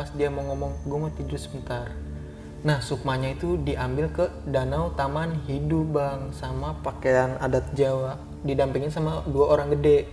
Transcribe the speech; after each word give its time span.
pas 0.00 0.08
dia 0.16 0.32
mau 0.32 0.40
ngomong 0.48 0.88
gue 0.88 0.96
mau 0.96 1.12
tidur 1.12 1.36
sebentar. 1.36 1.92
Nah 2.64 2.80
sukmanya 2.80 3.36
itu 3.36 3.60
diambil 3.60 4.08
ke 4.08 4.32
danau 4.48 4.96
taman 4.96 5.44
hidup 5.44 5.92
bang 5.92 6.32
sama 6.32 6.72
pakaian 6.80 7.36
adat 7.36 7.68
Jawa. 7.76 8.16
Didampingin 8.40 8.88
sama 8.88 9.20
dua 9.28 9.52
orang 9.52 9.76
gede. 9.76 10.08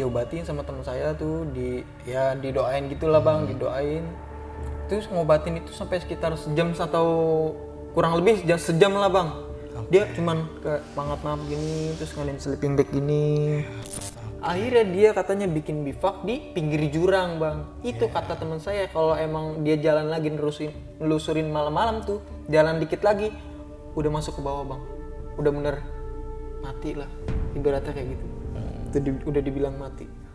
Diobatin 0.00 0.48
sama 0.48 0.64
teman 0.64 0.80
saya 0.80 1.12
tuh 1.12 1.44
di 1.52 1.84
ya 2.08 2.32
didoain 2.40 2.88
gitulah 2.88 3.20
bang 3.20 3.52
didoain. 3.52 4.08
Terus 4.88 5.12
ngobatin 5.12 5.60
itu 5.60 5.68
sampai 5.76 6.00
sekitar 6.00 6.32
sejam 6.40 6.72
atau 6.72 7.06
kurang 7.92 8.16
lebih 8.16 8.40
sejam, 8.40 8.56
sejam 8.56 8.92
lah 8.96 9.12
bang. 9.12 9.28
Dia 9.92 10.08
cuman 10.16 10.48
kayak 10.64 10.88
mangap 10.96 11.20
mangap 11.20 11.40
gini 11.52 11.92
terus 12.00 12.16
ngadain 12.16 12.40
sleeping 12.40 12.80
bag 12.80 12.88
gini 12.96 13.60
akhirnya 14.38 14.84
dia 14.88 15.10
katanya 15.10 15.46
bikin 15.50 15.82
bivak 15.82 16.22
di 16.22 16.54
pinggir 16.54 16.86
jurang 16.90 17.42
bang. 17.42 17.58
Itu 17.82 18.06
kata 18.06 18.38
teman 18.38 18.62
saya 18.62 18.86
kalau 18.90 19.18
emang 19.18 19.66
dia 19.66 19.78
jalan 19.78 20.08
lagi 20.10 20.30
nerusin 20.30 20.70
nelusurin 21.02 21.50
malam-malam 21.50 22.06
tuh 22.06 22.22
jalan 22.46 22.78
dikit 22.78 23.02
lagi 23.02 23.34
udah 23.98 24.10
masuk 24.10 24.38
ke 24.38 24.42
bawah 24.42 24.64
bang. 24.64 24.82
Udah 25.38 25.50
bener 25.54 25.76
mati 26.62 26.94
lah 26.94 27.10
ibaratnya 27.54 27.92
kayak 27.94 28.08
gitu. 28.14 28.26
Itu 28.88 28.98
di- 29.04 29.24
udah 29.26 29.40
dibilang 29.44 29.76
mati 29.76 30.28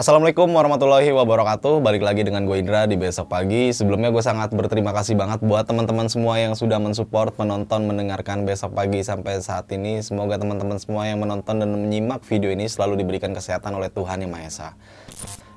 Assalamualaikum 0.00 0.48
warahmatullahi 0.56 1.12
wabarakatuh. 1.12 1.84
Balik 1.84 2.00
lagi 2.00 2.24
dengan 2.24 2.48
gue 2.48 2.56
Indra 2.56 2.88
di 2.88 2.96
besok 2.96 3.28
pagi. 3.28 3.68
Sebelumnya 3.68 4.08
gue 4.08 4.24
sangat 4.24 4.48
berterima 4.48 4.96
kasih 4.96 5.12
banget 5.12 5.44
buat 5.44 5.68
teman-teman 5.68 6.08
semua 6.08 6.40
yang 6.40 6.56
sudah 6.56 6.80
mensupport, 6.80 7.36
menonton, 7.36 7.84
mendengarkan 7.84 8.48
besok 8.48 8.72
pagi 8.72 9.04
sampai 9.04 9.44
saat 9.44 9.68
ini. 9.76 10.00
Semoga 10.00 10.40
teman-teman 10.40 10.80
semua 10.80 11.04
yang 11.04 11.20
menonton 11.20 11.60
dan 11.60 11.68
menyimak 11.68 12.24
video 12.24 12.48
ini 12.48 12.64
selalu 12.64 12.96
diberikan 12.96 13.36
kesehatan 13.36 13.76
oleh 13.76 13.92
Tuhan 13.92 14.24
Yang 14.24 14.32
Maha 14.32 14.44
Esa. 14.48 14.68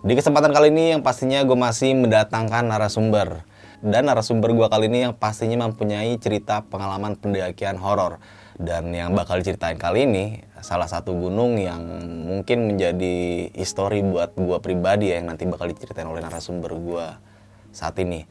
Di 0.03 0.11
kesempatan 0.11 0.51
kali 0.51 0.75
ini 0.75 0.99
yang 0.99 1.07
pastinya 1.07 1.39
gue 1.47 1.55
masih 1.55 1.95
mendatangkan 2.03 2.67
narasumber. 2.67 3.47
Dan 3.79 4.11
narasumber 4.11 4.51
gue 4.51 4.67
kali 4.67 4.91
ini 4.91 5.07
yang 5.07 5.15
pastinya 5.15 5.71
mempunyai 5.71 6.19
cerita 6.19 6.67
pengalaman 6.67 7.15
pendakian 7.15 7.79
horor. 7.79 8.19
Dan 8.63 8.95
yang 8.95 9.11
bakal 9.11 9.43
diceritain 9.43 9.75
kali 9.75 10.07
ini 10.07 10.39
salah 10.63 10.87
satu 10.87 11.11
gunung 11.11 11.59
yang 11.59 11.83
mungkin 12.23 12.71
menjadi 12.71 13.51
histori 13.51 13.99
buat 13.99 14.31
gue 14.39 14.55
pribadi 14.63 15.11
ya, 15.11 15.19
yang 15.19 15.35
nanti 15.35 15.43
bakal 15.43 15.67
diceritain 15.67 16.07
oleh 16.07 16.23
narasumber 16.23 16.71
gue 16.71 17.05
saat 17.75 17.99
ini. 17.99 18.23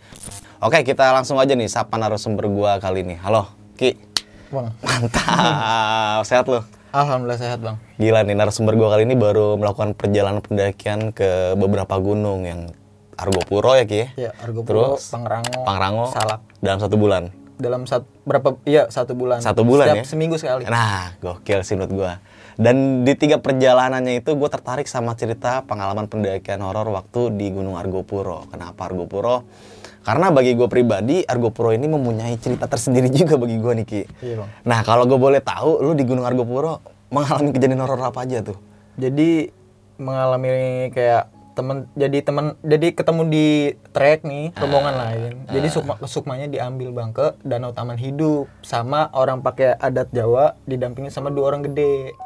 Oke 0.65 0.81
kita 0.89 1.13
langsung 1.13 1.37
aja 1.37 1.53
nih 1.53 1.69
sapa 1.69 2.01
narasumber 2.01 2.49
gue 2.49 2.71
kali 2.81 3.05
ini. 3.05 3.21
Halo 3.21 3.53
Ki, 3.77 4.01
bang 4.49 4.73
mantap, 4.81 6.25
sehat 6.33 6.49
lo? 6.49 6.65
alhamdulillah 6.93 7.41
sehat 7.41 7.59
bang 7.65 7.77
Gila 7.97 8.21
nih 8.21 8.37
narasumber 8.37 8.77
gue 8.77 8.85
kali 8.85 9.03
ini 9.09 9.17
baru 9.17 9.57
melakukan 9.57 9.97
perjalanan 9.97 10.45
pendakian 10.45 11.11
ke 11.17 11.57
beberapa 11.57 11.97
gunung 11.97 12.45
yang 12.45 12.69
Argopuro 13.17 13.73
ya 13.77 13.85
Ki 13.89 13.97
ya? 14.17 14.29
ya 14.29 14.31
Argopuro 14.45 14.97
Terus 14.97 15.09
Pangrango 15.09 15.65
Pangrango 15.65 16.05
Salak 16.13 16.41
dalam 16.61 16.79
satu 16.81 16.97
bulan. 17.01 17.42
Dalam 17.57 17.85
satu 17.85 18.07
berapa 18.23 18.57
iya 18.63 18.87
satu 18.87 19.13
bulan 19.13 19.41
Satu 19.41 19.63
bulan 19.63 19.87
Setiap 19.87 19.99
ya? 19.99 20.05
seminggu 20.05 20.37
sekali 20.37 20.65
Nah, 20.65 21.17
gokil 21.19 21.61
sih 21.61 21.75
menurut 21.75 21.93
gue. 21.93 22.13
Dan 22.55 22.77
di 23.03 23.13
tiga 23.13 23.37
perjalanannya 23.37 24.19
itu 24.19 24.33
gue 24.33 24.47
tertarik 24.47 24.85
sama 24.85 25.13
cerita 25.13 25.63
pengalaman 25.63 26.05
pendakian 26.05 26.61
horor 26.61 26.89
waktu 26.91 27.33
di 27.33 27.49
Gunung 27.49 27.75
Argopuro. 27.75 28.45
Kenapa 28.47 28.87
Argopuro? 28.87 29.43
Karena 30.03 30.29
bagi 30.29 30.53
gue 30.53 30.67
pribadi, 30.67 31.23
Argopuro 31.23 31.71
ini 31.71 31.87
mempunyai 31.87 32.35
cerita 32.37 32.67
tersendiri 32.67 33.09
juga 33.15 33.37
bagi 33.37 33.57
gue 33.57 33.73
nih 33.75 33.87
Ki. 33.87 34.03
iya 34.21 34.35
bang 34.37 34.51
Nah, 34.63 34.81
kalau 34.83 35.07
gue 35.07 35.17
boleh 35.17 35.41
tahu, 35.41 35.81
lu 35.81 35.93
di 35.93 36.03
Gunung 36.03 36.23
Argopuro 36.23 36.83
mengalami 37.09 37.51
kejadian 37.51 37.81
horor 37.81 38.01
apa 38.01 38.21
aja 38.21 38.41
tuh? 38.43 38.59
jadi 38.93 39.49
mengalami 39.97 40.49
kayak 40.91 41.25
temen 41.53 41.89
jadi 41.93 42.19
temen 42.25 42.57
jadi 42.65 42.97
ketemu 42.97 43.23
di 43.29 43.47
trek 43.93 44.25
nih 44.25 44.57
rombongan 44.57 44.95
lain. 44.97 45.33
Jadi 45.49 45.69
sukma 45.69 45.95
sukmanya 46.09 46.49
diambil 46.49 46.93
bang 46.93 47.11
ke 47.13 47.37
danau 47.45 47.77
taman 47.77 48.01
hidup 48.01 48.49
sama 48.65 49.13
orang 49.13 49.45
pakai 49.45 49.77
adat 49.77 50.09
Jawa 50.11 50.57
didampingi 50.65 51.13
sama 51.13 51.29
dua 51.29 51.53
orang 51.53 51.65
gede. 51.69 52.17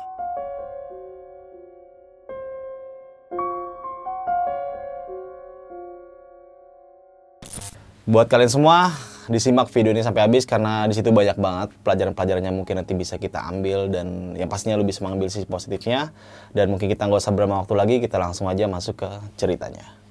Buat 8.06 8.30
kalian 8.30 8.46
semua, 8.46 8.94
disimak 9.26 9.66
video 9.74 9.90
ini 9.90 10.02
sampai 10.02 10.24
habis 10.26 10.46
karena 10.46 10.86
di 10.86 10.94
situ 10.94 11.10
banyak 11.10 11.34
banget 11.38 11.68
pelajaran-pelajarannya 11.82 12.52
mungkin 12.54 12.78
nanti 12.78 12.94
bisa 12.94 13.18
kita 13.18 13.42
ambil 13.50 13.90
dan 13.90 14.38
yang 14.38 14.46
pastinya 14.46 14.78
lu 14.78 14.86
bisa 14.86 15.02
mengambil 15.02 15.26
sisi 15.26 15.46
positifnya 15.46 16.14
dan 16.54 16.70
mungkin 16.70 16.86
kita 16.86 17.10
nggak 17.10 17.20
usah 17.20 17.34
berlama 17.34 17.66
waktu 17.66 17.74
lagi 17.74 17.94
kita 17.98 18.16
langsung 18.22 18.46
aja 18.46 18.70
masuk 18.70 19.02
ke 19.02 19.08
ceritanya. 19.34 20.05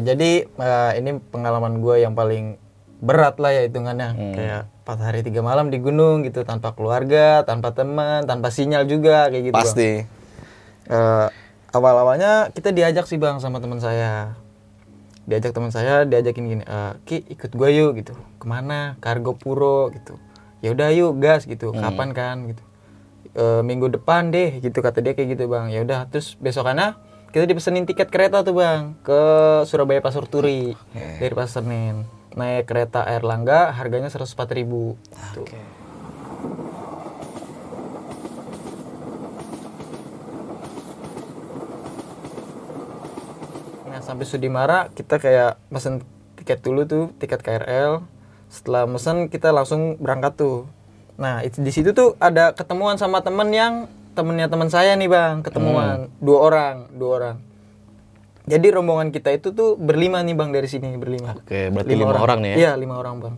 Jadi 0.00 0.30
eh, 0.44 0.92
ini 0.98 1.20
pengalaman 1.20 1.78
gue 1.78 2.00
yang 2.00 2.12
paling 2.12 2.56
berat 3.00 3.40
lah 3.40 3.50
ya 3.50 3.62
hitungannya. 3.64 4.10
Kayak 4.34 4.62
empat 4.84 4.98
hari 5.00 5.20
tiga 5.22 5.40
malam 5.40 5.70
di 5.70 5.78
gunung 5.78 6.20
gitu 6.20 6.42
tanpa 6.42 6.74
keluarga 6.74 7.46
tanpa 7.46 7.72
teman 7.72 8.26
tanpa 8.26 8.50
sinyal 8.50 8.84
juga 8.84 9.30
kayak 9.30 9.44
gitu 9.46 9.54
Bang. 9.54 9.64
Pasti. 9.64 9.90
Eh, 10.90 11.26
awal-awalnya 11.70 12.50
kita 12.50 12.74
diajak 12.74 13.06
sih 13.06 13.16
bang 13.16 13.38
sama 13.38 13.62
teman 13.62 13.78
saya. 13.78 14.34
Diajak 15.24 15.54
teman 15.54 15.70
saya 15.70 16.02
diajakin 16.02 16.44
gini 16.44 16.64
"Eh, 16.66 16.92
ki 17.06 17.16
ikut 17.30 17.54
gue 17.54 17.68
yuk 17.72 17.96
gitu. 17.96 18.12
Ke 18.36 18.44
mana? 18.44 18.98
Kargo 18.98 19.32
puro 19.32 19.88
gitu. 19.94 20.18
Ya 20.60 20.74
udah 20.74 20.90
yuk 20.90 21.16
gas 21.18 21.46
gitu. 21.46 21.70
Kapan 21.72 22.10
kan? 22.12 22.36
gitu. 22.50 22.62
"Eh, 23.32 23.62
minggu 23.62 23.88
depan 23.88 24.28
deh 24.28 24.58
gitu 24.58 24.82
kata 24.82 24.98
dia 25.00 25.14
kayak 25.14 25.38
gitu 25.38 25.46
bang. 25.46 25.70
Ya 25.70 25.80
udah 25.86 26.10
terus 26.10 26.34
besokannya 26.36 26.98
kita 27.30 27.46
dipesenin 27.46 27.86
tiket 27.86 28.10
kereta 28.10 28.42
tuh 28.42 28.58
bang 28.58 28.98
ke 29.06 29.22
Surabaya 29.62 30.02
Pasur 30.02 30.26
Turi 30.26 30.74
dari 30.94 31.30
Pasar 31.30 31.62
Senen 31.62 32.02
naik 32.34 32.66
kereta 32.66 33.06
Air 33.06 33.22
Langga 33.22 33.70
harganya 33.70 34.10
104.000 34.10 34.58
ribu 34.58 34.98
tuh. 35.34 35.46
Nah 43.86 43.98
sampai 44.02 44.26
Sudimara 44.26 44.90
kita 44.94 45.22
kayak 45.22 45.58
mesen 45.70 46.02
tiket 46.34 46.62
dulu 46.66 46.82
tuh 46.86 47.04
tiket 47.22 47.42
KRL. 47.46 48.02
Setelah 48.50 48.90
mesen 48.90 49.30
kita 49.30 49.54
langsung 49.54 49.94
berangkat 50.02 50.34
tuh. 50.34 50.66
Nah 51.14 51.46
itu 51.46 51.62
di 51.62 51.70
situ 51.70 51.94
tuh 51.94 52.18
ada 52.18 52.54
ketemuan 52.54 52.98
sama 52.98 53.22
temen 53.22 53.50
yang 53.54 53.86
temennya 54.12 54.50
teman 54.50 54.68
saya 54.68 54.92
nih 54.94 55.06
bang 55.06 55.40
ketemuan 55.40 56.10
dua 56.18 56.38
orang 56.42 56.76
dua 56.92 57.10
orang. 57.16 57.36
Jadi 58.50 58.66
rombongan 58.72 59.14
kita 59.14 59.30
itu 59.30 59.54
tuh 59.54 59.78
berlima 59.78 60.18
nih 60.20 60.34
bang 60.34 60.50
dari 60.50 60.66
sini 60.66 60.96
berlima. 60.98 61.38
Oke, 61.38 61.70
berarti 61.70 61.94
lima 61.94 62.16
orang 62.16 62.38
nih 62.42 62.50
ya? 62.50 62.56
Iya 62.56 62.72
lima 62.74 62.98
orang 62.98 63.16
bang. 63.22 63.34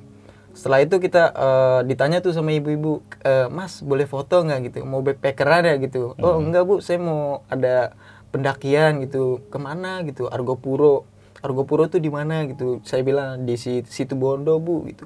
Setelah 0.52 0.80
itu 0.80 0.96
kita 0.96 1.32
eh, 1.32 1.80
ditanya 1.84 2.20
tuh 2.20 2.32
sama 2.32 2.52
ibu-ibu, 2.52 3.00
"Eh, 3.20 3.48
Mas 3.48 3.80
boleh 3.80 4.04
foto 4.04 4.40
nggak 4.40 4.72
gitu? 4.72 4.78
Mau 4.84 5.00
backpacker 5.00 5.48
ada 5.48 5.72
gitu? 5.76 6.16
Oh 6.16 6.36
enggak 6.40 6.64
bu, 6.64 6.80
saya 6.80 6.96
mau 6.96 7.44
ada 7.48 7.92
pendakian 8.32 9.04
gitu. 9.04 9.44
Ke 9.48 9.60
mana 9.60 10.00
gitu? 10.02 10.28
Argopuro. 10.28 11.04
Argopuro 11.42 11.90
tuh 11.90 11.98
di 11.98 12.08
mana 12.08 12.46
gitu? 12.46 12.80
Saya 12.86 13.02
bilang 13.02 13.44
di 13.44 13.58
si- 13.58 13.84
situ 13.84 14.14
Bondo 14.14 14.56
bu 14.56 14.86
gitu. 14.88 15.04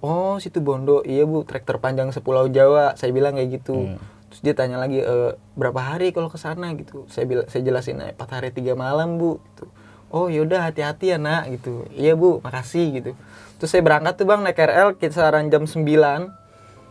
Oh 0.00 0.40
situ 0.40 0.60
Bondo, 0.60 1.04
iya 1.04 1.24
bu, 1.24 1.44
trek 1.44 1.64
terpanjang 1.64 2.08
sepulau 2.10 2.48
Jawa. 2.48 2.96
Saya 2.96 3.12
bilang 3.12 3.36
kayak 3.36 3.60
gitu. 3.60 3.96
Terus 4.30 4.40
dia 4.46 4.54
tanya 4.54 4.78
lagi 4.78 5.02
e, 5.02 5.14
berapa 5.58 5.76
hari 5.76 6.14
kalau 6.14 6.30
ke 6.30 6.38
sana? 6.38 6.70
Gitu. 6.78 7.04
Saya 7.10 7.26
bilang 7.26 7.46
saya 7.50 7.66
jelasin 7.66 7.98
"Eh, 8.00 8.14
empat 8.14 8.30
hari 8.30 8.54
tiga 8.54 8.78
malam 8.78 9.18
bu. 9.18 9.42
Gitu. 9.52 9.64
Oh 10.10 10.26
yaudah 10.30 10.70
hati-hati 10.70 11.12
ya 11.12 11.18
nak. 11.18 11.50
Gitu. 11.50 11.84
Iya 11.92 12.14
bu 12.14 12.38
makasih. 12.40 12.86
Gitu. 13.02 13.12
Terus 13.58 13.70
saya 13.70 13.82
berangkat 13.82 14.16
tuh 14.16 14.26
bang 14.30 14.40
naik 14.40 14.56
KRL 14.56 14.88
kisaran 14.96 15.52
jam 15.52 15.68
9 15.68 15.82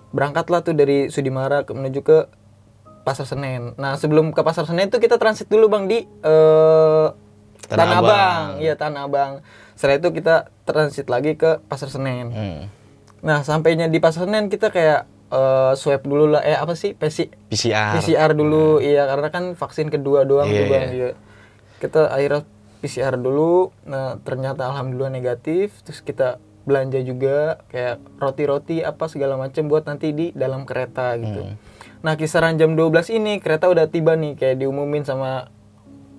berangkatlah 0.10 0.66
tuh 0.66 0.74
dari 0.74 1.14
Sudimara 1.14 1.66
ke, 1.66 1.72
menuju 1.74 2.02
ke 2.02 2.18
Pasar 3.08 3.26
Senen. 3.26 3.74
Nah 3.80 3.98
sebelum 3.98 4.36
ke 4.36 4.42
Pasar 4.46 4.70
Senen 4.70 4.92
itu 4.92 5.02
kita 5.02 5.18
transit 5.18 5.50
dulu 5.50 5.70
bang 5.70 5.90
di 5.90 6.06
Tanah 6.22 7.14
Tanah 7.70 7.98
Abang. 7.98 8.06
Abang. 8.06 8.48
Iya 8.62 8.74
Tanah 8.78 9.02
Abang. 9.06 9.34
Setelah 9.80 9.96
itu 9.96 10.10
kita 10.12 10.36
transit 10.68 11.08
lagi 11.08 11.40
ke 11.40 11.64
Pasar 11.72 11.88
Senen. 11.88 12.28
Hmm. 12.36 12.62
Nah, 13.20 13.44
sampainya 13.44 13.88
di 13.88 14.00
Pasar 14.00 14.28
Senen 14.28 14.48
kita 14.48 14.72
kayak 14.72 15.08
eh, 15.30 15.74
swab 15.78 16.02
dulu 16.06 16.34
lah. 16.38 16.42
Eh 16.44 16.58
apa 16.58 16.74
sih? 16.74 16.94
PC, 16.94 17.30
PCR. 17.50 17.98
PCR 17.98 18.32
dulu. 18.34 18.82
Iya, 18.82 19.06
karena 19.06 19.28
kan 19.30 19.44
vaksin 19.54 19.88
kedua 19.94 20.26
doang 20.26 20.50
tuh, 20.50 20.66
Bang. 20.68 20.90
iya. 20.90 20.94
Iya. 20.94 21.10
Kita 21.80 22.10
akhirnya 22.12 22.44
PCR 22.84 23.16
dulu. 23.16 23.72
Nah, 23.88 24.20
ternyata 24.22 24.68
alhamdulillah 24.70 25.14
negatif. 25.14 25.74
Terus 25.86 26.02
kita 26.04 26.42
belanja 26.68 27.02
juga 27.02 27.66
kayak 27.74 28.22
roti-roti 28.22 28.86
apa 28.86 29.10
segala 29.10 29.40
macam 29.40 29.66
buat 29.66 29.90
nanti 29.90 30.14
di 30.14 30.30
dalam 30.36 30.68
kereta 30.70 31.18
gitu. 31.18 31.50
Hmm. 31.50 31.56
Nah, 32.06 32.14
kisaran 32.16 32.56
jam 32.56 32.78
12 32.78 33.10
ini 33.16 33.42
kereta 33.44 33.68
udah 33.68 33.90
tiba 33.90 34.16
nih 34.16 34.38
kayak 34.38 34.62
diumumin 34.64 35.04
sama 35.04 35.50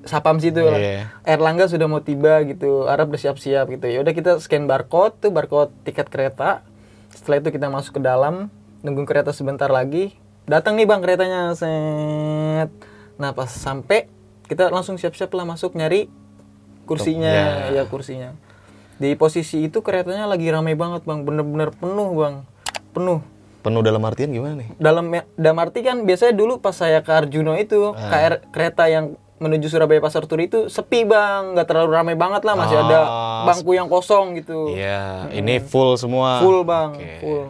Sapam 0.00 0.40
situ 0.40 0.64
lah. 0.64 0.80
Iya. 0.80 1.12
Erlangga 1.28 1.68
sudah 1.68 1.84
mau 1.84 2.00
tiba 2.00 2.40
gitu, 2.48 2.88
Arab 2.88 3.12
udah 3.12 3.20
siap-siap 3.20 3.68
gitu. 3.68 3.84
Ya 3.84 4.00
udah 4.00 4.16
kita 4.16 4.40
scan 4.40 4.64
barcode 4.64 5.20
tuh 5.20 5.28
barcode 5.28 5.72
tiket 5.84 6.08
kereta. 6.08 6.64
Setelah 7.12 7.44
itu 7.44 7.48
kita 7.52 7.68
masuk 7.68 8.00
ke 8.00 8.02
dalam, 8.02 8.48
nunggu 8.80 9.04
kereta 9.04 9.30
sebentar 9.30 9.68
lagi. 9.68 10.14
Datang 10.44 10.74
nih 10.74 10.84
bang 10.84 10.98
keretanya, 10.98 11.52
set. 11.52 12.70
Nah 13.16 13.30
pas 13.30 13.46
sampai 13.46 14.08
kita 14.44 14.68
langsung 14.68 14.96
siap-siap 14.96 15.30
lah 15.30 15.44
masuk 15.44 15.72
nyari 15.72 16.10
kursinya, 16.84 17.30
Ya. 17.30 17.46
ya 17.72 17.84
kursinya. 17.84 18.34
Di 18.96 19.14
posisi 19.14 19.62
itu 19.62 19.80
keretanya 19.80 20.26
lagi 20.26 20.46
ramai 20.46 20.74
banget 20.74 21.02
bang, 21.02 21.22
bener-bener 21.22 21.70
penuh 21.70 22.10
bang, 22.14 22.34
penuh 22.90 23.20
Penuh 23.60 23.84
dalam 23.84 24.00
artian 24.00 24.32
gimana 24.32 24.56
nih? 24.56 24.72
dalam 24.74 25.04
dalam 25.34 25.56
arti 25.58 25.84
kan 25.84 26.00
biasanya 26.02 26.32
dulu 26.32 26.58
pas 26.58 26.72
saya 26.72 27.04
ke 27.04 27.12
Arjuno 27.12 27.52
itu 27.54 27.92
Ah. 27.92 28.08
KR 28.08 28.34
kereta 28.48 28.88
yang 28.88 29.14
menuju 29.36 29.68
Surabaya 29.68 30.00
Pasar 30.00 30.24
Turi 30.24 30.48
itu 30.48 30.66
sepi 30.66 31.04
bang 31.04 31.52
nggak 31.52 31.64
terlalu 31.66 31.92
ramai 31.92 32.16
banget 32.16 32.40
lah 32.40 32.56
masih 32.56 32.76
ada 32.78 32.98
Ah, 33.00 33.44
bangku 33.44 33.72
yang 33.72 33.84
kosong 33.86 34.32
gitu 34.34 34.72
Iya, 34.72 35.28
ini 35.30 35.60
full 35.60 35.92
semua. 35.94 36.40
full 36.40 36.60
bang 36.60 36.90
Oke. 36.94 37.12
full 37.20 37.44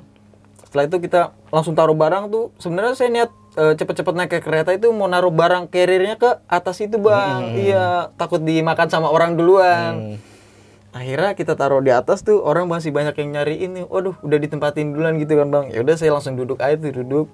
setelah 0.71 0.87
itu 0.87 1.03
kita 1.03 1.35
langsung 1.51 1.75
taruh 1.75 1.99
barang 1.99 2.31
tuh. 2.31 2.55
Sebenarnya 2.63 2.95
saya 2.95 3.11
niat 3.11 3.31
eh, 3.59 3.75
cepet-cepet 3.75 4.15
naik 4.15 4.31
ke 4.31 4.39
kereta 4.39 4.71
itu 4.71 4.95
mau 4.95 5.11
naruh 5.11 5.35
barang 5.35 5.67
carriernya 5.67 6.15
ke 6.15 6.47
atas 6.47 6.79
itu 6.79 6.95
bang. 6.95 7.59
Iya 7.59 8.15
takut 8.15 8.39
dimakan 8.39 8.87
sama 8.87 9.11
orang 9.11 9.35
duluan. 9.35 10.15
Hmm. 10.15 10.19
akhirnya 10.91 11.39
kita 11.39 11.55
taruh 11.55 11.79
di 11.79 11.95
atas 11.95 12.27
tuh 12.27 12.43
orang 12.43 12.67
masih 12.67 12.95
banyak 12.95 13.19
yang 13.19 13.35
nyariin 13.35 13.83
nih. 13.83 13.85
Waduh 13.91 14.15
udah 14.23 14.39
ditempatin 14.39 14.95
duluan 14.95 15.19
gitu 15.19 15.35
kan 15.43 15.51
bang. 15.51 15.75
Ya 15.75 15.83
udah 15.83 15.99
saya 15.99 16.15
langsung 16.15 16.39
duduk 16.39 16.63
aja 16.63 16.79
tuh 16.79 17.03
duduk. 17.03 17.27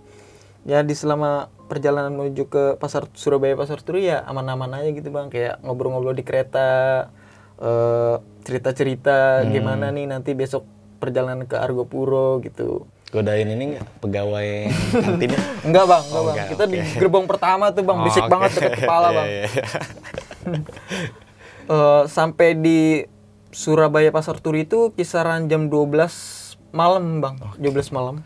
Ya 0.64 0.80
di 0.80 0.96
selama 0.96 1.52
perjalanan 1.68 2.16
menuju 2.16 2.48
ke 2.48 2.64
pasar 2.80 3.04
Surabaya 3.12 3.52
pasar 3.52 3.84
Turi 3.84 4.08
ya 4.08 4.24
aman-aman 4.24 4.80
aja 4.80 4.96
gitu 4.96 5.12
bang. 5.12 5.28
Kayak 5.28 5.60
ngobrol-ngobrol 5.60 6.16
di 6.16 6.24
kereta 6.24 6.68
eh, 7.60 8.16
cerita-cerita 8.48 9.44
gimana 9.52 9.92
nih 9.92 10.08
nanti 10.08 10.32
besok 10.32 10.64
perjalanan 10.96 11.44
ke 11.44 11.60
Argopuro 11.60 12.40
gitu 12.40 12.88
Godain 13.06 13.46
ini 13.46 13.64
nggak 13.72 13.86
pegawai 13.98 14.48
kantinnya? 14.92 15.40
enggak 15.66 15.84
bang 15.84 16.02
enggak 16.04 16.12
Oh, 16.12 16.24
bang 16.24 16.34
enggak, 16.34 16.48
kita 16.50 16.64
di 16.66 16.76
oke. 16.76 16.98
gerbong 16.98 17.26
pertama 17.26 17.64
tuh 17.70 17.82
bang 17.82 17.98
berisik 17.98 18.22
Oh, 18.22 18.28
banget 18.28 18.50
deket 18.52 18.72
kepala 18.80 19.08
bang 19.10 19.26
Iya, 19.26 19.40
iya. 19.42 19.64
Eh, 21.66 22.02
sampai 22.06 22.54
di 22.54 23.02
Surabaya 23.50 24.08
Pasar 24.08 24.38
Turi 24.38 24.62
itu 24.62 24.92
kisaran 24.92 25.46
jam 25.46 25.66
12 25.66 25.90
malam 26.70 27.18
bang, 27.18 27.34
12 27.56 27.90
malam. 27.90 28.22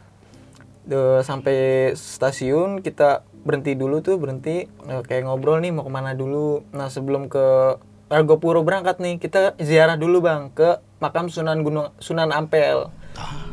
De- 0.82 1.22
sampai 1.22 1.56
stasiun 1.94 2.80
kita 2.80 3.24
berhenti 3.40 3.72
dulu 3.72 4.00
tuh 4.00 4.16
berhenti 4.16 4.68
eh, 4.68 5.02
kayak 5.02 5.24
ngobrol 5.24 5.56
nih 5.56 5.72
mau 5.72 5.80
ke 5.80 5.90
mana 5.90 6.12
dulu. 6.12 6.68
Nah 6.70 6.88
sebelum 6.88 7.28
ke 7.28 7.80
Argopuro 8.08 8.60
berangkat 8.60 8.98
nih 8.98 9.16
kita 9.16 9.56
ziarah 9.56 9.96
dulu 9.96 10.20
bang 10.20 10.50
ke 10.50 10.68
makam 10.98 11.28
Sunan 11.28 11.62
Gunung 11.62 11.96
Sunan 11.96 12.28
Ampel. 12.30 12.92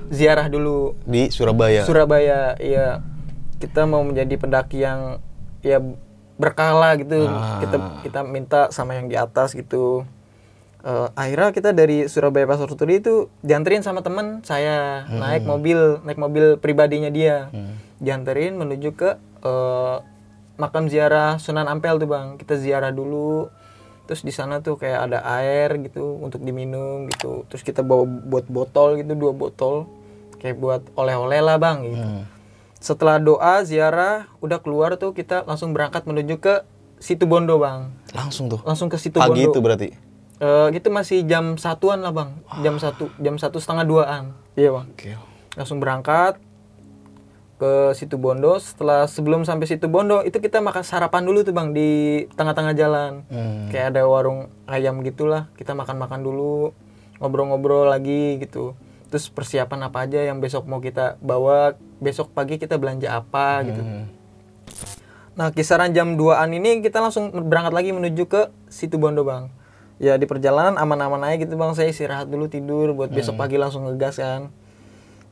Ziarah 0.08 0.48
dulu 0.48 0.96
Di 1.04 1.30
Surabaya. 1.30 1.84
Surabaya, 1.84 2.56
iya. 2.60 3.04
Kita 3.58 3.90
mau 3.90 4.06
menjadi 4.06 4.38
pendaki 4.38 4.84
yang 4.86 5.20
ya 5.66 5.82
berkala 6.38 6.96
gitu. 7.02 7.26
Ah. 7.28 7.60
Kita 7.60 7.78
kita 8.06 8.20
minta 8.24 8.62
sama 8.70 8.96
yang 8.96 9.10
di 9.10 9.18
atas 9.18 9.58
gitu. 9.58 10.06
Eh, 10.88 11.08
akhirnya 11.20 11.50
kita 11.52 11.70
dari 11.76 12.08
Surabaya 12.08 12.48
Pasar 12.48 12.72
Turi 12.72 13.04
itu 13.04 13.28
dianterin 13.44 13.84
sama 13.84 14.06
temen 14.06 14.46
saya 14.48 15.04
naik 15.10 15.44
mobil 15.44 16.00
naik 16.06 16.16
mobil 16.16 16.56
pribadinya 16.62 17.12
dia 17.12 17.52
dianterin 18.00 18.56
menuju 18.56 18.96
ke 18.96 19.20
eh, 19.42 19.98
makam 20.56 20.88
ziarah 20.88 21.42
Sunan 21.44 21.68
Ampel 21.68 21.98
tuh 21.98 22.08
bang 22.08 22.40
kita 22.40 22.56
ziarah 22.62 22.94
dulu 22.94 23.50
terus 24.08 24.24
di 24.24 24.32
sana 24.32 24.64
tuh 24.64 24.80
kayak 24.80 25.12
ada 25.12 25.20
air 25.42 25.76
gitu 25.82 26.24
untuk 26.24 26.40
diminum 26.40 27.10
gitu 27.12 27.44
terus 27.52 27.66
kita 27.66 27.84
bawa 27.84 28.08
buat 28.08 28.48
botol 28.48 29.02
gitu 29.02 29.12
dua 29.18 29.36
botol 29.36 29.90
kayak 30.48 30.58
buat 30.58 30.82
oleh-oleh 30.94 31.42
lah 31.42 31.58
bang 31.58 31.78
gitu 31.84 32.00
Hmm. 32.00 32.24
setelah 32.78 33.20
doa 33.20 33.60
ziarah 33.62 34.32
udah 34.40 34.58
keluar 34.58 34.96
tuh 34.96 35.12
kita 35.12 35.44
langsung 35.44 35.72
berangkat 35.72 36.04
menuju 36.04 36.38
ke 36.38 36.64
situ 36.98 37.26
Bondo 37.26 37.58
bang 37.58 37.92
Langsung 38.10 38.48
tuh. 38.48 38.64
langsung 38.64 38.88
ke 38.88 38.96
situ 38.96 39.18
Pagi 39.18 39.30
Bondo 39.38 39.52
itu 39.52 39.60
berarti. 39.60 39.90
Eh, 40.38 40.68
gitu 40.72 40.88
masih 40.88 41.22
jam 41.24 41.54
satuan 41.56 42.00
lah 42.00 42.10
bang 42.10 42.32
jam 42.60 42.78
satu 42.78 43.10
jam 43.16 43.36
satu 43.36 43.58
setengah 43.58 43.84
duaan 43.84 44.24
iya 44.54 44.70
bang 44.70 44.86
Oke. 44.88 45.12
langsung 45.54 45.78
berangkat 45.78 46.38
ke 47.58 47.74
situ 47.92 48.16
Bondo 48.16 48.54
setelah 48.56 49.06
sebelum 49.06 49.42
sampai 49.42 49.66
situ 49.66 49.86
Bondo 49.88 50.22
itu 50.22 50.38
kita 50.38 50.62
makan 50.62 50.84
sarapan 50.84 51.26
dulu 51.26 51.42
tuh 51.42 51.52
bang 51.52 51.74
di 51.74 51.90
tengah-tengah 52.32 52.72
jalan 52.72 53.26
Hmm. 53.28 53.66
kayak 53.68 53.92
ada 53.92 54.06
warung 54.06 54.46
ayam 54.66 55.02
gitulah 55.02 55.50
kita 55.54 55.74
makan-makan 55.74 56.22
dulu 56.22 56.70
ngobrol-ngobrol 57.18 57.90
lagi 57.90 58.38
gitu 58.38 58.78
terus 59.08 59.32
persiapan 59.32 59.88
apa 59.88 60.04
aja 60.04 60.20
yang 60.24 60.44
besok 60.44 60.68
mau 60.68 60.84
kita 60.84 61.16
bawa 61.24 61.80
besok 62.04 62.32
pagi 62.36 62.60
kita 62.60 62.76
belanja 62.76 63.12
apa 63.12 63.64
gitu 63.64 63.82
Hmm. 63.84 64.18
Nah, 65.38 65.54
kisaran 65.54 65.94
jam 65.94 66.18
2-an 66.18 66.50
ini 66.50 66.82
kita 66.82 66.98
langsung 66.98 67.30
berangkat 67.30 67.70
lagi 67.70 67.94
menuju 67.94 68.26
ke 68.26 68.50
situ 68.74 68.98
Bondo, 68.98 69.22
Bang. 69.22 69.54
Ya 70.02 70.18
di 70.18 70.26
perjalanan 70.26 70.82
aman-aman 70.82 71.22
aja 71.30 71.46
gitu, 71.46 71.54
Bang. 71.54 71.78
Saya 71.78 71.94
istirahat 71.94 72.26
dulu 72.26 72.50
tidur 72.50 72.98
buat 72.98 73.14
besok 73.14 73.38
pagi 73.38 73.62
langsung 73.62 73.86
ngegas 73.86 74.18
kan. 74.18 74.50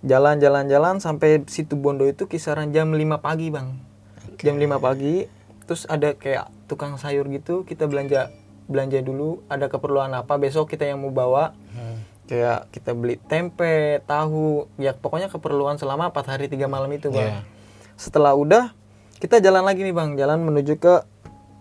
Jalan-jalan-jalan 0.06 1.02
sampai 1.02 1.42
situ 1.50 1.74
Bondo 1.74 2.06
itu 2.06 2.30
kisaran 2.30 2.70
jam 2.70 2.94
5 2.94 3.18
pagi, 3.18 3.50
Bang. 3.50 3.82
Jam 4.38 4.62
5 4.62 4.78
pagi, 4.78 5.26
terus 5.66 5.90
ada 5.90 6.14
kayak 6.14 6.54
tukang 6.70 7.02
sayur 7.02 7.26
gitu, 7.34 7.66
kita 7.66 7.90
belanja 7.90 8.30
belanja 8.70 9.02
dulu, 9.02 9.42
ada 9.50 9.66
keperluan 9.74 10.14
apa 10.14 10.38
besok 10.38 10.70
kita 10.70 10.86
yang 10.86 11.02
mau 11.02 11.10
bawa. 11.10 11.58
Kayak 12.26 12.74
kita 12.74 12.98
beli 12.98 13.22
tempe, 13.30 14.02
tahu, 14.10 14.66
ya 14.82 14.98
pokoknya 14.98 15.30
keperluan 15.30 15.78
selama 15.78 16.10
4 16.10 16.26
hari 16.26 16.46
3 16.50 16.66
malam 16.66 16.90
itu, 16.90 17.14
Bang. 17.14 17.22
Iya. 17.22 17.40
Setelah 17.96 18.34
udah 18.34 18.74
kita 19.16 19.40
jalan 19.40 19.64
lagi 19.64 19.82
nih 19.88 19.96
bang, 19.96 20.20
jalan 20.20 20.44
menuju 20.44 20.76
ke 20.76 21.08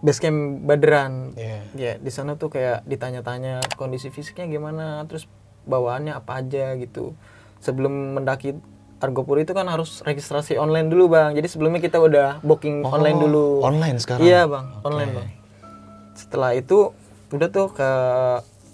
base 0.02 0.20
camp 0.20 0.66
Badran. 0.66 1.32
Iya. 1.38 1.60
Ya 1.78 1.92
di 1.96 2.10
sana 2.10 2.34
tuh 2.34 2.50
kayak 2.50 2.82
ditanya-tanya 2.84 3.62
kondisi 3.78 4.10
fisiknya 4.10 4.50
gimana, 4.50 5.06
terus 5.06 5.30
bawaannya 5.64 6.12
apa 6.18 6.42
aja 6.42 6.74
gitu. 6.76 7.14
Sebelum 7.62 8.18
mendaki 8.20 8.58
Argopuro 9.00 9.36
itu 9.36 9.52
kan 9.52 9.68
harus 9.68 10.00
registrasi 10.00 10.56
online 10.56 10.88
dulu 10.88 11.12
bang. 11.12 11.36
Jadi 11.36 11.48
sebelumnya 11.48 11.80
kita 11.80 12.00
udah 12.00 12.40
booking 12.40 12.82
Oh, 12.82 12.96
online 12.96 13.20
dulu. 13.20 13.60
online 13.60 14.00
sekarang? 14.00 14.24
Iya 14.24 14.48
bang, 14.48 14.66
online 14.80 15.10
bang. 15.12 15.28
Setelah 16.16 16.56
itu 16.56 16.90
udah 17.30 17.48
tuh 17.52 17.68
ke 17.70 17.90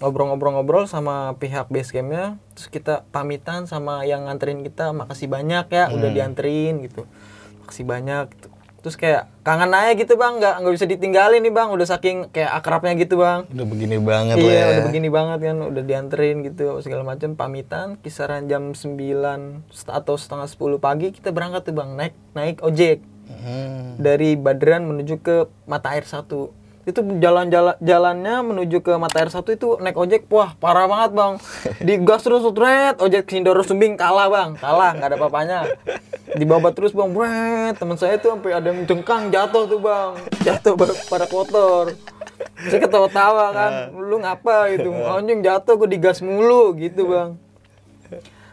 ngobrol-ngobrol-ngobrol 0.01 0.89
sama 0.89 1.37
pihak 1.37 1.69
base 1.69 1.93
campnya, 1.93 2.41
terus 2.51 2.67
kita 2.67 3.05
pamitan 3.09 3.69
sama 3.69 4.01
yang 4.01 4.25
nganterin 4.25 4.65
kita, 4.65 4.91
makasih 4.91 5.29
banyak 5.29 5.69
ya, 5.69 5.93
udah 5.93 6.09
dianterin 6.09 6.81
gitu, 6.81 7.05
makasih 7.61 7.85
banyak. 7.85 8.25
Gitu. 8.33 8.47
Terus 8.81 8.97
kayak 8.97 9.29
kangen 9.45 9.69
aja 9.69 9.93
gitu 9.93 10.17
bang, 10.17 10.41
nggak 10.41 10.55
nggak 10.57 10.73
bisa 10.73 10.87
ditinggalin 10.89 11.45
nih 11.45 11.53
bang, 11.53 11.69
udah 11.69 11.85
saking 11.85 12.33
kayak 12.33 12.49
akrabnya 12.49 12.97
gitu 12.97 13.21
bang. 13.21 13.45
Udah 13.45 13.67
begini 13.69 14.01
banget 14.01 14.35
lah 14.35 14.49
Iya, 14.49 14.57
ya. 14.57 14.65
udah 14.73 14.83
begini 14.89 15.09
banget 15.13 15.39
kan, 15.45 15.57
udah 15.61 15.83
dianterin 15.85 16.35
gitu 16.41 16.63
segala 16.81 17.05
macam 17.05 17.37
pamitan 17.37 18.01
kisaran 18.01 18.49
jam 18.49 18.73
9 18.73 19.61
set- 19.69 19.93
atau 19.93 20.17
setengah 20.17 20.49
10 20.49 20.81
pagi 20.81 21.13
kita 21.13 21.29
berangkat 21.29 21.69
tuh 21.69 21.77
bang 21.77 21.93
naik 21.93 22.15
naik 22.33 22.57
ojek 22.65 23.05
Hmm. 23.31 23.95
dari 23.95 24.35
Badran 24.35 24.83
menuju 24.83 25.23
ke 25.23 25.47
Mata 25.63 25.95
Air 25.95 26.03
Satu. 26.03 26.51
Itu 26.81 27.05
jalan-jalan 27.05 27.77
jalannya 27.77 28.35
menuju 28.41 28.81
ke 28.81 28.97
Mata 28.97 29.21
Air 29.21 29.29
Satu 29.29 29.53
itu 29.53 29.77
naik 29.77 29.93
ojek, 29.93 30.25
wah 30.33 30.57
parah 30.57 30.89
banget 30.89 31.13
bang. 31.13 31.33
Digas 31.87 32.25
terus, 32.25 32.41
tret, 32.57 32.97
ojek 32.97 33.29
Sindoro 33.29 33.61
Sumbing 33.61 33.93
kalah 33.93 34.27
bang, 34.33 34.57
kalah 34.57 34.97
nggak 34.97 35.09
ada 35.13 35.17
papanya. 35.17 35.59
dibabat 36.33 36.73
terus 36.73 36.95
bang. 36.95 37.11
Bret, 37.13 37.75
teman 37.77 38.01
saya 38.01 38.17
tuh 38.17 38.33
sampai 38.33 38.57
ada 38.57 38.73
yang 38.73 38.87
jengkang 38.89 39.29
jatuh 39.29 39.69
tuh 39.69 39.77
bang. 39.77 40.11
Jatuh 40.41 40.73
pada, 41.05 41.25
kotor. 41.29 41.93
Saya 42.65 42.79
ketawa-tawa 42.81 43.45
kan. 43.53 43.71
Lu 43.93 44.17
ngapa 44.17 44.73
gitu 44.73 44.89
anjing 44.93 45.45
jatuh 45.45 45.77
gue 45.77 45.89
digas 45.91 46.17
mulu 46.25 46.73
gitu 46.81 47.05
bang. 47.05 47.37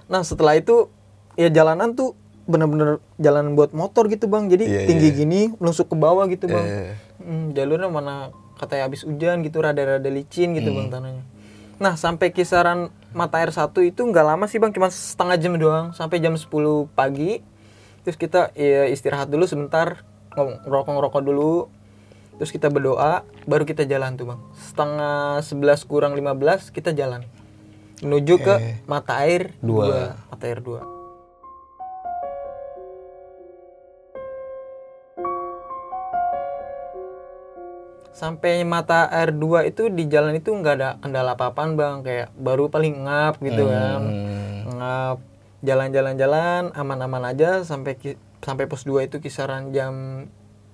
Nah 0.09 0.21
setelah 0.21 0.57
itu 0.57 0.93
ya 1.37 1.49
jalanan 1.49 1.97
tuh 1.97 2.13
bener-bener 2.49 3.01
jalan 3.21 3.53
buat 3.57 3.73
motor 3.73 4.09
gitu 4.13 4.29
bang. 4.29 4.49
Jadi 4.49 4.65
Iya, 4.69 4.81
tinggi 4.89 5.09
iya. 5.13 5.17
gini 5.17 5.41
langsung 5.61 5.89
ke 5.89 5.97
bawah 5.97 6.25
gitu 6.29 6.49
bang. 6.49 6.67
Eh. 6.67 7.08
Hmm, 7.29 7.53
jalurnya 7.53 7.93
mana 7.93 8.33
katanya 8.57 8.89
habis 8.89 9.05
hujan 9.05 9.45
gitu 9.45 9.61
rada-rada 9.61 10.09
licin 10.09 10.57
gitu 10.57 10.73
Hmm. 10.73 10.77
bang 10.81 10.89
tanahnya. 10.89 11.25
Nah 11.77 11.95
sampai 11.95 12.33
kisaran 12.33 12.89
mata 13.13 13.39
air 13.39 13.53
satu 13.53 13.85
itu 13.85 14.01
nggak 14.01 14.25
lama 14.25 14.49
sih 14.49 14.57
bang 14.57 14.73
cuma 14.73 14.89
setengah 14.89 15.37
jam 15.37 15.53
doang 15.55 15.93
sampai 15.93 16.19
jam 16.19 16.33
10 16.33 16.89
pagi. 16.91 17.45
Terus 18.03 18.17
kita 18.17 18.49
ya, 18.57 18.89
istirahat 18.89 19.29
dulu 19.29 19.45
sebentar 19.45 20.01
ngerokok 20.33 20.93
ngerokok 20.97 21.23
dulu. 21.23 21.69
Terus 22.41 22.49
kita 22.49 22.73
berdoa 22.73 23.23
baru 23.45 23.63
kita 23.63 23.85
jalan 23.85 24.17
tuh 24.17 24.33
bang. 24.33 24.41
Setengah 24.57 25.45
11 25.45 25.85
kurang 25.85 26.17
15 26.17 26.73
kita 26.73 26.97
jalan. 26.97 27.29
Menuju 28.01 28.35
ke 28.39 28.55
mata 28.87 29.21
air 29.21 29.53
Dua. 29.59 29.85
dua 29.85 30.01
mata 30.31 30.45
air 30.47 30.63
dua 30.63 30.81
sampai 38.19 38.67
mata 38.67 39.07
air 39.15 39.31
2 39.31 39.71
itu 39.71 39.87
di 39.95 40.11
jalan 40.11 40.35
itu 40.35 40.51
nggak 40.51 40.75
ada 40.75 40.91
kendala 40.99 41.39
apa-apaan 41.39 41.79
bang. 41.79 42.03
Kayak 42.03 42.29
baru 42.35 42.67
paling 42.67 43.07
ngap 43.07 43.39
gitu 43.39 43.71
kan. 43.71 44.03
Hmm. 44.03 44.75
ngap 44.79 45.19
jalan-jalan-jalan 45.63 46.71
aman-aman 46.75 47.31
aja 47.31 47.63
sampai 47.63 47.95
sampai 48.43 48.65
pos 48.67 48.83
2 48.83 49.07
itu 49.07 49.23
kisaran 49.23 49.71
jam 49.71 50.27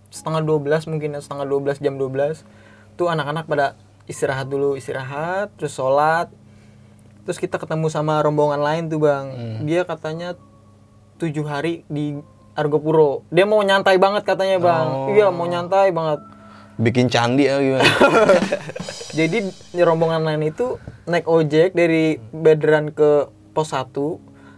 setengah 0.09 0.41
12 0.41 0.89
mungkin 0.89 1.17
setengah 1.21 1.45
12 1.49 1.85
jam 1.85 1.97
12 1.97 2.45
tuh 2.97 3.09
anak-anak 3.13 3.45
pada 3.45 3.67
istirahat 4.09 4.49
dulu 4.49 4.81
istirahat 4.81 5.53
terus 5.61 5.77
sholat. 5.77 6.33
Terus 7.29 7.41
kita 7.41 7.57
ketemu 7.61 7.89
sama 7.93 8.21
rombongan 8.25 8.61
lain 8.61 8.89
tuh 8.89 9.05
bang. 9.05 9.27
Dia 9.69 9.85
katanya 9.85 10.37
tujuh 11.21 11.45
hari 11.45 11.85
di 11.93 12.17
Argopuro. 12.57 13.25
Dia 13.33 13.49
mau 13.49 13.61
nyantai 13.65 13.97
banget 13.97 14.29
katanya 14.29 14.61
bang. 14.61 15.13
Iya 15.13 15.29
mau 15.33 15.49
nyantai 15.49 15.93
banget 15.93 16.34
Bikin 16.75 17.07
candi 17.07 17.47
ya 17.47 17.63
gimana? 17.63 17.87
jadi 19.19 19.47
rombongan 19.87 20.27
lain 20.27 20.51
itu 20.51 20.83
naik 21.07 21.31
ojek 21.31 21.71
dari 21.71 22.19
Bedran 22.35 22.91
ke 22.91 23.31
pos 23.55 23.71
1 23.71 23.95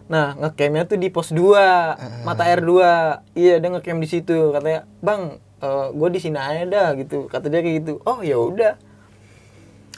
nah 0.06 0.38
ngecampnya 0.38 0.86
tuh 0.86 1.02
di 1.02 1.10
pos 1.10 1.34
2 1.34 2.22
mata 2.22 2.46
air 2.46 2.62
2 2.62 3.36
iya 3.36 3.58
dia 3.60 3.68
ngecamp 3.68 4.00
di 4.00 4.08
situ. 4.08 4.54
Katanya 4.54 4.88
bang 5.04 5.42
gue 5.92 6.08
di 6.14 6.20
sini 6.22 6.38
aja 6.40 6.64
dah 6.64 6.88
gitu. 6.96 7.28
Kata 7.28 7.52
dia 7.52 7.60
kayak 7.60 7.84
gitu. 7.84 8.00
Oh 8.08 8.24
ya 8.24 8.40
udah. 8.40 8.80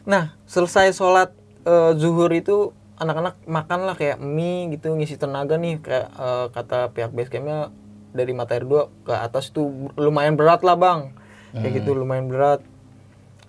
Nah 0.09 0.35
selesai 0.49 0.97
sholat 0.97 1.31
eh, 1.69 1.93
zuhur 1.95 2.33
itu 2.35 2.75
anak-anak 2.99 3.39
makan 3.47 3.87
lah 3.87 3.95
kayak 3.95 4.19
mie 4.19 4.75
gitu 4.75 4.97
ngisi 4.97 5.21
tenaga 5.21 5.55
nih. 5.55 5.79
Kayak 5.85 6.09
eh, 6.19 6.47
kata 6.51 6.91
pihak 6.97 7.13
base 7.15 7.31
campnya 7.31 7.71
dari 8.11 8.33
mata 8.33 8.57
air 8.57 8.65
2 8.65 9.07
ke 9.07 9.13
atas 9.13 9.53
itu 9.53 9.93
lumayan 10.01 10.35
berat 10.35 10.65
lah 10.65 10.75
bang 10.75 11.13
kayak 11.53 11.73
gitu 11.79 11.93
lumayan 11.93 12.27
berat. 12.27 12.61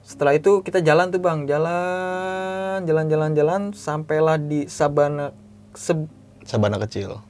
Setelah 0.02 0.34
itu 0.34 0.62
kita 0.62 0.80
jalan 0.80 1.10
tuh 1.10 1.20
bang. 1.20 1.46
Jalan 1.46 2.82
jalan 2.84 3.06
jalan 3.06 3.32
jalan 3.34 3.62
sampailah 3.72 4.38
di 4.38 4.66
Sabana 4.66 5.32
Se- 5.72 6.10
Sabana 6.42 6.80
kecil. 6.80 7.22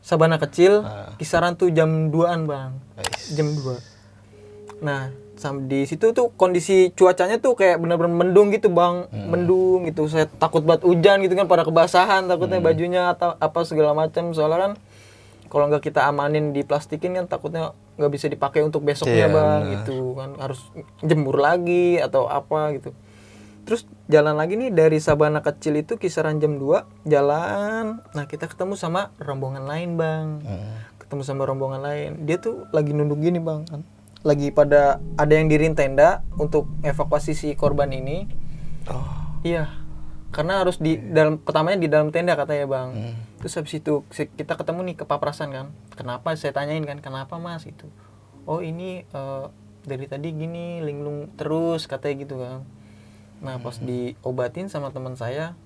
Sabana 0.00 0.36
kecil 0.36 0.82
Ah. 0.82 1.14
kisaran 1.14 1.54
tuh 1.54 1.70
jam 1.70 2.08
2an 2.08 2.46
bang. 2.46 2.70
Guys. 2.96 3.34
jam 3.34 3.48
2 3.48 3.78
nah 4.82 5.14
di 5.66 5.86
situ 5.86 6.10
tuh 6.10 6.30
kondisi 6.34 6.90
cuacanya 6.90 7.38
tuh 7.38 7.54
kayak 7.54 7.78
bener-bener 7.78 8.14
mendung 8.14 8.50
gitu 8.50 8.70
bang. 8.70 9.10
Mendung 9.10 9.86
gitu. 9.86 10.06
Saya 10.06 10.30
takut 10.30 10.62
banget 10.62 10.86
hujan 10.86 11.18
gitu 11.18 11.34
kan 11.34 11.46
pada 11.46 11.66
kebasahan 11.66 12.26
takutnya 12.26 12.62
bajunya 12.62 13.10
atau 13.10 13.34
apa 13.36 13.66
segala 13.66 13.90
macam. 13.90 14.30
Soalnya 14.30 14.58
kan 14.58 14.72
kalau 15.50 15.66
nggak 15.66 15.82
kita 15.82 16.06
amanin 16.06 16.50
di 16.50 16.62
plastikin 16.62 17.18
kan 17.18 17.26
takutnya 17.26 17.74
nggak 18.02 18.12
bisa 18.12 18.26
dipakai 18.26 18.60
untuk 18.60 18.82
besoknya 18.82 19.14
Iya, 19.22 19.28
bang 19.28 19.46
benar. 19.60 19.70
gitu 19.78 19.96
kan 20.12 20.30
harus 20.36 20.60
jemur 21.00 21.38
lagi 21.38 21.96
atau 21.96 22.26
apa 22.26 22.74
gitu 22.74 22.90
terus 23.62 23.86
jalan 24.06 24.34
lagi 24.34 24.54
nih 24.56 24.68
dari 24.68 24.98
Sabana 24.98 25.38
kecil 25.38 25.78
itu 25.78 25.94
kisaran 25.94 26.36
jam 26.36 26.58
2 26.58 27.06
jalan 27.06 28.02
nah 28.10 28.24
kita 28.24 28.44
ketemu 28.44 28.74
sama 28.74 29.14
rombongan 29.16 29.62
lain 29.62 29.94
bang 29.94 30.28
Hmm. 30.42 30.74
ketemu 30.98 31.22
sama 31.22 31.42
rombongan 31.44 31.78
lain 31.80 32.10
dia 32.20 32.36
tuh 32.36 32.66
lagi 32.68 32.90
nunduk 32.90 33.18
gini 33.18 33.38
bang 33.38 33.62
kan 33.62 33.86
lagi 34.22 34.50
pada 34.50 34.98
ada 35.14 35.32
yang 35.32 35.46
dirin 35.46 35.72
tenda 35.72 36.22
untuk 36.34 36.66
evakuasi 36.80 37.32
si 37.32 37.54
korban 37.54 37.88
ini 37.88 38.26
Oh. 38.84 39.38
iya 39.40 39.70
karena 40.28 40.58
harus 40.58 40.76
di 40.76 40.96
dalam 40.96 41.36
pertamanya 41.36 41.76
di 41.76 41.86
dalam 41.86 42.08
tenda 42.08 42.34
katanya 42.34 42.66
bang 42.66 42.88
Hmm. 42.90 43.14
Terus 43.42 43.58
habis 43.58 43.74
itu 43.74 44.06
kita 44.14 44.54
ketemu 44.54 44.80
nih 44.86 44.96
kepaprasan 45.02 45.50
kan. 45.50 45.66
Kenapa 45.98 46.38
saya 46.38 46.54
tanyain 46.54 46.86
kan 46.86 47.02
kenapa 47.02 47.42
mas 47.42 47.66
itu 47.66 47.90
oh 48.46 48.62
ini 48.62 49.06
eh, 49.06 49.46
dari 49.82 50.06
tadi 50.06 50.30
gini 50.30 50.78
linglung 50.82 51.34
terus 51.34 51.90
katanya 51.90 52.14
gitu 52.22 52.34
kan. 52.38 52.62
Nah 53.42 53.58
pas 53.58 53.74
diobatin 53.82 54.70
sama 54.70 54.94
teman 54.94 55.18
saya 55.18 55.58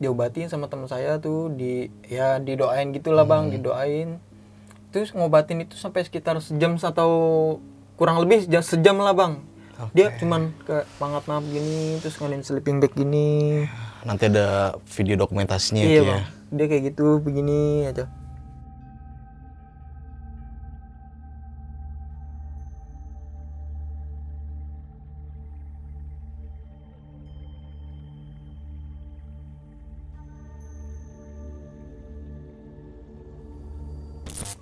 diobatin 0.00 0.48
sama 0.48 0.72
teman 0.72 0.88
saya 0.88 1.20
tuh 1.20 1.52
di 1.52 1.92
ya 2.08 2.40
didoain 2.40 2.88
gitulah 2.96 3.28
bang 3.28 3.52
didoain. 3.52 4.16
Terus 4.90 5.12
ngobatin 5.14 5.62
itu 5.62 5.76
sampai 5.76 6.02
sekitar 6.02 6.40
sejam 6.42 6.74
atau 6.74 7.12
kurang 7.94 8.18
lebih 8.24 8.48
sejam, 8.48 8.64
sejam 8.64 8.96
lah 8.96 9.12
bang 9.12 9.38
dia 9.96 10.12
cuman 10.20 10.52
kayak 10.68 10.86
mangap 11.00 11.24
mangap 11.24 11.44
gini 11.48 11.96
terus 12.04 12.20
ngalamin 12.20 12.44
sleeping 12.44 12.76
bag 12.78 12.92
gini. 12.92 13.64
Nanti 14.04 14.28
ada 14.28 14.76
video 14.96 15.16
dokumentasinya 15.16 15.84
iya 15.84 16.00
bang 16.04 16.22
ya. 16.24 16.28
dia 16.52 16.66
kayak 16.68 16.82
gitu 16.92 17.20
begini 17.20 17.88
aja. 17.88 18.08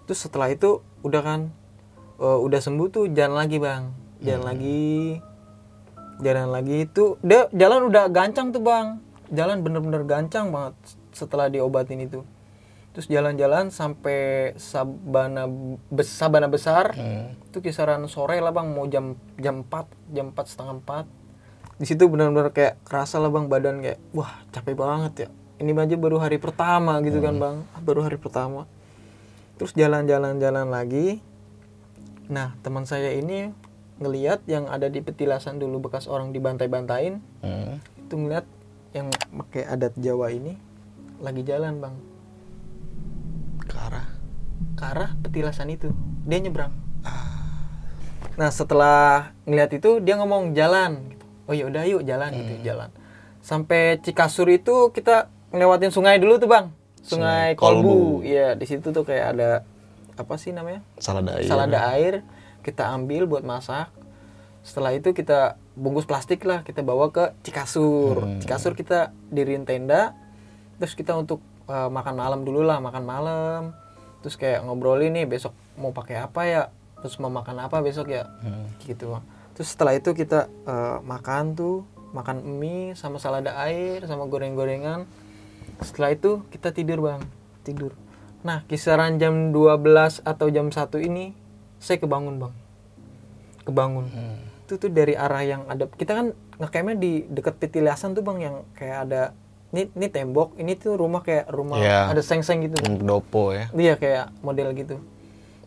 Terus 0.09 0.25
setelah 0.25 0.49
itu 0.49 0.81
udah 1.05 1.21
kan 1.21 1.41
eh, 2.17 2.39
udah 2.41 2.61
sembuh 2.65 2.89
tuh 2.89 3.05
jalan 3.13 3.37
lagi 3.37 3.61
bang 3.61 3.98
jalan 4.21 4.45
lagi. 4.45 5.21
Jalan 6.19 6.49
lagi. 6.51 6.77
Itu 6.85 7.17
dia 7.23 7.47
jalan 7.51 7.87
udah 7.87 8.11
gancang 8.11 8.51
tuh 8.51 8.63
bang. 8.63 8.99
Jalan 9.29 9.61
bener-bener 9.63 10.03
gancang 10.03 10.51
banget 10.51 10.75
setelah 11.13 11.47
diobatin 11.47 12.01
itu. 12.01 12.25
Terus 12.97 13.07
jalan-jalan 13.07 13.71
sampai 13.71 14.53
Sabana 14.59 15.47
Bes- 15.93 16.11
Sabana 16.11 16.51
besar. 16.51 16.97
Hmm. 16.99 17.39
itu 17.49 17.63
kisaran 17.63 18.03
sore 18.11 18.43
lah 18.43 18.51
bang. 18.51 18.75
Mau 18.75 18.87
jam 18.87 19.15
jam 19.39 19.63
4 19.63 19.87
jam 20.11 20.35
4 20.35 20.47
setengah 20.47 20.75
4 20.83 21.07
di 21.79 21.87
situ 21.87 22.11
benar-benar 22.11 22.51
kayak 22.51 22.83
kerasa 22.83 23.23
lah 23.23 23.31
bang 23.31 23.47
badan 23.47 23.79
kayak 23.79 24.03
wah 24.11 24.43
capek 24.51 24.75
banget 24.75 25.13
ya. 25.15 25.29
Ini 25.59 25.71
aja 25.75 25.95
baru 25.95 26.19
hari 26.19 26.39
pertama 26.43 26.99
gitu 27.07 27.23
kan 27.23 27.39
bang. 27.39 27.57
Ah, 27.75 27.83
baru 27.83 28.03
hari 28.03 28.19
pertama. 28.19 28.67
Terus 29.59 29.75
jalan-jalan-jalan 29.75 30.67
lagi. 30.67 31.23
Nah 32.27 32.59
teman 32.63 32.83
saya 32.83 33.15
ini 33.15 33.55
ngeliat 33.99 34.41
yang 34.45 34.67
ada 34.67 34.87
di 34.87 34.99
petilasan 34.99 35.59
dulu 35.59 35.83
bekas 35.83 36.07
orang 36.07 36.31
dibantai-bantain 36.31 37.19
Hmm. 37.39 37.83
itu 37.99 38.15
ngeliat 38.15 38.47
yang 38.91 39.11
pakai 39.11 39.63
adat 39.65 39.95
Jawa 39.95 40.31
ini 40.31 40.55
lagi 41.19 41.43
jalan 41.43 41.79
bang 41.79 41.95
Ke 43.61 43.77
arah. 43.77 44.07
ke 44.73 44.83
arah 44.83 45.11
petilasan 45.19 45.69
itu 45.69 45.91
dia 46.25 46.39
nyebrang 46.39 46.73
nah 48.35 48.49
setelah 48.49 49.35
ngeliat 49.45 49.71
itu 49.73 49.99
dia 49.99 50.15
ngomong 50.15 50.55
jalan 50.55 51.11
gitu. 51.11 51.25
oh 51.45 51.55
ya 51.55 51.65
udah 51.67 51.83
yuk 51.85 52.03
jalan 52.03 52.31
gitu 52.33 52.55
jalan 52.65 52.91
sampai 53.41 53.99
Cikasur 53.99 54.47
itu 54.49 54.89
kita 54.89 55.27
ngelewatin 55.51 55.91
sungai 55.91 56.17
dulu 56.17 56.39
tuh 56.39 56.47
bang 56.47 56.71
sungai, 57.01 57.55
Sungai 57.55 57.59
Kolbu. 57.59 57.83
Kolbu 57.83 57.99
iya 58.23 58.55
di 58.55 58.63
situ 58.63 58.89
tuh 58.89 59.03
kayak 59.03 59.27
ada 59.35 59.51
apa 60.15 60.35
sih 60.35 60.51
namanya 60.51 60.87
Salada 60.97 61.35
air. 61.35 61.47
salada 61.47 61.79
air 61.91 62.15
kita 62.63 62.89
ambil 62.91 63.27
buat 63.29 63.45
masak. 63.45 63.91
Setelah 64.63 64.93
itu 64.93 65.15
kita 65.17 65.57
bungkus 65.79 66.05
plastik 66.05 66.43
lah 66.45 66.67
kita 66.67 66.83
bawa 66.83 67.09
ke 67.15 67.33
Cikasur. 67.47 68.41
Cikasur 68.43 68.75
kita 68.75 69.15
diriin 69.31 69.65
tenda 69.65 70.13
terus 70.79 70.95
kita 70.95 71.19
untuk 71.19 71.43
uh, 71.67 71.91
makan 71.91 72.15
malam 72.15 72.41
dulu 72.43 72.63
lah 72.63 72.79
makan 72.79 73.05
malam. 73.07 73.63
Terus 74.23 74.35
kayak 74.35 74.67
ngobrolin 74.67 75.15
nih 75.15 75.27
besok 75.27 75.55
mau 75.79 75.95
pakai 75.95 76.19
apa 76.19 76.43
ya? 76.45 76.63
Terus 76.99 77.15
mau 77.23 77.31
makan 77.31 77.63
apa 77.63 77.79
besok 77.79 78.11
ya? 78.11 78.27
Gitu. 78.83 79.09
Terus 79.55 79.69
setelah 79.75 79.95
itu 79.95 80.15
kita 80.15 80.51
uh, 80.67 80.99
makan 81.03 81.55
tuh 81.55 81.87
makan 82.15 82.41
mie 82.43 82.97
sama 82.97 83.21
salada 83.21 83.55
air 83.63 84.03
sama 84.07 84.27
goreng-gorengan. 84.27 85.07
Setelah 85.83 86.15
itu 86.15 86.43
kita 86.51 86.75
tidur 86.75 87.03
bang. 87.05 87.23
Tidur. 87.63 87.95
Nah, 88.43 88.63
kisaran 88.71 89.19
jam 89.19 89.51
12 89.51 90.23
atau 90.23 90.47
jam 90.51 90.71
1 90.71 90.79
ini 91.03 91.35
saya 91.79 91.99
kebangun, 91.99 92.39
Bang. 92.39 92.55
Kebangun. 93.65 94.07
Itu 94.67 94.77
tuh 94.77 94.91
dari 94.93 95.17
arah 95.17 95.43
yang 95.43 95.63
ada 95.67 95.89
kita 95.89 96.13
kan 96.13 96.27
ngecampnya 96.59 96.97
di 96.99 97.13
dekat 97.27 97.57
Petilasan 97.57 98.13
tuh, 98.13 98.23
Bang, 98.23 98.39
yang 98.43 98.67
kayak 98.75 99.09
ada 99.09 99.23
ini, 99.69 99.89
ini 99.93 100.07
tembok, 100.09 100.57
ini 100.57 100.73
tuh 100.81 100.97
rumah 100.97 101.21
kayak 101.21 101.53
rumah 101.53 101.77
Iya. 101.77 102.09
ada 102.09 102.23
seng-seng 102.25 102.65
gitu. 102.65 102.81
Pendopo 102.81 103.53
ya. 103.53 103.69
Iya 103.77 103.95
kayak 104.01 104.33
model 104.41 104.73
gitu. 104.73 104.97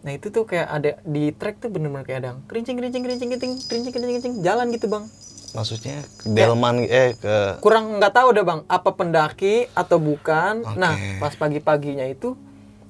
Nah 0.02 0.18
itu 0.18 0.34
tuh 0.34 0.50
kayak 0.50 0.66
ada 0.66 0.92
di 1.06 1.30
trek 1.30 1.62
tuh 1.62 1.70
bener-bener 1.70 2.02
kayak 2.02 2.20
ada 2.26 2.32
kerincing 2.50 2.74
kerincing 2.74 3.06
kerincing 3.06 3.30
kerincing 3.30 3.54
kerincing 3.70 3.94
kerincing 3.94 4.14
kerincing 4.18 4.34
jalan 4.42 4.74
gitu 4.74 4.90
bang. 4.90 5.06
Maksudnya 5.54 6.02
delman 6.26 6.82
eh 6.90 7.14
ke 7.14 7.62
Kurang 7.62 8.02
nggak 8.02 8.10
tahu 8.10 8.34
deh 8.34 8.42
bang 8.42 8.66
apa 8.66 8.90
pendaki 8.98 9.70
atau 9.78 10.02
bukan. 10.02 10.66
Oke. 10.66 10.82
Nah 10.82 10.98
pas 11.22 11.38
pagi-paginya 11.38 12.10
itu 12.10 12.34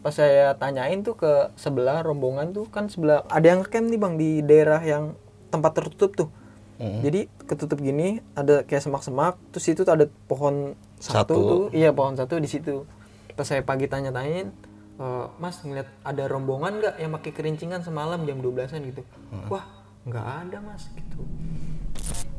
pas 0.01 0.13
saya 0.13 0.57
tanyain 0.57 1.05
tuh 1.05 1.13
ke 1.13 1.53
sebelah 1.53 2.01
rombongan 2.01 2.57
tuh 2.57 2.65
kan 2.73 2.89
sebelah 2.89 3.21
ada 3.29 3.45
yang 3.45 3.61
camp 3.61 3.85
nih 3.85 3.99
bang 4.01 4.13
di 4.17 4.29
daerah 4.41 4.81
yang 4.81 5.13
tempat 5.53 5.77
tertutup 5.77 6.11
tuh. 6.17 6.29
Mm. 6.81 7.01
Jadi 7.05 7.21
ketutup 7.45 7.77
gini 7.77 8.25
ada 8.33 8.65
kayak 8.65 8.81
semak-semak 8.81 9.37
terus 9.53 9.69
itu 9.69 9.85
tuh 9.85 9.93
ada 9.93 10.09
pohon 10.25 10.73
satu, 10.97 11.13
Satu. 11.13 11.33
tuh 11.37 11.63
iya 11.77 11.93
pohon 11.93 12.17
satu 12.17 12.41
di 12.41 12.49
situ. 12.49 12.89
Pas 13.37 13.45
saya 13.45 13.61
pagi 13.61 13.85
tanya-tanyain 13.85 14.49
"E, 14.97 15.05
Mas 15.37 15.61
ngeliat 15.61 15.85
ada 16.01 16.23
rombongan 16.25 16.81
nggak 16.81 16.95
yang 16.97 17.13
pakai 17.13 17.31
kerincingan 17.37 17.85
semalam 17.85 18.25
jam 18.25 18.41
12-an 18.41 18.81
gitu. 18.89 19.01
Wah, 19.53 19.65
nggak 20.09 20.25
ada 20.49 20.57
Mas 20.65 20.89
gitu. 20.97 21.21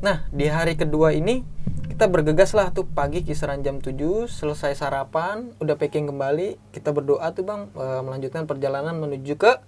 Nah, 0.03 0.27
di 0.35 0.51
hari 0.51 0.75
kedua 0.75 1.15
ini 1.15 1.47
kita 1.83 2.07
bergegas 2.07 2.51
lah 2.51 2.69
tuh 2.69 2.85
pagi 2.85 3.21
kisaran 3.21 3.61
jam 3.61 3.77
7 3.77 3.93
selesai 4.25 4.73
sarapan, 4.75 5.53
udah 5.57 5.75
packing 5.75 6.09
kembali, 6.09 6.57
kita 6.71 6.89
berdoa 6.89 7.29
tuh 7.31 7.43
Bang 7.43 7.69
eh, 7.71 8.01
melanjutkan 8.01 8.43
perjalanan 8.43 8.95
menuju 8.95 9.35
ke 9.35 9.59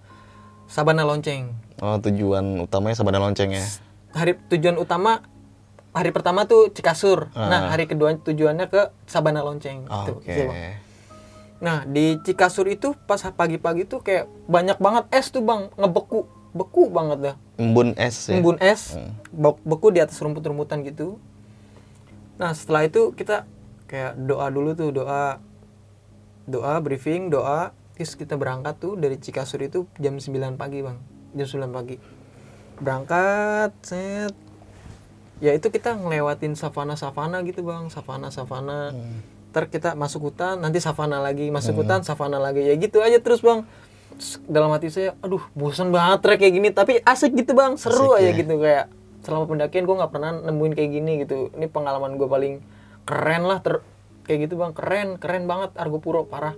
Sabana 0.65 1.05
Lonceng. 1.05 1.53
Oh, 1.77 1.99
tujuan 1.99 2.57
utamanya 2.59 2.97
Sabana 2.97 3.21
Lonceng 3.21 3.53
ya. 3.53 3.61
Hari 4.11 4.39
tujuan 4.49 4.75
utama 4.75 5.21
hari 5.91 6.09
pertama 6.09 6.43
tuh 6.43 6.73
Cikasur. 6.73 7.29
Ah. 7.31 7.47
Nah, 7.47 7.61
hari 7.69 7.85
kedua 7.85 8.11
tujuannya 8.11 8.65
ke 8.65 8.89
Sabana 9.05 9.45
Lonceng 9.45 9.85
Oke. 9.85 9.93
gitu. 9.93 10.13
Gitu, 10.25 10.41
Bang. 10.43 10.57
Nah, 11.55 11.77
di 11.85 12.17
Cikasur 12.19 12.65
itu 12.65 12.97
pas 13.05 13.21
pagi-pagi 13.21 13.85
tuh 13.85 14.01
kayak 14.01 14.25
banyak 14.45 14.75
banget 14.75 15.05
es 15.13 15.29
tuh 15.29 15.39
Bang, 15.39 15.69
ngebeku, 15.75 16.25
beku 16.51 16.89
banget 16.89 17.19
dah. 17.21 17.35
Embun 17.55 17.93
es 17.95 18.15
ya. 18.25 18.35
embun 18.35 18.57
es 18.59 18.97
Hmm. 18.97 19.13
bek- 19.31 19.63
beku 19.63 19.87
di 19.87 20.01
atas 20.01 20.17
rumput-rumputan 20.17 20.83
gitu 20.83 21.15
nah 22.35 22.51
setelah 22.51 22.87
itu 22.87 23.15
kita 23.15 23.47
kayak 23.85 24.19
doa 24.19 24.47
dulu 24.51 24.75
tuh 24.75 24.91
doa 24.91 25.39
doa 26.45 26.73
briefing 26.81 27.33
doa 27.33 27.73
terus 27.95 28.13
kita 28.13 28.35
berangkat 28.35 28.75
tuh 28.77 28.99
dari 28.99 29.15
Cikasur 29.15 29.63
itu 29.63 29.87
jam 29.97 30.19
9 30.19 30.59
pagi 30.59 30.83
bang. 30.83 30.99
Jam 31.31 31.47
9 31.47 31.71
pagi. 31.71 31.95
Berangkat 32.83 33.71
set. 33.81 34.35
Ya 35.39 35.55
itu 35.55 35.67
kita 35.71 35.95
ngelewatin 35.95 36.59
savana 36.59 36.99
savana 36.99 37.39
gitu 37.47 37.63
bang. 37.63 37.87
Savana 37.87 38.27
savana 38.31 38.91
ntar 39.55 39.71
kita 39.71 39.95
masuk 39.95 40.31
hutan 40.31 40.59
nanti 40.59 40.83
savana 40.83 41.23
lagi. 41.23 41.47
Masuk 41.55 41.79
hutan 41.79 42.03
savana 42.03 42.35
lagi. 42.35 42.67
Ya 42.67 42.75
gitu 42.75 42.99
aja 42.99 43.15
terus 43.23 43.39
bang. 43.39 43.63
Terus 44.19 44.43
dalam 44.43 44.75
hati 44.75 44.91
saya 44.91 45.15
aduh 45.23 45.43
bosan 45.55 45.95
banget 45.95 46.19
trek 46.19 46.37
kayak 46.43 46.53
gini. 46.59 46.69
Tapi 46.75 46.99
asik 46.99 47.31
gitu 47.31 47.55
bang. 47.55 47.79
Seru 47.79 48.11
Asik 48.11 48.19
aja 48.19 48.27
ya. 48.27 48.35
gitu 48.35 48.55
kayak 48.59 48.85
selama 49.25 49.49
pendakian 49.49 49.89
gue 49.89 49.95
nggak 49.97 50.13
pernah 50.13 50.37
nemuin 50.37 50.73
kayak 50.77 50.89
gini 50.93 51.11
gitu. 51.25 51.49
Ini 51.57 51.65
pengalaman 51.67 52.15
gue 52.15 52.29
paling 52.29 52.61
keren 53.03 53.43
lah 53.49 53.59
ter 53.65 53.81
kayak 54.29 54.45
gitu 54.45 54.61
bang. 54.61 54.71
Keren 54.77 55.17
keren 55.17 55.49
banget 55.49 55.73
Argo 55.75 55.97
Puro 55.97 56.29
parah. 56.29 56.53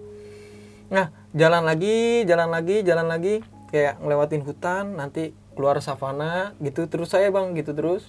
Nah, 0.88 1.12
jalan 1.36 1.67
lagi, 1.67 2.23
jalan 2.23 2.47
lagi, 2.47 2.80
jalan 2.80 3.12
lagi, 3.12 3.43
kayak 3.71 3.99
ngelewatin 3.99 4.43
hutan, 4.47 4.95
nanti 4.95 5.36
keluar 5.51 5.84
savana, 5.84 6.56
gitu. 6.63 6.88
Terus 6.88 7.12
saya 7.12 7.27
bang, 7.27 7.51
gitu 7.60 7.75
terus. 7.75 8.08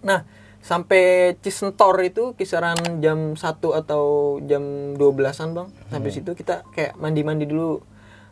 Nah, 0.00 0.24
sampai 0.64 1.36
Cisentor 1.44 2.00
itu 2.00 2.32
kisaran 2.40 3.04
jam 3.04 3.36
1 3.36 3.44
atau 3.52 4.36
jam 4.48 4.96
12-an 4.96 5.52
bang, 5.52 5.68
sampai 5.92 6.08
situ 6.08 6.32
kita 6.32 6.64
kayak 6.72 6.96
mandi-mandi 6.96 7.44
dulu. 7.44 7.84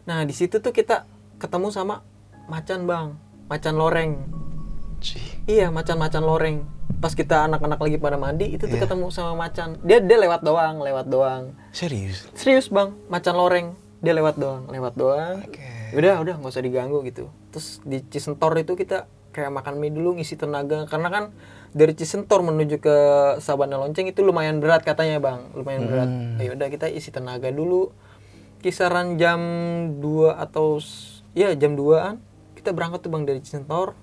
Nah, 0.08 0.24
di 0.24 0.32
situ 0.32 0.64
tuh 0.64 0.72
kita 0.72 1.04
ketemu 1.36 1.68
sama 1.68 2.00
macan 2.48 2.88
bang, 2.88 3.06
macan 3.52 3.76
loreng. 3.76 4.12
Iya, 5.48 5.72
macan-macan 5.72 6.20
loreng. 6.20 6.68
Pas 7.00 7.16
kita 7.16 7.48
anak-anak 7.48 7.80
lagi 7.80 7.96
pada 7.96 8.20
mandi, 8.20 8.52
itu 8.52 8.68
tuh 8.68 8.76
Iya. 8.76 8.84
ketemu 8.84 9.08
sama 9.08 9.32
macan. 9.32 9.80
Dia 9.80 10.04
dia 10.04 10.20
lewat 10.20 10.44
doang, 10.44 10.84
lewat 10.84 11.08
doang. 11.08 11.56
Serius. 11.72 12.28
Serius 12.36 12.68
bang, 12.68 12.92
macan 13.08 13.32
loreng 13.32 13.66
dia 14.04 14.12
lewat 14.12 14.36
doang, 14.36 14.68
lewat 14.68 14.92
doang. 14.92 15.40
Oke. 15.40 15.96
Udah, 15.96 16.20
udah 16.20 16.36
nggak 16.36 16.52
usah 16.52 16.60
diganggu 16.60 17.00
gitu. 17.08 17.32
Terus 17.48 17.80
di 17.80 18.04
Cisentor 18.04 18.60
itu 18.60 18.76
kita 18.76 19.08
kayak 19.32 19.48
makan 19.48 19.80
mie 19.80 19.88
dulu 19.88 20.20
ngisi 20.20 20.36
tenaga 20.36 20.84
karena 20.84 21.08
kan 21.08 21.24
dari 21.72 21.96
Cisentor 21.96 22.44
menuju 22.44 22.76
ke 22.76 22.96
Sabana 23.40 23.80
Lonceng 23.80 24.04
itu 24.04 24.20
lumayan 24.20 24.60
berat 24.60 24.84
katanya 24.84 25.16
bang, 25.16 25.48
lumayan 25.56 25.82
berat. 25.88 26.10
Ayo 26.44 26.60
udah 26.60 26.68
kita 26.68 26.92
isi 26.92 27.08
tenaga 27.08 27.48
dulu. 27.48 27.88
Kisaran 28.60 29.16
jam 29.16 29.40
2 29.96 30.34
atau 30.34 30.76
ya 31.32 31.56
jam 31.56 31.72
2an 31.72 32.20
kita 32.52 32.76
berangkat 32.76 33.00
tuh 33.00 33.10
bang 33.16 33.24
dari 33.24 33.40
Cisentor. 33.40 33.96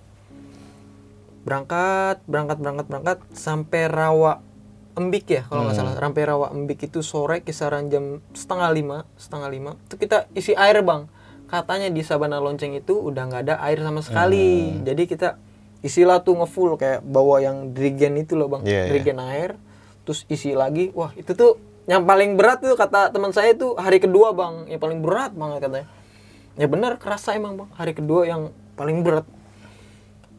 Berangkat, 1.45 2.25
berangkat, 2.25 2.58
berangkat, 2.58 2.86
berangkat 2.89 3.17
sampai 3.31 3.86
Rawa 3.86 4.41
Embik 4.95 5.27
ya 5.27 5.43
kalau 5.45 5.67
nggak 5.67 5.75
salah. 5.75 5.93
Sampai 5.99 6.23
Rawa 6.25 6.47
Embik 6.55 6.88
itu 6.88 7.03
sore 7.03 7.43
kisaran 7.43 7.91
jam 7.91 8.23
setengah 8.31 8.71
lima, 8.71 8.97
setengah 9.19 9.49
lima. 9.51 9.71
Itu 9.86 9.99
kita 9.99 10.25
isi 10.34 10.55
air 10.58 10.81
bang. 10.81 11.05
Katanya 11.45 11.91
di 11.93 12.01
Sabana 12.01 12.41
Lonceng 12.41 12.73
itu 12.73 12.97
udah 12.97 13.29
nggak 13.29 13.41
ada 13.45 13.55
air 13.62 13.77
sama 13.84 14.01
sekali. 14.01 14.79
Jadi 14.81 15.03
kita 15.05 15.38
isilah 15.86 16.25
tuh 16.25 16.41
ngefull 16.41 16.79
kayak 16.81 17.05
bawa 17.05 17.43
yang 17.43 17.75
drigen 17.75 18.17
itu 18.17 18.34
loh 18.34 18.49
bang, 18.49 18.65
Iya, 18.65 18.71
iya. 18.73 18.89
drigen 18.89 19.19
air. 19.21 19.49
Terus 20.08 20.25
isi 20.31 20.55
lagi. 20.58 20.89
Wah 20.97 21.13
itu 21.13 21.36
tuh 21.38 21.62
yang 21.86 22.08
paling 22.08 22.34
berat 22.34 22.65
tuh 22.65 22.73
kata 22.73 23.13
teman 23.13 23.29
saya 23.36 23.53
itu 23.53 23.77
hari 23.77 24.01
kedua 24.01 24.34
bang, 24.34 24.65
yang 24.71 24.81
paling 24.81 25.03
berat 25.05 25.36
banget 25.38 25.69
katanya. 25.69 25.88
Ya 26.55 26.65
benar 26.71 26.97
kerasa 26.97 27.36
emang 27.36 27.60
bang 27.60 27.69
hari 27.75 27.91
kedua 27.91 28.23
yang 28.25 28.49
paling 28.79 29.03
berat 29.03 29.27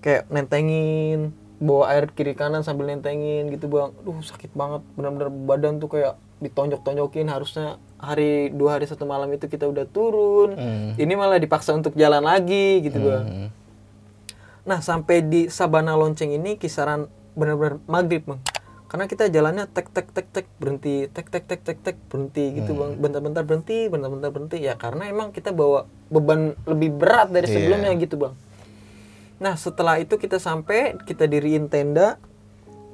kayak 0.07 0.31
nentengin 0.31 1.35
bawa 1.59 1.91
air 1.91 2.07
kiri 2.15 2.39
kanan 2.39 2.63
sambil 2.63 2.87
nentengin 2.87 3.51
gitu 3.51 3.67
bang. 3.67 3.91
Duh 4.07 4.23
sakit 4.23 4.55
banget. 4.55 4.87
Benar-benar 4.95 5.35
badan 5.35 5.83
tuh 5.83 5.91
kayak 5.91 6.15
ditonjok-tonjokin. 6.39 7.27
Harusnya 7.27 7.83
hari 7.99 8.55
dua 8.55 8.79
hari 8.79 8.87
satu 8.87 9.03
malam 9.03 9.27
itu 9.35 9.51
kita 9.51 9.67
udah 9.67 9.83
turun. 9.91 10.55
Hmm. 10.55 10.91
ini 10.95 11.19
malah 11.19 11.43
dipaksa 11.43 11.75
untuk 11.75 11.99
jalan 11.99 12.23
lagi 12.23 12.87
gitu 12.87 13.03
bang. 13.03 13.27
Hmm. 13.27 13.49
nah 14.67 14.83
sampai 14.83 15.23
di 15.23 15.47
Sabana 15.47 15.95
Lonceng 15.95 16.35
ini 16.35 16.59
kisaran 16.59 17.11
benar-benar 17.35 17.83
maghrib 17.91 18.23
bang. 18.31 18.39
Karena 18.87 19.11
kita 19.11 19.27
jalannya 19.27 19.67
tek 19.67 19.91
tek 19.91 20.07
tek 20.15 20.31
tek 20.31 20.47
berhenti 20.63 21.11
tek 21.11 21.27
tek 21.27 21.51
tek 21.51 21.67
tek 21.67 21.79
tek 21.83 21.97
berhenti 22.07 22.63
gitu 22.63 22.79
bang. 22.79 22.95
Bentar-bentar 22.95 23.43
berhenti 23.43 23.91
bentar-bentar 23.91 24.31
berhenti. 24.31 24.63
Ya 24.63 24.79
karena 24.79 25.11
emang 25.11 25.35
kita 25.35 25.51
bawa 25.51 25.91
beban 26.07 26.55
lebih 26.63 26.95
berat 26.95 27.35
dari 27.35 27.51
Iya. 27.51 27.55
sebelumnya 27.59 27.91
gitu 27.99 28.15
bang 28.23 28.46
Nah 29.37 29.55
setelah 29.55 30.01
itu 30.01 30.17
kita 30.17 30.41
sampai 30.41 30.97
kita 31.05 31.29
diriin 31.29 31.69
tenda, 31.69 32.17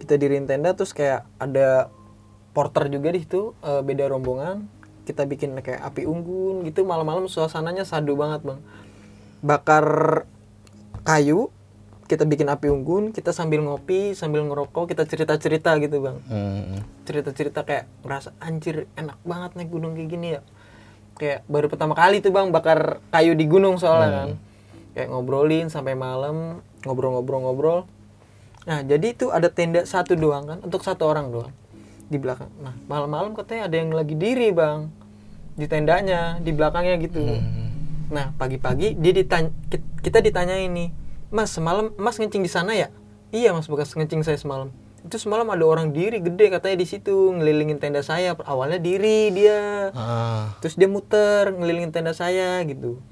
kita 0.02 0.18
diriin 0.18 0.50
tenda 0.50 0.74
terus 0.74 0.90
kayak 0.90 1.22
ada 1.38 1.86
porter 2.50 2.90
juga 2.90 3.14
di 3.14 3.22
situ 3.22 3.54
eh, 3.62 3.80
beda 3.80 4.10
rombongan. 4.10 4.66
Kita 5.02 5.26
bikin 5.26 5.58
kayak 5.58 5.82
api 5.82 6.06
unggun 6.06 6.62
gitu 6.66 6.86
malam-malam 6.86 7.26
suasananya 7.26 7.82
sadu 7.82 8.14
banget 8.14 8.46
bang. 8.46 8.60
Bakar 9.42 9.86
kayu, 11.02 11.50
kita 12.06 12.22
bikin 12.22 12.46
api 12.46 12.70
unggun, 12.70 13.10
kita 13.10 13.34
sambil 13.34 13.58
ngopi, 13.66 14.14
sambil 14.14 14.46
ngerokok, 14.46 14.94
kita 14.94 15.02
cerita-cerita 15.02 15.74
gitu 15.82 15.98
bang 15.98 16.18
Hmm. 16.30 16.78
cerita-cerita 17.02 17.66
kayak 17.66 17.90
ngerasa 18.06 18.30
anjir 18.38 18.86
enak 18.94 19.18
banget 19.26 19.58
naik 19.58 19.70
gunung 19.74 19.98
kayak 19.98 20.06
gini 20.06 20.28
ya 20.38 20.40
kayak 21.18 21.42
baru 21.50 21.66
pertama 21.66 21.98
kali 21.98 22.22
tuh 22.22 22.30
bang 22.30 22.54
bakar 22.54 23.02
kayu 23.10 23.34
di 23.34 23.44
gunung 23.50 23.76
soalnya 23.76 24.10
kan 24.14 24.28
kayak 24.92 25.08
ngobrolin 25.08 25.72
sampai 25.72 25.96
malam 25.96 26.60
ngobrol-ngobrol-ngobrol. 26.84 27.88
Nah 28.68 28.84
jadi 28.86 29.16
itu 29.16 29.32
ada 29.32 29.50
tenda 29.50 29.82
satu 29.82 30.14
doang 30.14 30.46
kan 30.46 30.58
untuk 30.62 30.86
satu 30.86 31.08
orang 31.08 31.32
doang 31.32 31.52
di 32.06 32.20
belakang. 32.20 32.52
Nah 32.60 32.76
malam-malam 32.86 33.34
katanya 33.34 33.66
ada 33.66 33.76
yang 33.80 33.90
lagi 33.90 34.14
diri 34.14 34.52
bang 34.54 34.92
di 35.56 35.66
tendanya 35.66 36.38
di 36.38 36.50
belakangnya 36.54 36.94
gitu. 37.02 37.24
Nah 38.12 38.36
pagi-pagi 38.36 38.94
dia 38.94 39.12
ditanya 39.16 39.50
kita 40.04 40.20
ditanya 40.20 40.56
ini 40.60 40.92
mas 41.32 41.50
semalam 41.50 41.90
mas 41.96 42.20
ngencing 42.20 42.44
di 42.44 42.50
sana 42.52 42.76
ya? 42.76 42.92
Iya 43.32 43.56
mas 43.56 43.66
bekas 43.66 43.96
ngencing 43.96 44.22
saya 44.22 44.38
semalam. 44.38 44.68
Itu 45.02 45.18
semalam 45.18 45.50
ada 45.50 45.66
orang 45.66 45.90
diri 45.90 46.22
gede 46.22 46.46
katanya 46.52 46.78
di 46.78 46.86
situ 46.86 47.34
ngelilingin 47.34 47.82
tenda 47.82 48.06
saya 48.06 48.38
awalnya 48.46 48.78
diri 48.78 49.34
dia. 49.34 49.90
Ah. 49.96 50.54
terus 50.62 50.78
dia 50.78 50.86
muter 50.86 51.50
ngelilingin 51.50 51.90
tenda 51.90 52.14
saya 52.14 52.62
gitu 52.62 53.02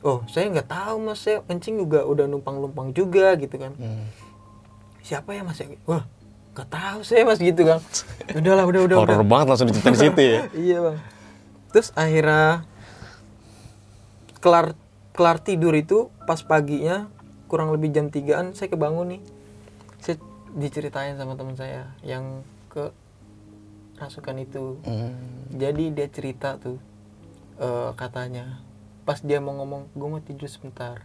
oh 0.00 0.24
saya 0.28 0.48
nggak 0.48 0.68
tahu 0.68 0.96
mas. 1.00 1.20
Saya 1.20 1.44
kencing 1.44 1.80
juga 1.80 2.04
udah 2.04 2.24
numpang 2.28 2.60
numpang 2.60 2.92
juga 2.92 3.36
gitu 3.36 3.56
kan. 3.56 3.72
Hmm. 3.76 4.06
siapa 5.00 5.32
ya 5.32 5.42
mas? 5.42 5.58
Ya 5.58 5.74
wah 5.88 6.04
nggak 6.54 6.68
tahu 6.68 6.98
saya 7.06 7.22
mas 7.24 7.40
gitu 7.40 7.62
kan. 7.64 7.80
Udahlah 8.38 8.64
udah 8.66 8.80
udah 8.86 8.96
udah. 9.00 9.16
Horor 9.16 9.26
banget 9.26 9.46
langsung 9.48 9.68
diceritain 9.68 9.94
di 9.94 10.00
situ 10.00 10.20
ya. 10.20 10.38
iya 10.68 10.78
bang. 10.82 10.98
Terus 11.70 11.88
akhirnya 11.94 12.46
kelar 14.40 14.66
kelar 15.14 15.38
tidur 15.42 15.74
itu 15.76 16.08
pas 16.24 16.40
paginya 16.40 17.10
kurang 17.50 17.74
lebih 17.74 17.90
jam 17.90 18.08
3an 18.08 18.56
saya 18.56 18.68
kebangun 18.70 19.18
nih. 19.18 19.22
Saya 20.00 20.16
diceritain 20.56 21.14
sama 21.20 21.36
teman 21.38 21.54
saya 21.54 21.92
yang 22.02 22.42
ke 22.70 22.90
rasukan 24.00 24.40
itu. 24.40 24.80
Hmm. 24.88 25.12
jadi 25.52 25.92
dia 25.92 26.08
cerita 26.08 26.56
tuh 26.56 26.80
eh, 27.60 27.90
katanya 27.94 28.64
pas 29.10 29.18
dia 29.26 29.42
mau 29.42 29.58
ngomong 29.58 29.90
gue 29.90 30.06
mau 30.06 30.22
tidur 30.22 30.46
sebentar. 30.46 31.02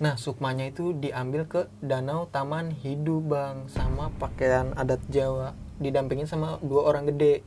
Nah 0.00 0.16
sukmanya 0.16 0.72
itu 0.72 0.96
diambil 0.96 1.44
ke 1.44 1.68
danau 1.84 2.24
taman 2.32 2.72
hidu 2.72 3.20
bang 3.20 3.68
sama 3.68 4.08
pakaian 4.16 4.72
adat 4.72 5.04
Jawa. 5.12 5.52
Didampingin 5.76 6.24
sama 6.24 6.56
dua 6.64 6.88
orang 6.88 7.12
gede. 7.12 7.44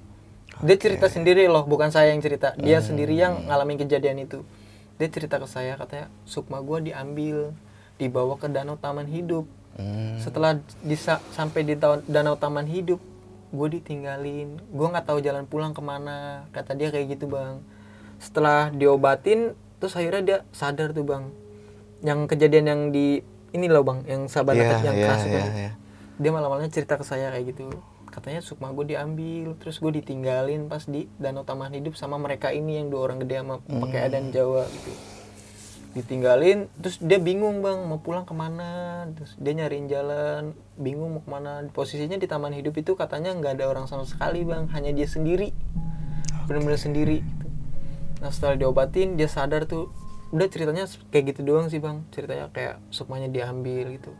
Dia 0.61 0.77
cerita 0.77 1.09
sendiri 1.09 1.49
loh 1.49 1.65
bukan 1.65 1.89
saya 1.89 2.13
yang 2.13 2.21
cerita. 2.21 2.53
Dia 2.61 2.85
sendiri 2.85 3.17
yang 3.17 3.49
ngalamin 3.49 3.81
kejadian 3.81 4.21
itu. 4.21 4.45
Dia 5.01 5.09
cerita 5.09 5.41
ke 5.41 5.49
saya 5.49 5.73
katanya 5.73 6.13
sukma 6.29 6.61
gue 6.61 6.93
diambil 6.93 7.57
dibawa 7.97 8.37
ke 8.37 8.45
danau 8.45 8.77
taman 8.77 9.09
hidup 9.09 9.49
Hmm. 9.79 10.19
setelah 10.19 10.59
disa 10.83 11.23
sampai 11.31 11.63
di 11.63 11.79
danau 12.11 12.35
taman 12.35 12.67
hidup 12.69 13.01
gue 13.49 13.67
ditinggalin. 13.81 14.61
Gue 14.69 14.87
nggak 14.91 15.09
tahu 15.09 15.23
jalan 15.23 15.49
pulang 15.49 15.73
ke 15.73 15.81
mana 15.81 16.45
kata 16.53 16.77
dia 16.77 16.93
kayak 16.93 17.17
gitu 17.17 17.25
bang. 17.25 17.63
Setelah 18.21 18.69
diobatin 18.69 19.57
terus 19.79 19.95
akhirnya 19.95 20.21
dia 20.21 20.37
sadar 20.51 20.91
tuh 20.91 21.03
bang. 21.03 21.31
Yang 21.99 22.19
kejadian 22.31 22.65
yang 22.67 22.81
di 22.91 23.19
ini 23.49 23.65
loh 23.65 23.81
bang 23.81 24.05
yang 24.05 24.21
sahabat 24.27 24.55
Iya, 24.55 24.79
yang 24.85 24.95
iya, 24.95 25.05
keras 25.07 25.23
kan. 25.25 25.49
iya. 25.57 25.71
dia 26.15 26.31
malam-malamnya 26.31 26.69
cerita 26.69 26.95
ke 26.95 27.03
saya 27.03 27.31
kayak 27.31 27.55
gitu. 27.55 27.67
Katanya 28.09 28.41
sukma 28.41 28.69
gue 28.71 28.89
diambil 28.89 29.55
terus 29.57 29.77
gue 29.77 29.91
ditinggalin 29.93 30.65
pas 30.65 30.83
di 30.83 31.05
danau 31.15 31.41
taman 31.41 31.71
hidup 31.71 31.93
sama 31.93 32.17
mereka 32.17 32.49
ini 32.49 32.77
yang 32.77 32.89
dua 32.89 33.07
orang 33.07 33.21
gede 33.21 33.39
sama 33.39 33.57
pakai 33.61 33.99
adan 34.05 34.29
Jawa 34.29 34.67
gitu. 34.67 34.91
Ditinggalin 35.89 36.69
terus 36.77 37.01
dia 37.01 37.17
bingung 37.17 37.65
bang 37.65 37.81
mau 37.81 37.97
pulang 37.97 38.21
ke 38.21 38.31
mana? 38.31 39.03
Terus 39.17 39.33
dia 39.35 39.53
nyariin 39.55 39.89
jalan 39.89 40.43
bingung 40.77 41.17
mau 41.17 41.21
ke 41.21 41.29
mana. 41.29 41.65
Posisinya 41.69 42.15
di 42.15 42.29
taman 42.29 42.53
hidup 42.53 42.77
itu 42.77 42.93
katanya 42.93 43.33
nggak 43.33 43.57
ada 43.57 43.65
orang 43.65 43.89
sama 43.89 44.05
sekali 44.05 44.45
bang. 44.45 44.69
Hanya 44.69 44.93
dia 44.93 45.09
sendiri. 45.09 45.49
Benar-benar 46.45 46.77
sendiri 46.77 47.25
gitu. 47.25 47.48
Nah 48.19 48.29
setelah 48.29 48.55
diobatin 48.59 49.15
dia 49.15 49.31
sadar 49.31 49.63
tuh 49.65 49.91
udah 50.29 50.45
ceritanya 50.45 50.85
kayak 51.09 51.33
gitu 51.33 51.41
doang 51.43 51.67
sih 51.73 51.81
bang. 51.81 52.05
Ceritanya 52.13 52.51
kayak 52.53 52.77
sukmanya 52.93 53.31
diambil 53.31 53.97
gitu. 53.97 54.13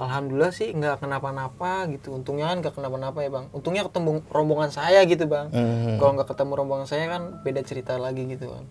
Alhamdulillah 0.00 0.56
sih 0.56 0.72
nggak 0.72 1.04
kenapa-napa 1.04 1.84
gitu. 1.92 2.16
Untungnya 2.16 2.48
kan 2.48 2.64
nggak 2.64 2.74
kenapa-napa 2.74 3.20
ya 3.20 3.30
bang. 3.30 3.46
Untungnya 3.52 3.84
ketemu 3.84 4.24
rombongan 4.32 4.72
saya 4.72 5.04
gitu 5.04 5.28
bang. 5.28 5.52
Hmm. 5.52 6.00
kalau 6.00 6.16
nggak 6.16 6.28
ketemu 6.32 6.52
rombongan 6.56 6.88
saya 6.88 7.04
kan 7.12 7.44
beda 7.44 7.60
cerita 7.66 8.00
lagi 8.00 8.24
gitu 8.24 8.48
bang 8.48 8.64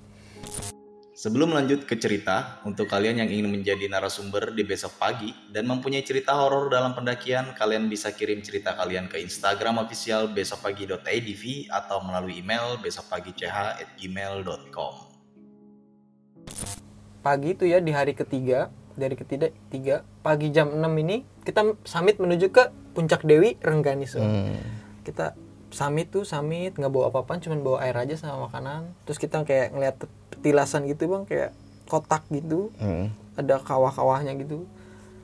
Sebelum 1.19 1.51
lanjut 1.51 1.83
ke 1.83 1.99
cerita, 1.99 2.63
untuk 2.63 2.87
kalian 2.87 3.19
yang 3.19 3.27
ingin 3.27 3.51
menjadi 3.51 3.91
narasumber 3.91 4.55
di 4.55 4.63
besok 4.63 4.95
pagi 4.95 5.35
dan 5.51 5.67
mempunyai 5.67 5.99
cerita 5.99 6.31
horor 6.31 6.71
dalam 6.71 6.95
pendakian, 6.95 7.51
kalian 7.59 7.91
bisa 7.91 8.15
kirim 8.15 8.39
cerita 8.39 8.71
kalian 8.79 9.11
ke 9.11 9.19
Instagram 9.19 9.83
official 9.83 10.31
besokpagi.idv 10.31 11.43
atau 11.75 11.99
melalui 12.07 12.39
email 12.39 12.79
besokpagi.ch@gmail.com. 12.79 14.93
pagi 17.19 17.51
itu 17.51 17.67
ya 17.67 17.83
di 17.83 17.91
hari 17.91 18.15
ketiga 18.15 18.71
dari 18.95 19.19
ketiga 19.19 19.51
tiga 19.67 20.07
pagi 20.23 20.55
jam 20.55 20.71
6 20.71 20.87
ini 21.03 21.27
kita 21.43 21.83
summit 21.83 22.15
menuju 22.15 22.47
ke 22.47 22.71
puncak 22.95 23.27
Dewi 23.27 23.59
Rengganis. 23.59 24.15
Hmm. 24.15 24.55
kita 25.03 25.35
summit 25.69 26.09
tuh 26.09 26.25
summit 26.25 26.73
nggak 26.73 26.89
bawa 26.89 27.13
apa-apa 27.13 27.37
cuman 27.41 27.59
bawa 27.61 27.77
air 27.85 27.95
aja 27.97 28.17
sama 28.17 28.49
makanan. 28.49 28.89
Terus 29.05 29.17
kita 29.21 29.45
kayak 29.45 29.73
ngeliat 29.73 29.95
petilasan 30.33 30.89
gitu 30.89 31.09
bang 31.09 31.23
kayak 31.25 31.51
kotak 31.89 32.25
gitu. 32.33 32.73
Hmm. 32.77 33.13
ada 33.39 33.55
kawah-kawahnya 33.63 34.35
gitu. 34.35 34.67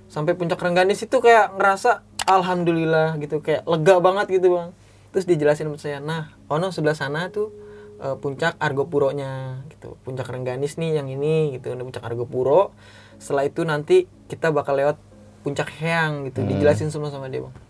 Sampai 0.08 0.40
puncak 0.40 0.56
Rengganis 0.64 1.04
itu 1.04 1.20
kayak 1.20 1.60
ngerasa 1.60 2.00
alhamdulillah 2.24 3.20
gitu. 3.20 3.44
Kayak 3.44 3.68
lega 3.68 4.00
banget 4.00 4.40
gitu 4.40 4.56
bang. 4.56 4.72
Terus 5.12 5.26
dijelasin 5.28 5.68
sama 5.68 5.80
saya 5.80 6.00
nah 6.00 6.32
ono 6.48 6.72
sebelah 6.72 6.96
sana 6.96 7.28
tuh 7.28 7.52
eh, 8.00 8.16
puncak 8.16 8.56
Argopuronya 8.56 9.66
gitu. 9.68 10.00
Puncak 10.08 10.32
Rengganis 10.32 10.80
nih 10.80 10.96
yang 11.04 11.12
ini 11.12 11.60
gitu. 11.60 11.76
Puncak 11.76 12.08
Argopuro. 12.08 12.72
Setelah 13.20 13.44
itu 13.44 13.68
nanti 13.68 14.08
kita 14.32 14.56
bakal 14.56 14.80
lewat 14.80 14.96
puncak 15.44 15.68
Heang 15.84 16.32
gitu. 16.32 16.40
Dijelasin 16.48 16.88
semua 16.88 17.12
sama 17.12 17.28
dia 17.28 17.44
bang 17.44 17.65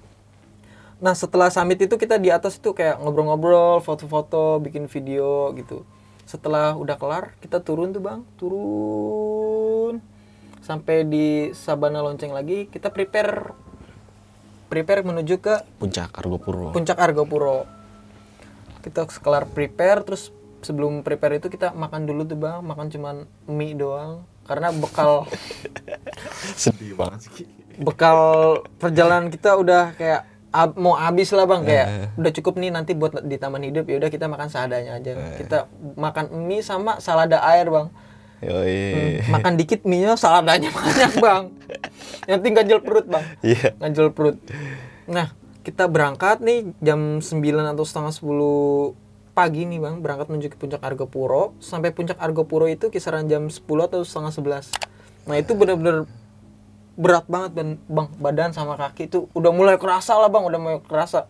Nah 1.04 1.12
setelah 1.12 1.52
summit 1.52 1.80
itu 1.82 1.96
kita 2.00 2.16
di 2.16 2.32
atas 2.32 2.56
itu 2.56 2.72
kayak 2.72 3.04
ngobrol-ngobrol, 3.04 3.84
foto-foto, 3.84 4.64
bikin 4.64 4.88
video 4.88 5.52
gitu. 5.56 5.84
Setelah 6.24 6.74
udah 6.80 6.96
kelar 6.96 7.36
kita 7.44 7.60
turun 7.60 7.92
tuh 7.92 8.02
bang, 8.02 8.24
turun 8.40 10.00
sampai 10.66 11.06
di 11.06 11.54
Sabana 11.54 12.02
Lonceng 12.02 12.34
lagi 12.34 12.66
kita 12.66 12.90
prepare 12.90 13.54
prepare 14.66 15.06
menuju 15.06 15.38
ke 15.38 15.62
Puncak 15.78 16.10
Argopuro. 16.18 16.74
puncak 16.74 16.98
Argopuro. 16.98 17.70
Kita 18.82 19.06
kelar 19.06 19.46
prepare 19.46 20.02
terus 20.02 20.34
sebelum 20.66 21.06
prepare 21.06 21.38
itu 21.38 21.54
kita 21.54 21.78
makan 21.78 22.10
dulu 22.10 22.26
tuh 22.26 22.38
bang, 22.42 22.66
makan 22.66 22.90
cuman 22.90 23.16
mie 23.46 23.78
doang 23.78 24.26
karena 24.46 24.74
bekal 24.74 25.26
Sedih 26.62 26.98
banget 26.98 27.30
sih. 27.30 27.46
bekal 27.82 28.62
perjalanan 28.82 29.30
kita 29.30 29.58
udah 29.58 29.94
kayak 29.98 30.35
ab- 30.56 30.80
mau 30.80 30.96
habis 30.96 31.28
lah 31.36 31.44
bang. 31.44 31.62
Kayak 31.68 31.88
udah 32.16 32.32
cukup 32.32 32.54
nih 32.56 32.72
nanti 32.72 32.96
buat 32.96 33.20
di 33.20 33.36
taman 33.36 33.68
hidup 33.68 33.84
ya 33.92 34.00
udah 34.00 34.10
kita 34.10 34.32
makan 34.32 34.48
seadanya 34.48 34.96
aja. 34.96 35.12
Kita 35.36 35.68
makan 36.00 36.32
mie 36.48 36.64
sama 36.64 37.04
salada 37.04 37.44
air 37.44 37.68
bang. 37.68 37.92
Yoi. 38.40 38.80
Hmm, 39.20 39.36
makan 39.36 39.54
dikit 39.60 39.84
mie 39.84 40.08
nya 40.08 40.16
saladanya 40.16 40.72
banyak 40.78 41.12
bang. 41.20 41.44
Yang 42.32 42.38
penting 42.40 42.56
ganjel 42.56 42.80
perut 42.80 43.06
bang. 43.12 43.24
Iya. 43.44 43.76
ganjel 43.76 44.08
perut. 44.16 44.40
Nah 45.12 45.36
kita 45.68 45.92
berangkat 45.92 46.40
nih 46.40 46.72
jam 46.80 47.20
9 47.20 47.74
atau 47.76 47.84
setengah 47.84 48.14
10 48.16 48.96
pagi 49.36 49.68
nih 49.68 49.84
bang. 49.84 50.00
Berangkat 50.00 50.32
menuju 50.32 50.48
ke 50.50 50.58
puncak 50.58 50.80
Argopuro. 50.80 51.52
Sampai 51.60 51.92
puncak 51.92 52.16
Argopuro 52.18 52.72
itu 52.72 52.88
kisaran 52.88 53.28
jam 53.28 53.52
10 53.52 53.60
atau 53.60 54.00
setengah 54.08 54.32
11 54.32 54.96
nah 55.26 55.36
itu 55.42 55.58
bener-bener 55.58 56.06
berat 56.96 57.28
banget 57.28 57.52
bang, 57.56 57.70
bang 57.88 58.08
badan 58.20 58.52
sama 58.56 58.80
kaki 58.80 59.12
itu 59.12 59.28
udah 59.36 59.52
mulai 59.52 59.76
kerasa 59.76 60.16
lah 60.16 60.32
bang. 60.32 60.44
Udah 60.44 60.60
mulai 60.60 60.80
kerasa. 60.84 61.28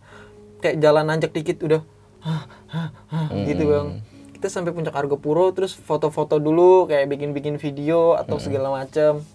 Kayak 0.62 0.82
jalan 0.82 1.06
nanjak 1.10 1.32
dikit 1.34 1.62
udah. 1.66 1.82
Hah, 2.26 2.44
hah, 2.70 2.90
hah, 3.10 3.28
gitu 3.46 3.70
bang. 3.70 4.02
Kita 4.34 4.48
sampai 4.50 4.74
puncak 4.74 4.94
Argopuro 4.94 5.50
terus 5.54 5.74
foto-foto 5.74 6.38
dulu 6.38 6.90
kayak 6.90 7.10
bikin-bikin 7.10 7.58
video 7.58 8.18
atau 8.18 8.38
segala 8.38 8.70
macam 8.70 9.26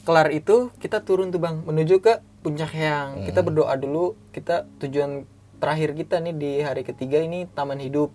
kelar 0.00 0.32
itu 0.32 0.72
kita 0.80 1.04
turun 1.04 1.28
tuh 1.28 1.38
bang 1.38 1.60
menuju 1.62 2.00
ke 2.00 2.24
puncak 2.40 2.72
Heang 2.72 3.28
kita 3.28 3.44
berdoa 3.44 3.76
dulu 3.76 4.16
kita 4.32 4.64
tujuan 4.80 5.28
terakhir 5.60 5.92
kita 5.92 6.18
nih 6.24 6.34
di 6.34 6.52
hari 6.64 6.82
ketiga 6.82 7.20
ini 7.20 7.44
taman 7.52 7.78
hidup. 7.78 8.10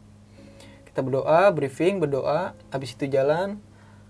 Kita 0.90 1.06
berdoa 1.06 1.54
briefing 1.54 2.02
berdoa 2.02 2.58
habis 2.74 2.98
itu 2.98 3.06
jalan 3.06 3.62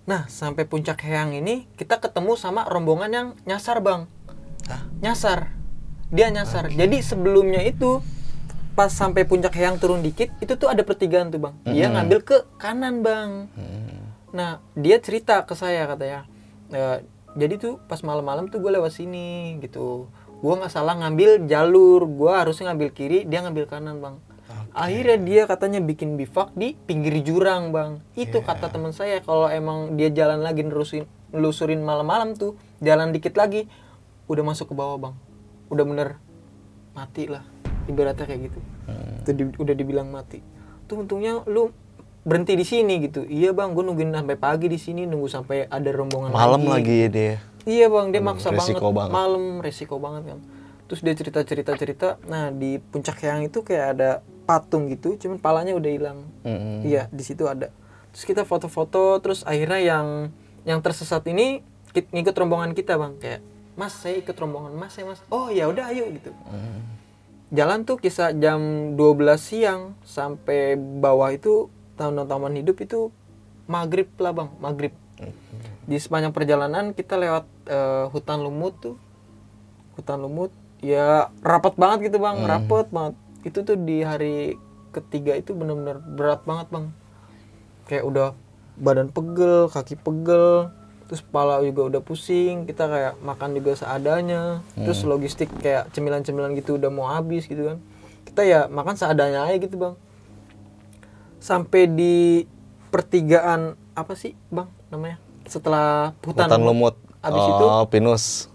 nah 0.05 0.29
sampai 0.29 0.69
puncak 0.69 1.01
Heang 1.01 1.33
ini 1.33 1.65
kita 1.77 1.97
ketemu 1.97 2.37
sama 2.37 2.65
rombongan 2.69 3.09
yang 3.09 3.27
nyasar 3.45 3.81
bang. 3.81 4.05
Nyasar. 5.01 5.49
Dia 6.13 6.29
nyasar. 6.29 6.69
Jadi 6.69 7.01
sebelumnya 7.01 7.65
itu 7.65 8.01
pas 8.77 8.93
sampai 8.93 9.25
puncak 9.25 9.55
Heang 9.57 9.81
turun 9.81 10.05
dikit 10.05 10.29
itu 10.43 10.53
tuh 10.55 10.69
ada 10.69 10.85
pertigaan 10.85 11.33
tuh 11.33 11.41
bang. 11.41 11.55
Dia 11.65 11.89
ngambil 11.89 12.19
ke 12.21 12.37
kanan 12.61 13.01
bang. 13.01 13.49
Nah, 14.35 14.59
dia 14.75 14.99
cerita 14.99 15.47
ke 15.47 15.55
saya 15.55 15.87
katanya. 15.87 16.27
"E, 16.67 17.07
jadi 17.39 17.55
tuh 17.55 17.79
pas 17.87 18.03
malam-malam 18.03 18.51
tuh 18.51 18.59
gue 18.59 18.71
lewat 18.75 18.91
sini 18.95 19.55
gitu. 19.63 20.11
Gue 20.43 20.53
nggak 20.59 20.69
salah 20.69 20.99
ngambil 20.99 21.47
jalur, 21.47 22.03
gue 22.03 22.31
harusnya 22.31 22.71
ngambil 22.71 22.89
kiri, 22.91 23.19
dia 23.23 23.39
ngambil 23.41 23.65
kanan 23.71 24.03
bang. 24.03 24.15
Akhirnya 24.75 25.15
dia 25.15 25.41
katanya 25.47 25.79
bikin 25.79 26.19
bivak 26.19 26.51
di 26.51 26.75
pinggir 26.75 27.15
jurang 27.23 27.71
bang. 27.71 28.03
Itu 28.11 28.43
kata 28.43 28.67
teman 28.67 28.91
saya 28.91 29.23
kalau 29.23 29.47
emang 29.47 29.95
dia 29.95 30.11
jalan 30.11 30.43
lagi 30.43 30.67
nerusin 30.67 31.07
nelusurin 31.31 31.79
malam-malam 31.79 32.35
tuh, 32.35 32.59
jalan 32.79 33.15
dikit 33.15 33.39
lagi, 33.39 33.71
udah 34.27 34.43
masuk 34.43 34.71
ke 34.71 34.75
bawah 34.75 34.99
bang. 34.99 35.15
Udah 35.71 35.83
bener 35.87 36.09
mati 36.91 37.27
lah, 37.31 37.43
ibaratnya 37.87 38.27
kayak 38.27 38.51
gitu. 38.51 38.59
Tuh 39.23 39.33
di- 39.35 39.55
udah 39.55 39.75
dibilang 39.75 40.11
mati. 40.11 40.43
Tuh 40.91 41.07
untungnya 41.07 41.39
lu 41.47 41.71
berhenti 42.27 42.59
di 42.59 42.67
sini 42.67 42.99
gitu. 42.99 43.23
Iya 43.23 43.55
bang, 43.55 43.71
gue 43.71 43.83
nungguin 43.83 44.11
sampai 44.11 44.35
pagi 44.35 44.67
di 44.67 44.79
sini, 44.79 45.07
nunggu 45.07 45.31
sampai 45.31 45.71
ada 45.71 45.89
rombongan 45.91 46.35
Malam 46.35 46.67
lagi 46.67 47.07
ya 47.07 47.09
dia. 47.11 47.35
Iya 47.63 47.87
bang, 47.87 48.11
dia 48.11 48.21
maksa 48.21 48.51
resiko 48.51 48.91
banget. 48.91 48.95
banget. 48.95 49.11
Malam 49.15 49.43
resiko 49.63 49.95
banget 50.03 50.23
kan. 50.35 50.39
Terus 50.85 50.99
dia 51.01 51.13
cerita 51.15 51.39
cerita 51.47 51.71
cerita. 51.79 52.07
Nah 52.27 52.51
di 52.51 52.77
puncak 52.77 53.23
yang 53.23 53.41
itu 53.41 53.63
kayak 53.65 53.87
ada 53.97 54.09
patung 54.45 54.87
gitu, 54.93 55.17
cuman 55.17 55.41
palanya 55.41 55.73
udah 55.73 55.91
hilang. 55.91 56.19
Mm-mm. 56.45 56.85
Iya 56.85 57.09
di 57.09 57.23
situ 57.25 57.49
ada. 57.49 57.73
Terus 58.13 58.23
kita 58.23 58.47
foto-foto, 58.47 59.19
terus 59.19 59.41
akhirnya 59.43 59.81
yang 59.81 60.07
yang 60.63 60.79
tersesat 60.85 61.25
ini 61.27 61.65
ngikut 61.91 62.35
rombongan 62.37 62.77
kita 62.77 62.95
bang. 62.95 63.13
Kayak 63.17 63.41
Mas 63.75 63.97
saya 63.97 64.21
ikut 64.21 64.37
rombongan 64.37 64.77
Mas 64.77 64.93
saya 64.93 65.09
Mas. 65.09 65.19
Oh 65.33 65.49
ya 65.49 65.67
udah 65.67 65.91
ayo 65.91 66.07
gitu. 66.13 66.31
Jalan 67.49 67.83
tuh 67.83 67.97
kisah 67.97 68.31
jam 68.37 68.93
12 68.93 69.35
siang 69.41 69.97
sampai 70.05 70.77
bawah 70.77 71.33
itu 71.33 71.67
taman-taman 71.95 72.59
hidup 72.59 72.77
itu 72.83 73.09
maghrib 73.65 74.09
lah 74.21 74.33
bang 74.35 74.49
maghrib 74.61 74.93
di 75.85 75.97
sepanjang 75.97 76.33
perjalanan 76.33 76.91
kita 76.91 77.15
lewat 77.15 77.45
eh, 77.69 78.05
hutan 78.11 78.41
lumut 78.41 78.73
tuh 78.81 78.95
hutan 79.95 80.19
lumut 80.19 80.51
ya 80.83 81.31
rapat 81.39 81.77
banget 81.79 82.11
gitu 82.11 82.19
bang 82.19 82.41
rapat 82.43 82.91
banget 82.91 83.15
itu 83.45 83.61
tuh 83.61 83.77
di 83.77 84.01
hari 84.01 84.57
ketiga 84.89 85.37
itu 85.37 85.53
bener-bener 85.53 86.01
berat 86.01 86.41
banget 86.49 86.67
bang. 86.73 86.85
Kayak 87.85 88.03
udah 88.09 88.27
badan 88.75 89.07
pegel 89.13 89.69
kaki 89.69 89.95
pegel 90.01 90.73
terus 91.05 91.21
kepala 91.21 91.61
juga 91.61 91.85
udah 91.85 92.01
pusing 92.01 92.65
kita 92.65 92.89
kayak 92.89 93.13
makan 93.21 93.53
juga 93.53 93.77
seadanya. 93.77 94.65
Terus 94.73 95.05
logistik 95.05 95.53
kayak 95.61 95.93
cemilan-cemilan 95.93 96.57
gitu 96.57 96.81
udah 96.81 96.89
mau 96.89 97.05
habis 97.13 97.45
gitu 97.45 97.69
kan. 97.69 97.77
Kita 98.25 98.41
ya 98.41 98.65
makan 98.65 98.97
seadanya 98.97 99.45
aja 99.45 99.61
gitu 99.61 99.77
bang. 99.77 99.93
Sampai 101.37 101.85
di 101.85 102.49
pertigaan 102.89 103.77
apa 103.93 104.17
sih 104.17 104.33
bang 104.49 104.65
namanya? 104.89 105.21
Setelah 105.45 106.17
hutan, 106.25 106.49
Hutan 106.49 106.61
lumut. 106.65 106.97
habis 107.21 107.41
oh, 107.45 107.49
itu 107.53 107.65
pinus. 107.93 108.49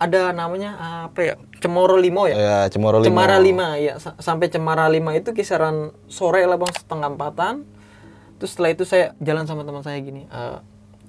Ada 0.00 0.32
namanya 0.32 0.70
apa 1.04 1.20
ya 1.20 1.34
Cemoro 1.60 1.94
Limo 1.94 2.24
ya? 2.24 2.34
Ya, 2.34 2.58
Cemoro 2.66 2.98
Limo. 2.98 3.06
Cemara 3.06 3.36
5 3.36 3.76
ya 3.76 3.94
sa- 3.96 4.16
sampai 4.16 4.48
Cemara 4.48 4.88
5 4.88 5.12
itu 5.12 5.30
kisaran 5.30 5.92
sore 6.06 6.40
lah 6.42 6.56
bang 6.56 6.72
setengah 6.72 7.08
empatan. 7.10 7.68
Terus 8.36 8.50
setelah 8.50 8.72
itu 8.72 8.82
saya 8.82 9.12
jalan 9.18 9.44
sama 9.44 9.60
teman 9.60 9.84
saya 9.84 10.00
gini 10.00 10.24
"Eh, 10.24 10.58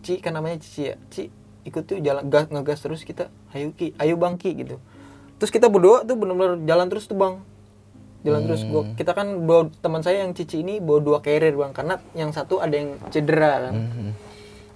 Ci 0.02 0.20
kan 0.20 0.36
namanya 0.36 0.60
Cici 0.60 0.82
ya? 0.86 1.00
Ci 1.08 1.32
ikut 1.64 1.86
tuh 1.86 1.98
jalan 1.98 2.28
gas 2.28 2.52
ngegas 2.52 2.80
terus 2.80 3.02
kita. 3.02 3.32
Ayo 3.50 3.72
Ki 3.72 3.96
ayo 3.96 4.20
bang 4.20 4.36
Ki 4.36 4.52
gitu. 4.54 4.76
Terus 5.38 5.50
kita 5.50 5.66
berdua 5.66 6.04
tuh 6.04 6.14
bener-bener 6.14 6.60
jalan 6.62 6.86
terus 6.86 7.08
tuh 7.08 7.16
bang. 7.16 7.40
Jalan 8.22 8.44
terus. 8.44 8.62
Gua 8.64 8.84
kita 8.92 9.16
kan 9.16 9.28
bawa 9.42 9.72
teman 9.78 10.04
saya 10.04 10.22
yang 10.22 10.36
Cici 10.36 10.60
ini 10.60 10.78
bawa 10.78 11.00
dua 11.00 11.18
carrier 11.18 11.56
bang 11.56 11.72
karena 11.72 11.96
yang 12.12 12.30
satu 12.30 12.60
ada 12.60 12.76
yang 12.76 13.00
cedera 13.08 13.72
kan. 13.72 13.74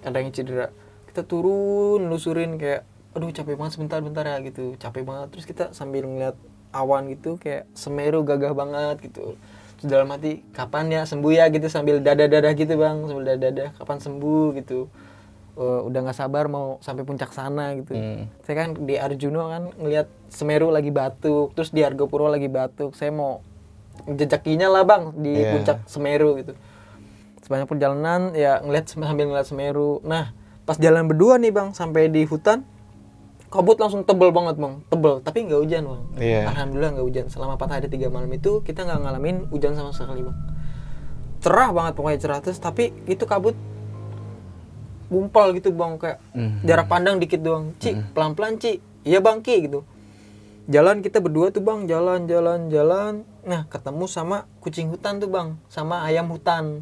Ada 0.02 0.18
yang 0.18 0.32
cedera. 0.32 0.72
Kita 1.06 1.22
turun 1.22 2.08
lusurin 2.08 2.56
kayak 2.56 2.88
aduh 3.16 3.32
capek 3.32 3.56
banget 3.56 3.80
sebentar 3.80 4.00
bentar 4.04 4.28
ya 4.28 4.38
gitu. 4.44 4.76
Capek 4.76 5.08
banget. 5.08 5.28
Terus 5.32 5.46
kita 5.48 5.64
sambil 5.72 6.04
ngeliat 6.06 6.36
awan 6.76 7.08
gitu 7.08 7.40
kayak 7.40 7.64
semeru 7.72 8.28
gagah 8.28 8.52
banget 8.52 9.08
gitu. 9.08 9.40
Terus 9.80 9.88
dalam 9.88 10.12
hati 10.12 10.44
kapan 10.52 10.92
ya 10.92 11.02
sembuh 11.08 11.32
ya? 11.32 11.48
Gitu 11.48 11.72
sambil 11.72 12.04
dada 12.04 12.28
dada 12.28 12.52
gitu 12.52 12.76
bang. 12.76 13.08
Sambil 13.08 13.24
dada 13.24 13.50
dada 13.50 13.66
kapan 13.80 13.98
sembuh? 14.04 14.54
Gitu. 14.60 14.92
Eh, 15.56 15.82
udah 15.88 16.00
nggak 16.04 16.20
sabar 16.20 16.52
mau 16.52 16.84
sampai 16.84 17.08
puncak 17.08 17.32
sana 17.32 17.72
gitu. 17.80 17.96
Saya 18.44 18.56
kan 18.60 18.70
di 18.76 19.00
Arjuno 19.00 19.48
kan 19.48 19.72
ngeliat 19.80 20.12
semeru 20.28 20.68
lagi 20.68 20.92
batuk 20.92 21.56
terus 21.56 21.72
di 21.72 21.80
Argopuro 21.80 22.28
lagi 22.28 22.52
batuk. 22.52 22.92
Saya 23.00 23.16
mau 23.16 23.40
jejakinya 24.04 24.68
lah 24.68 24.84
bang 24.84 25.16
di 25.16 25.40
Iya. 25.40 25.56
puncak 25.56 25.78
Semeru 25.88 26.36
gitu. 26.44 26.52
Sepanjang 27.40 27.72
perjalanan 27.72 28.22
ya 28.36 28.60
ngeliat 28.60 28.92
sambil 28.92 29.32
ngeliat 29.32 29.48
Semeru. 29.48 30.04
Nah 30.04 30.36
pas 30.68 30.76
jalan 30.76 31.08
berdua 31.08 31.40
nih 31.40 31.56
bang 31.56 31.72
sampai 31.72 32.12
di 32.12 32.28
hutan 32.28 32.68
kabut 33.50 33.78
langsung 33.78 34.02
tebel 34.04 34.34
banget 34.34 34.56
bang. 34.58 34.82
Tebel 34.90 35.22
tapi 35.22 35.46
nggak 35.46 35.60
hujan 35.62 35.84
bang. 35.86 36.04
Iya. 36.20 36.42
alhamdulillah 36.52 36.92
nggak 36.98 37.06
hujan. 37.06 37.26
Selama 37.30 37.56
4 37.60 37.76
hari 37.80 37.88
tiga 37.88 38.08
malam 38.10 38.30
itu 38.34 38.62
kita 38.66 38.84
nggak 38.84 39.00
ngalamin 39.06 39.36
hujan 39.54 39.74
sama 39.78 39.92
sekali 39.94 40.26
bang. 40.26 40.38
Cerah 41.42 41.70
banget 41.72 41.94
pokoknya 41.94 42.20
cerah. 42.20 42.40
Terus 42.42 42.60
tapi 42.60 42.92
itu 43.06 43.24
kabut 43.24 43.56
gumpal 45.08 45.54
gitu 45.54 45.70
bang. 45.72 45.98
Kayak 46.02 46.20
jarak 46.66 46.88
pandang 46.90 47.22
dikit 47.22 47.40
doang. 47.42 47.78
Ci 47.78 47.96
pelan 48.14 48.34
pelan 48.34 48.58
ci. 48.58 48.82
Iya 49.06 49.22
bang 49.22 49.46
ki 49.46 49.70
gitu. 49.70 49.86
Jalan 50.66 51.06
kita 51.06 51.22
berdua 51.22 51.54
tuh 51.54 51.62
bang. 51.62 51.86
Jalan 51.86 52.26
jalan 52.26 52.74
jalan. 52.74 53.14
Nah 53.46 53.70
ketemu 53.70 54.10
sama 54.10 54.50
kucing 54.60 54.90
hutan 54.90 55.22
tuh 55.22 55.30
bang. 55.30 55.56
Sama 55.70 56.02
ayam 56.02 56.28
hutan. 56.34 56.82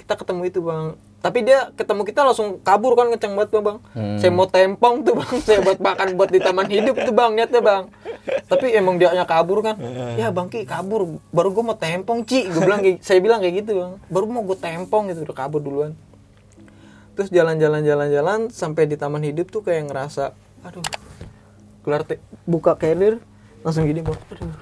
Kita 0.00 0.16
ketemu 0.16 0.48
itu 0.48 0.64
bang 0.64 0.96
tapi 1.18 1.42
dia 1.42 1.74
ketemu 1.74 2.06
kita 2.06 2.22
langsung 2.22 2.62
kabur 2.62 2.94
kan 2.94 3.10
ngeceng 3.10 3.34
banget 3.34 3.50
tuh 3.50 3.58
bang. 3.58 3.78
Saya 4.22 4.30
mau 4.30 4.46
tempong 4.46 5.02
tuh 5.02 5.18
bang. 5.18 5.32
Saya 5.46 5.58
buat 5.66 5.78
makan 5.82 6.14
buat 6.14 6.30
di 6.30 6.38
taman 6.38 6.70
hidup 6.70 6.94
tuh 6.94 7.10
bang 7.10 7.34
niatnya 7.34 7.58
bang. 7.58 7.82
Tapi 8.46 8.70
emang 8.70 9.02
dia 9.02 9.10
kabur 9.26 9.66
kan. 9.66 9.74
Ya 10.14 10.30
bang 10.30 10.46
ki 10.46 10.62
kabur. 10.62 11.18
Baru 11.34 11.50
gue 11.50 11.64
mau 11.66 11.74
tempong 11.74 12.22
ci. 12.22 12.46
Gue 12.46 12.62
bilang 12.62 12.78
kayak 12.86 13.02
saya 13.02 13.18
bilang 13.18 13.42
kayak 13.42 13.66
gitu 13.66 13.82
bang. 13.82 13.92
Baru 14.06 14.30
mau 14.30 14.46
gue 14.46 14.54
tempong 14.54 15.10
gitu 15.10 15.26
udah 15.26 15.34
kabur 15.34 15.58
duluan. 15.58 15.98
Terus 17.18 17.34
jalan-jalan 17.34 17.82
jalan-jalan 17.82 18.38
sampai 18.54 18.86
di 18.86 18.94
taman 18.94 19.26
hidup 19.26 19.50
tuh 19.50 19.66
kayak 19.66 19.90
ngerasa 19.90 20.38
aduh 20.62 20.86
keluar 21.82 22.06
te- 22.06 22.22
buka 22.46 22.78
carrier 22.78 23.18
langsung 23.66 23.90
gini 23.90 24.06
bang. 24.06 24.18
Aduh. 24.38 24.54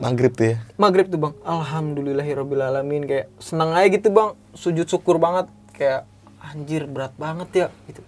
Maghrib 0.00 0.32
tuh 0.32 0.56
ya. 0.56 0.56
maghrib 0.80 1.12
tuh 1.12 1.20
bang. 1.20 1.36
Alhamdulillahirobbilalamin. 1.44 3.04
Kayak 3.04 3.26
seneng 3.36 3.76
aja 3.76 3.84
gitu 3.92 4.08
bang. 4.08 4.32
Sujud 4.56 4.88
syukur 4.88 5.20
banget 5.20 5.44
kayak 5.74 6.06
anjir 6.40 6.86
berat 6.86 7.12
banget 7.16 7.48
ya 7.52 7.66
gitu. 7.84 8.00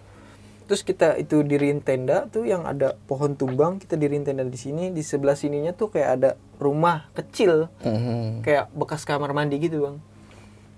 Terus 0.66 0.82
kita 0.82 1.14
itu 1.14 1.46
diriin 1.46 1.78
tenda 1.78 2.26
tuh 2.26 2.42
yang 2.42 2.66
ada 2.66 2.98
pohon 3.06 3.34
tumbang 3.34 3.78
kita 3.78 3.94
diriin 3.94 4.22
tenda 4.22 4.42
di 4.42 4.58
sini 4.58 4.90
di 4.90 4.98
sebelah 5.00 5.38
sininya 5.38 5.70
tuh 5.70 5.90
kayak 5.90 6.10
ada 6.16 6.30
rumah 6.58 7.06
kecil. 7.12 7.70
Mhm. 7.82 8.42
kayak 8.42 8.70
bekas 8.72 9.02
kamar 9.02 9.30
mandi 9.30 9.58
gitu 9.58 9.82
bang. 9.82 9.96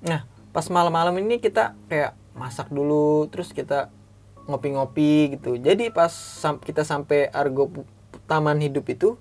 Nah 0.05 0.21
pas 0.53 0.65
malam-malam 0.67 1.17
ini 1.19 1.39
kita 1.39 1.73
kayak 1.87 2.13
masak 2.33 2.69
dulu 2.69 3.29
terus 3.29 3.51
kita 3.51 3.89
ngopi-ngopi 4.45 5.37
gitu. 5.37 5.57
Jadi 5.57 5.89
pas 5.89 6.09
sam- 6.13 6.61
kita 6.61 6.85
sampai 6.85 7.29
Argo 7.29 7.69
Taman 8.25 8.61
Hidup 8.61 8.89
itu 8.89 9.17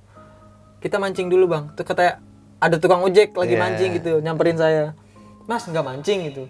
kita 0.79 0.99
mancing 0.99 1.27
dulu 1.27 1.47
bang. 1.47 1.71
Tuh 1.73 1.83
kata 1.83 2.19
ada 2.57 2.75
tukang 2.75 3.01
ojek 3.01 3.31
lagi 3.33 3.55
Yeah. 3.55 3.61
mancing 3.61 3.91
gitu 3.95 4.19
nyamperin 4.19 4.59
saya. 4.59 4.95
Mas 5.47 5.63
nggak 5.63 5.83
mancing 5.83 6.27
gitu 6.27 6.43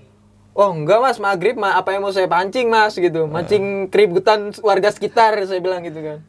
oh 0.58 0.74
enggak 0.74 0.98
mas. 0.98 1.22
Maghrib 1.22 1.54
ma 1.54 1.78
apa 1.78 1.94
yang 1.94 2.02
mau 2.02 2.10
saya 2.10 2.26
pancing 2.26 2.68
mas? 2.68 2.98
Gitu. 2.98 3.30
Mancing 3.30 3.94
keributan 3.94 4.50
warga 4.66 4.90
sekitar 4.90 5.38
saya 5.46 5.62
bilang 5.62 5.86
gitu 5.86 6.02
kan. 6.02 6.26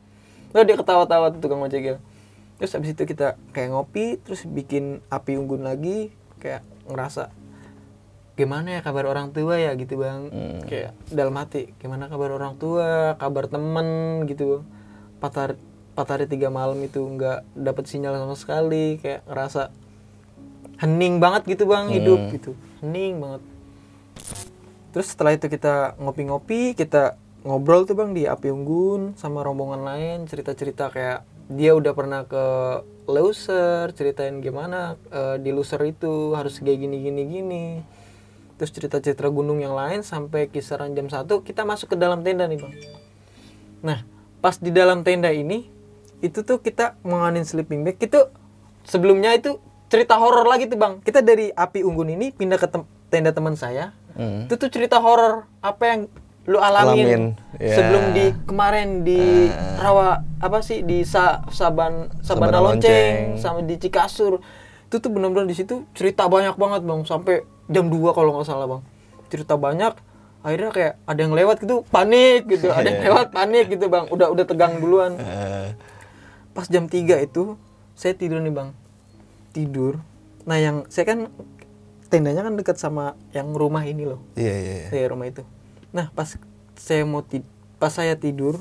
Lalu 0.52 0.62
dia 0.68 0.76
ketawa-tawa 0.76 1.32
tuh 1.32 1.40
tukang 1.40 1.64
ojek 1.64 1.82
ya 1.82 1.96
terus 2.58 2.74
habis 2.74 2.90
itu 2.90 3.06
kita 3.06 3.38
kayak 3.54 3.70
ngopi 3.70 4.18
terus 4.18 4.42
bikin 4.42 4.98
api 5.14 5.38
unggun 5.38 5.62
lagi 5.62 6.10
kayak 6.42 6.66
ngerasa 6.90 7.30
gimana 8.34 8.78
ya 8.78 8.80
kabar 8.82 9.06
orang 9.06 9.30
tua 9.30 9.56
ya? 9.62 9.72
Gitu 9.78 9.94
bang. 9.94 10.30
Kayak 10.66 10.92
dalam 11.08 11.34
hati 11.38 11.72
gimana 11.78 12.10
kabar 12.10 12.34
orang 12.34 12.58
tua? 12.58 13.14
Kabar 13.16 13.46
temen? 13.46 14.22
Gitu. 14.26 14.66
Empat 15.18 15.32
hari 15.38 15.54
empat 15.94 16.08
hari 16.14 16.24
tiga 16.30 16.46
malam 16.46 16.78
itu 16.82 17.02
nggak 17.02 17.42
dapet 17.58 17.90
sinyal 17.90 18.14
sama 18.14 18.34
sekali 18.38 19.02
kayak 19.02 19.26
ngerasa 19.26 19.74
hening 20.78 21.18
banget 21.18 21.58
gitu 21.58 21.66
bang 21.66 21.90
hidup 21.90 22.30
gitu. 22.34 22.54
Hening 22.82 23.18
banget 23.18 23.42
terus 24.92 25.14
setelah 25.14 25.36
itu 25.36 25.46
kita 25.46 25.98
ngopi-ngopi 26.00 26.74
kita 26.74 27.18
ngobrol 27.46 27.86
tuh 27.86 27.94
bang 27.94 28.12
di 28.12 28.26
api 28.26 28.50
unggun 28.50 29.14
sama 29.14 29.46
rombongan 29.46 29.82
lain 29.86 30.18
cerita-cerita 30.26 30.90
kayak 30.90 31.22
dia 31.48 31.72
udah 31.72 31.92
pernah 31.96 32.28
ke 32.28 32.44
loser 33.08 33.88
ceritain 33.96 34.44
gimana 34.44 35.00
eh, 35.08 35.40
di 35.40 35.48
loser 35.54 35.80
itu 35.88 36.36
harus 36.36 36.60
kayak 36.60 36.78
gini 36.84 36.96
gini 37.00 37.22
gini 37.24 37.66
terus 38.58 38.74
cerita-cerita 38.74 39.30
gunung 39.30 39.62
yang 39.62 39.72
lain 39.72 40.02
sampai 40.02 40.50
kisaran 40.50 40.92
jam 40.92 41.06
1 41.06 41.24
kita 41.46 41.62
masuk 41.62 41.94
ke 41.94 41.96
dalam 41.96 42.26
tenda 42.26 42.44
nih 42.50 42.58
bang. 42.58 42.74
Nah 43.86 44.02
pas 44.42 44.58
di 44.58 44.74
dalam 44.74 45.06
tenda 45.06 45.30
ini 45.30 45.70
itu 46.18 46.42
tuh 46.42 46.58
kita 46.58 46.98
menganin 47.06 47.46
sleeping 47.46 47.86
bag. 47.86 48.02
Itu 48.02 48.34
sebelumnya 48.82 49.30
itu 49.38 49.62
cerita 49.86 50.18
horor 50.18 50.42
lagi 50.42 50.66
tuh 50.66 50.74
bang. 50.74 50.98
Kita 50.98 51.22
dari 51.22 51.54
api 51.54 51.86
unggun 51.86 52.18
ini 52.18 52.34
pindah 52.34 52.58
ke 52.58 52.66
tenda 53.08 53.30
teman 53.30 53.54
saya 53.54 53.94
Hmm. 54.18 54.44
itu 54.44 54.54
tuh 54.54 54.66
cerita 54.66 54.98
horor 54.98 55.46
apa 55.62 55.82
yang 55.86 56.00
lu 56.48 56.56
alamin, 56.56 56.88
Alamin, 56.96 57.22
ya. 57.60 57.76
sebelum 57.76 58.04
di 58.10 58.24
kemarin 58.42 59.04
di 59.04 59.52
rawa 59.76 60.24
apa 60.40 60.58
sih 60.58 60.80
di 60.80 61.04
Sa- 61.04 61.44
Saban 61.48 62.08
Sabana 62.18 62.50
Sabana 62.50 62.58
Lonceng 62.58 62.80
Lonceng. 62.80 63.20
sama 63.36 63.60
di 63.60 63.76
Cikasur. 63.76 64.40
Itu 64.88 64.96
tuh 64.98 65.12
benar-benar 65.12 65.44
di 65.44 65.52
situ 65.52 65.84
cerita 65.92 66.24
banyak 66.24 66.56
banget 66.56 66.82
bang 66.82 67.04
sampai 67.04 67.44
jam 67.68 67.86
2 67.86 68.00
kalau 68.10 68.32
nggak 68.32 68.48
salah 68.48 68.64
bang. 68.66 68.82
Cerita 69.28 69.54
banyak 69.54 69.92
akhirnya 70.40 70.70
kayak 70.72 70.92
ada 71.04 71.20
yang 71.20 71.34
lewat 71.36 71.60
gitu 71.60 71.84
panik 71.86 72.48
gitu 72.48 72.72
ada 72.74 72.86
yang 72.86 73.02
lewat 73.04 73.28
panik 73.28 73.68
gitu 73.68 73.86
bang. 73.86 74.08
Udah 74.08 74.32
udah 74.32 74.42
tegang 74.42 74.80
duluan. 74.80 75.14
Eh, 75.14 75.76
pas 76.50 76.64
jam 76.64 76.88
3 76.88 76.96
itu 77.20 77.60
saya 77.92 78.16
tidur 78.16 78.40
nih 78.40 78.50
bang. 78.50 78.72
Tidur. 79.52 80.00
Nah 80.42 80.56
yang 80.56 80.88
saya 80.88 81.04
kan 81.06 81.28
tendanya 82.08 82.40
kan 82.40 82.56
dekat 82.56 82.76
sama 82.80 83.14
yang 83.36 83.52
rumah 83.52 83.84
ini 83.84 84.08
loh. 84.08 84.20
Iya 84.34 84.54
iya. 84.56 84.74
iya. 84.88 85.04
ya 85.04 85.06
rumah 85.12 85.28
itu. 85.28 85.44
Nah 85.92 86.08
pas 86.12 86.36
saya 86.76 87.04
mau 87.04 87.20
ti- 87.20 87.44
pas 87.76 87.92
saya 87.92 88.16
tidur 88.16 88.60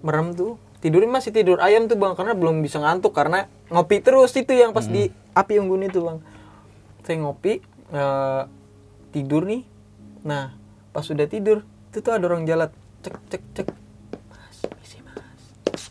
merem 0.00 0.34
tuh. 0.34 0.58
Tidurnya 0.78 1.08
masih 1.08 1.32
tidur 1.32 1.64
ayam 1.64 1.88
tuh 1.88 1.96
bang 1.96 2.12
karena 2.12 2.36
belum 2.36 2.60
bisa 2.60 2.76
ngantuk 2.76 3.16
karena 3.16 3.48
ngopi 3.72 4.04
terus 4.04 4.36
itu 4.36 4.52
yang 4.52 4.76
pas 4.76 4.84
di 4.84 5.08
api 5.32 5.56
unggun 5.56 5.88
itu 5.88 6.04
bang. 6.04 6.18
Saya 7.02 7.16
ngopi 7.24 7.64
eh, 7.90 8.42
tidur 9.10 9.48
nih. 9.48 9.64
Nah 10.22 10.52
pas 10.92 11.02
sudah 11.02 11.24
tidur 11.26 11.64
itu 11.88 11.98
tuh 12.04 12.12
ada 12.12 12.28
orang 12.28 12.44
jalan. 12.44 12.68
Cek 13.00 13.16
cek 13.32 13.42
cek. 13.56 13.66
Mas 14.28 14.58
misi 14.76 14.98
mas. 15.00 15.82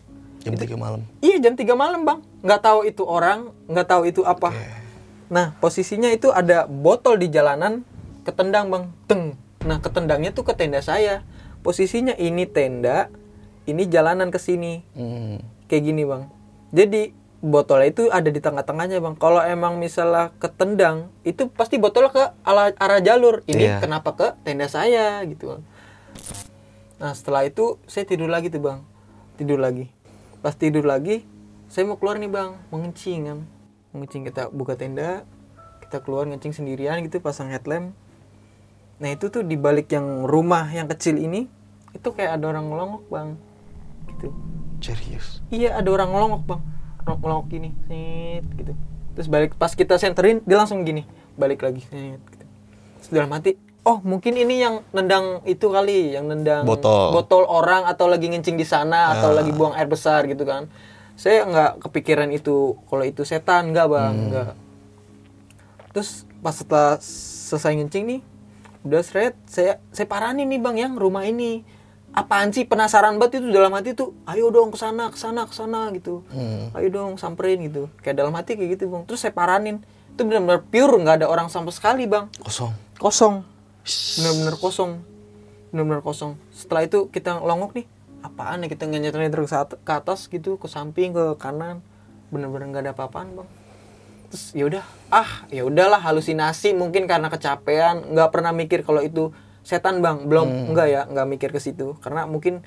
Jam 0.45 0.53
3 0.53 0.77
malam. 0.77 1.01
Iya 1.25 1.41
jam 1.41 1.55
3 1.57 1.73
malam 1.73 2.03
bang, 2.03 2.19
nggak 2.43 2.61
tahu 2.61 2.79
itu 2.83 3.03
orang, 3.07 3.49
nggak 3.65 3.87
tahu 3.87 4.01
itu 4.05 4.21
apa. 4.27 4.51
Nah 5.33 5.57
posisinya 5.57 6.13
itu 6.13 6.29
ada 6.29 6.69
botol 6.69 7.17
di 7.17 7.25
jalanan, 7.27 7.81
ketendang 8.21 8.69
bang, 8.69 8.83
teng, 9.09 9.23
nah 9.65 9.81
ketendangnya 9.81 10.29
tuh 10.29 10.45
ke 10.45 10.53
tenda 10.53 10.77
saya. 10.85 11.25
Posisinya 11.65 12.13
ini 12.13 12.45
tenda 12.45 13.09
ini 13.65 13.89
jalanan 13.89 14.29
ke 14.29 14.37
sini. 14.37 14.85
Hmm. 14.93 15.41
kayak 15.65 15.89
gini 15.89 16.05
bang. 16.05 16.29
Jadi 16.69 17.01
botolnya 17.41 17.89
itu 17.89 18.03
ada 18.07 18.29
di 18.29 18.37
tengah-tengahnya 18.37 19.01
bang. 19.01 19.15
Kalau 19.17 19.41
emang 19.41 19.81
misalnya 19.81 20.29
ketendang 20.37 21.09
itu 21.25 21.49
pasti 21.49 21.81
botolnya 21.81 22.13
ke 22.13 22.23
ala- 22.45 22.77
arah 22.77 23.01
jalur. 23.01 23.41
Ini 23.49 23.57
Iya. 23.57 23.75
kenapa 23.81 24.13
ke 24.13 24.27
tenda 24.45 24.69
saya 24.69 25.25
gitu 25.25 25.49
bang. 25.49 25.61
Nah 27.01 27.11
setelah 27.17 27.41
itu 27.41 27.81
saya 27.89 28.05
tidur 28.05 28.29
lagi 28.29 28.53
tuh 28.53 28.61
bang. 28.61 28.85
Tidur 29.33 29.57
lagi. 29.57 29.89
Pas 30.45 30.53
tidur 30.53 30.85
lagi 30.85 31.25
saya 31.65 31.89
mau 31.89 31.97
keluar 31.97 32.21
nih 32.21 32.29
bang. 32.29 32.53
Mengencing 32.69 33.19
kan 33.25 33.39
mengencing 33.93 34.25
kita 34.25 34.49
buka 34.49 34.73
tenda 34.73 35.23
kita 35.86 36.01
keluar 36.01 36.25
ngencing 36.25 36.58
sendirian 36.58 36.97
gitu 37.06 37.21
pasang 37.21 37.53
headlamp. 37.53 37.93
Nah 38.97 39.13
itu 39.13 39.29
tuh 39.29 39.45
di 39.45 39.53
balik 39.53 39.93
yang 39.93 40.25
rumah 40.25 40.65
yang 40.73 40.89
kecil 40.89 41.21
ini 41.21 41.45
itu 41.93 42.10
kayak 42.10 42.41
ada 42.41 42.49
orang 42.49 42.65
ngelongok 42.65 43.03
bang. 43.13 43.29
Gitu. 44.10 44.27
Serius. 44.82 45.45
Iya 45.53 45.77
ada 45.77 45.89
orang 45.93 46.10
ngelongok 46.10 46.43
bang. 46.49 46.62
Ngelongok 47.06 47.21
ngelongok 47.21 47.47
gini 47.53 47.69
Set, 47.86 48.45
gitu. 48.58 48.73
Terus 49.13 49.27
balik 49.29 49.51
pas 49.53 49.69
kita 49.69 50.01
senterin 50.01 50.41
Dia 50.41 50.58
langsung 50.58 50.82
gini 50.82 51.06
Balik 51.38 51.62
lagi 51.62 51.86
Set, 51.86 52.17
gitu. 52.17 52.45
Terus 52.97 53.10
dalam 53.13 53.29
hati 53.29 53.53
Oh 53.86 54.01
mungkin 54.01 54.34
ini 54.34 54.63
yang 54.63 54.82
nendang 54.89 55.43
itu 55.45 55.69
kali 55.69 56.17
Yang 56.17 56.25
nendang 56.34 56.63
Botol. 56.65 57.13
botol 57.13 57.43
orang 57.45 57.86
Atau 57.86 58.10
lagi 58.10 58.32
ngencing 58.32 58.58
di 58.58 58.65
sana 58.65 59.13
Atau 59.13 59.36
lagi 59.36 59.53
buang 59.53 59.77
air 59.77 59.86
besar 59.86 60.25
gitu 60.25 60.47
kan 60.47 60.65
Saya 61.13 61.45
nggak 61.45 61.71
kepikiran 61.88 62.30
itu 62.34 62.78
Kalau 62.89 63.06
itu 63.06 63.21
setan 63.23 63.71
nggak 63.71 63.88
bang 63.89 64.15
Nggak. 64.32 64.52
Terus 65.93 66.26
pas 66.41 66.56
setelah 66.58 66.97
selesai 66.99 67.78
ngencing 67.78 68.04
nih 68.10 68.21
Udah 68.84 69.02
seret 69.06 69.38
Saya, 69.45 69.80
saya 69.93 70.08
paranin 70.10 70.49
nih 70.49 70.60
bang 70.60 70.76
Yang 70.89 70.93
rumah 70.99 71.23
ini. 71.23 71.63
Apaan 72.13 72.54
sih 72.54 72.62
penasaran 72.62 73.17
banget 73.17 73.41
itu 73.41 73.49
dalam 73.49 73.73
hati 73.73 73.97
tuh 73.97 74.13
ayo 74.30 74.54
dong 74.54 74.69
ke 74.69 74.78
sana 74.78 75.10
ke 75.10 75.17
sana 75.17 75.49
ke 75.49 75.54
sana 75.58 75.89
gitu. 75.97 76.21
Ayo 76.78 76.93
dong 76.93 77.17
samperin 77.17 77.58
gitu. 77.65 77.89
Kayak 78.06 78.21
dalam 78.21 78.38
hati 78.38 78.54
kayak 78.54 78.78
gitu 78.78 78.86
bang. 78.93 79.02
Terus 79.10 79.26
saya 79.26 79.34
paranin 79.34 79.82
itu 80.13 80.21
benar-benar 80.21 80.62
pure 80.62 80.93
nggak 81.02 81.26
ada 81.26 81.28
orang 81.28 81.49
sama 81.49 81.73
sekali 81.73 82.06
bang. 82.06 82.30
Kosong. 82.38 82.69
kosong. 83.02 83.41
Benar-benar 84.21 84.56
kosong. 84.62 85.02
Benar-benar 85.73 86.02
kosong. 86.06 86.38
Setelah 86.54 86.86
itu 86.86 87.10
kita 87.10 87.41
longok 87.41 87.82
nih 87.82 87.86
apaan 88.23 88.63
ya 88.63 88.67
kita 88.71 88.88
ngenyet 88.88 89.13
terus 89.29 89.51
ke 89.83 89.91
atas 89.91 90.31
gitu 90.31 90.55
ke 90.55 90.71
samping 90.71 91.12
ke 91.12 91.36
kanan. 91.38 91.83
Benar-benar 92.31 92.71
nggak 92.71 92.83
ada 92.89 92.91
apa-apaan 92.95 93.36
bang. 93.38 93.49
Terus 94.31 94.43
ya 94.57 94.65
udah. 94.65 94.83
Ah 95.13 95.45
ya 95.53 95.67
udahlah 95.67 96.01
halusinasi 96.01 96.73
mungkin 96.73 97.05
karena 97.05 97.29
kecapean. 97.29 98.15
Nggak 98.15 98.29
pernah 98.33 98.55
mikir 98.55 98.81
kalau 98.81 99.03
itu 99.03 99.29
setan 99.62 100.01
bang. 100.01 100.25
Belum. 100.25 100.73
Enggak 100.73 100.88
ya 100.89 101.01
nggak 101.05 101.27
mikir 101.29 101.49
ke 101.53 101.59
situ. 101.62 101.99
Karena 102.01 102.25
mungkin 102.25 102.65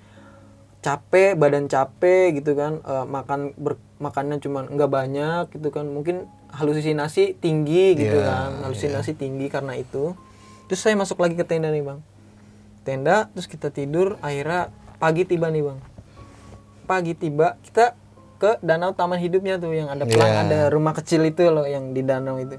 capek 0.84 1.34
badan 1.34 1.66
capek 1.66 2.38
gitu 2.38 2.54
kan. 2.54 2.78
Eh, 2.86 3.06
makan 3.08 3.56
ber, 3.58 3.80
makannya 3.98 4.38
cuma 4.38 4.68
nggak 4.68 4.90
banyak 4.92 5.44
gitu 5.56 5.74
kan. 5.74 5.90
Mungkin 5.90 6.30
halusinasi 6.54 7.42
tinggi 7.42 7.98
gitu 7.98 8.22
Iya, 8.22 8.28
kan. 8.28 8.50
Halusinasi 8.70 9.18
tinggi 9.18 9.50
karena 9.50 9.74
itu. 9.74 10.14
Terus 10.70 10.78
saya 10.78 10.94
masuk 10.94 11.18
lagi 11.18 11.34
ke 11.34 11.42
tenda 11.42 11.74
nih 11.74 11.82
bang. 11.82 11.98
Tenda 12.86 13.26
terus 13.34 13.50
kita 13.50 13.74
tidur 13.74 14.14
akhirnya 14.22 14.70
pagi 14.96 15.22
tiba 15.22 15.48
nih 15.48 15.62
bang 15.62 15.78
pagi 16.84 17.12
tiba 17.12 17.58
kita 17.62 17.94
ke 18.36 18.60
danau 18.60 18.92
taman 18.92 19.16
hidupnya 19.16 19.56
tuh 19.56 19.72
yang 19.72 19.88
ada 19.88 20.04
pelang 20.04 20.28
Iya. 20.28 20.40
ada 20.42 20.58
rumah 20.68 20.92
kecil 20.92 21.24
itu 21.24 21.46
loh 21.46 21.64
yang 21.64 21.90
di 21.90 22.00
danau 22.00 22.36
itu 22.36 22.56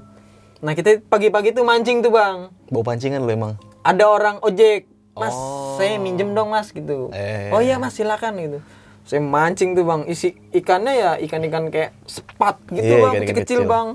nah 0.58 0.72
kita 0.72 0.98
pagi-pagi 1.02 1.50
tuh 1.50 1.62
mancing 1.62 1.98
tuh 1.98 2.10
bang 2.10 2.50
Bawa 2.66 2.82
pancingan 2.84 3.22
lu 3.22 3.30
emang. 3.30 3.54
ada 3.80 4.04
orang 4.04 4.36
ojek 4.40 4.84
mas 5.12 5.30
Oh. 5.30 5.74
saya 5.74 5.96
minjem 5.96 6.30
dong 6.30 6.48
mas 6.48 6.68
gitu 6.68 7.10
Eh. 7.10 7.50
oh 7.50 7.58
iya 7.58 7.76
mas 7.76 7.94
silakan 7.94 8.34
gitu 8.36 8.58
saya 9.02 9.18
mancing 9.18 9.72
tuh 9.72 9.82
bang 9.82 10.02
isi 10.04 10.34
ikannya 10.50 10.92
ya 10.92 11.10
ikan-ikan 11.20 11.66
kayak 11.68 11.94
sepat 12.04 12.58
gitu 12.68 12.84
Iya, 12.84 12.98
bang 13.00 13.14
kecil-kecil 13.16 13.38
kecil. 13.56 13.60
bang 13.64 13.88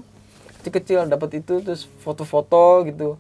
kecil-kecil 0.58 1.00
dapat 1.06 1.30
itu 1.38 1.54
terus 1.60 1.84
foto-foto 2.00 2.64
gitu 2.86 3.20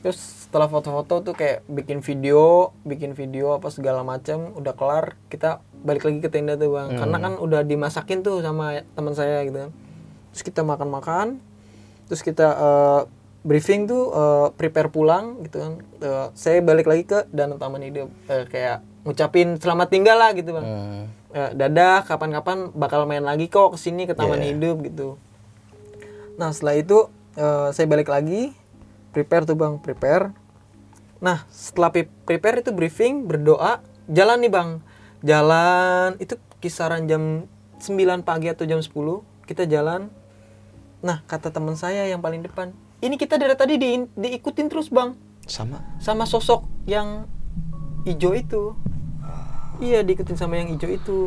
terus 0.00 0.41
setelah 0.52 0.68
foto-foto 0.68 1.24
tuh 1.24 1.32
kayak 1.32 1.64
bikin 1.64 2.04
video 2.04 2.76
bikin 2.84 3.16
video 3.16 3.56
apa 3.56 3.72
segala 3.72 4.04
macam 4.04 4.52
udah 4.52 4.76
kelar 4.76 5.16
kita 5.32 5.64
balik 5.80 6.04
lagi 6.04 6.20
ke 6.20 6.28
tenda 6.28 6.60
tuh 6.60 6.76
bang. 6.76 6.92
Karena 7.00 7.16
kan 7.24 7.32
udah 7.40 7.64
dimasakin 7.64 8.20
tuh 8.20 8.44
sama 8.44 8.84
teman 8.92 9.16
saya 9.16 9.48
gitu. 9.48 9.64
Kan 9.64 9.72
terus 10.28 10.44
kita 10.44 10.60
makan-makan 10.60 11.40
terus 12.04 12.20
kita 12.20 12.52
eh, 12.52 13.00
briefing 13.48 13.88
tuh 13.88 14.12
eh, 14.12 14.46
prepare 14.52 14.92
pulang 14.92 15.40
gitu 15.40 15.56
kan. 15.56 15.72
Eh, 16.04 16.26
saya 16.36 16.60
balik 16.60 16.84
lagi 16.84 17.08
ke 17.08 17.24
danau 17.32 17.56
taman 17.56 17.80
hidup 17.80 18.12
Eh, 18.28 18.44
kayak 18.44 18.84
ngucapin 19.08 19.56
selamat 19.56 19.88
tinggal 19.88 20.20
lah 20.20 20.36
gitu 20.36 20.52
bang. 20.52 20.66
Hmm. 20.68 21.04
Dadah 21.32 22.04
kapan-kapan 22.04 22.76
bakal 22.76 23.08
main 23.08 23.24
lagi 23.24 23.48
kok 23.48 23.72
ke 23.72 23.80
sini 23.80 24.04
ke 24.04 24.12
taman 24.12 24.36
Yeah. 24.36 24.52
hidup 24.52 24.84
gitu. 24.84 25.16
Nah 26.36 26.52
setelah 26.52 26.76
itu 26.76 27.08
eh, 27.40 27.72
saya 27.72 27.88
balik 27.88 28.12
lagi. 28.12 28.52
Prepare 29.16 29.48
tuh 29.48 29.56
bang 29.56 29.80
prepare 29.80 30.41
nah 31.22 31.46
setelah 31.48 31.94
prepare 32.26 32.66
itu 32.66 32.74
briefing 32.74 33.30
berdoa 33.30 33.78
jalan 34.10 34.42
nih 34.42 34.50
bang. 34.50 34.70
Jalan 35.22 36.18
itu 36.18 36.34
kisaran 36.58 37.06
jam 37.06 37.46
9 37.78 38.26
pagi 38.26 38.50
atau 38.50 38.66
jam 38.66 38.82
10 38.82 38.90
kita 39.46 39.70
jalan. 39.70 40.10
Nah 40.98 41.22
kata 41.30 41.54
teman 41.54 41.78
saya 41.78 42.10
yang 42.10 42.18
paling 42.18 42.42
depan 42.42 42.74
ini 43.02 43.18
kita 43.18 43.34
dari 43.34 43.58
tadi 43.58 43.74
di, 43.76 43.98
diikutin 44.14 44.70
terus 44.70 44.86
bang. 44.86 45.18
Sama. 45.42 45.82
sama 45.98 46.22
sosok 46.22 46.62
yang 46.86 47.26
hijau 48.06 48.30
itu. 48.30 48.78
Iya 49.82 50.06
diikutin 50.06 50.38
sama 50.38 50.62
yang 50.62 50.70
hijau 50.70 50.86
itu. 50.86 51.18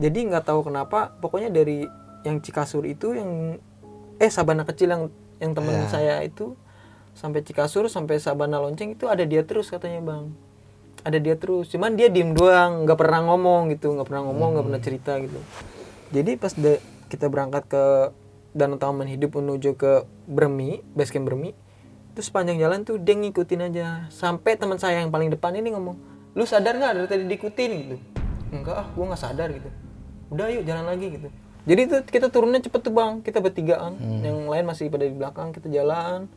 Jadi 0.00 0.24
nggak 0.24 0.48
tahu 0.48 0.72
kenapa 0.72 1.12
pokoknya 1.20 1.52
dari 1.52 1.84
yang 2.24 2.40
Cikasur 2.40 2.88
itu 2.88 3.12
yang 3.12 3.60
eh 4.16 4.30
Sabana 4.32 4.64
kecil 4.64 4.88
yang 4.88 5.12
yang 5.36 5.52
temen 5.52 5.84
Ya. 5.84 5.88
saya 5.92 6.14
itu 6.24 6.56
sampai 7.12 7.44
Cikasur 7.44 7.86
sampai 7.92 8.18
Sabana 8.18 8.58
Lonceng 8.58 8.96
itu 8.96 9.06
ada 9.06 9.22
dia 9.22 9.44
terus 9.44 9.68
katanya 9.68 10.00
bang. 10.00 10.24
Ada 11.02 11.18
dia 11.18 11.34
terus. 11.34 11.68
Cuman 11.72 11.98
dia 11.98 12.08
diem 12.08 12.32
doang 12.32 12.86
nggak 12.86 12.98
pernah 12.98 13.20
ngomong 13.26 13.74
gitu 13.74 13.92
nggak 13.92 14.06
pernah 14.08 14.22
ngomong 14.28 14.48
nggak 14.58 14.66
pernah 14.70 14.82
cerita 14.82 15.12
gitu. 15.20 15.38
Jadi 16.12 16.30
pas 16.36 16.52
de- 16.54 16.82
kita 17.08 17.28
berangkat 17.28 17.68
ke 17.68 17.84
Danau 18.52 18.76
Taman 18.80 19.08
Hidup 19.08 19.36
menuju 19.36 19.76
ke 19.76 20.04
Bermi 20.28 20.80
base 20.92 21.12
camp 21.12 21.28
Bermi 21.28 21.56
terus 22.12 22.28
sepanjang 22.28 22.60
jalan 22.60 22.84
tuh 22.84 23.00
dia 23.00 23.16
ngikutin 23.16 23.60
aja. 23.72 23.86
Sampai 24.12 24.60
teman 24.60 24.76
saya 24.76 25.00
yang 25.00 25.12
paling 25.12 25.32
depan 25.32 25.56
ini 25.56 25.72
ngomong 25.72 25.96
lu 26.32 26.44
sadar 26.48 26.76
nggak 26.80 26.92
dari 26.96 27.08
tadi 27.08 27.24
diikutin? 27.28 27.70
Gitu. 27.72 27.96
Enggak 28.52 28.76
ah 28.84 28.86
gua 28.92 29.12
nggak 29.12 29.20
sadar 29.20 29.48
gitu. 29.52 29.68
Udah 30.32 30.48
yuk 30.48 30.64
jalan 30.64 30.84
lagi 30.88 31.12
gitu. 31.12 31.28
Jadi 31.62 31.80
tuh 31.86 32.00
kita 32.08 32.26
turunnya 32.32 32.60
cepet 32.60 32.80
tuh 32.84 32.92
bang. 32.92 33.20
Kita 33.20 33.38
bertigaan. 33.40 33.96
Yang 34.24 34.38
lain 34.48 34.64
masih 34.64 34.88
pada 34.92 35.04
di 35.08 35.14
belakang 35.16 35.52
kita 35.52 35.68
jalan 35.72 36.28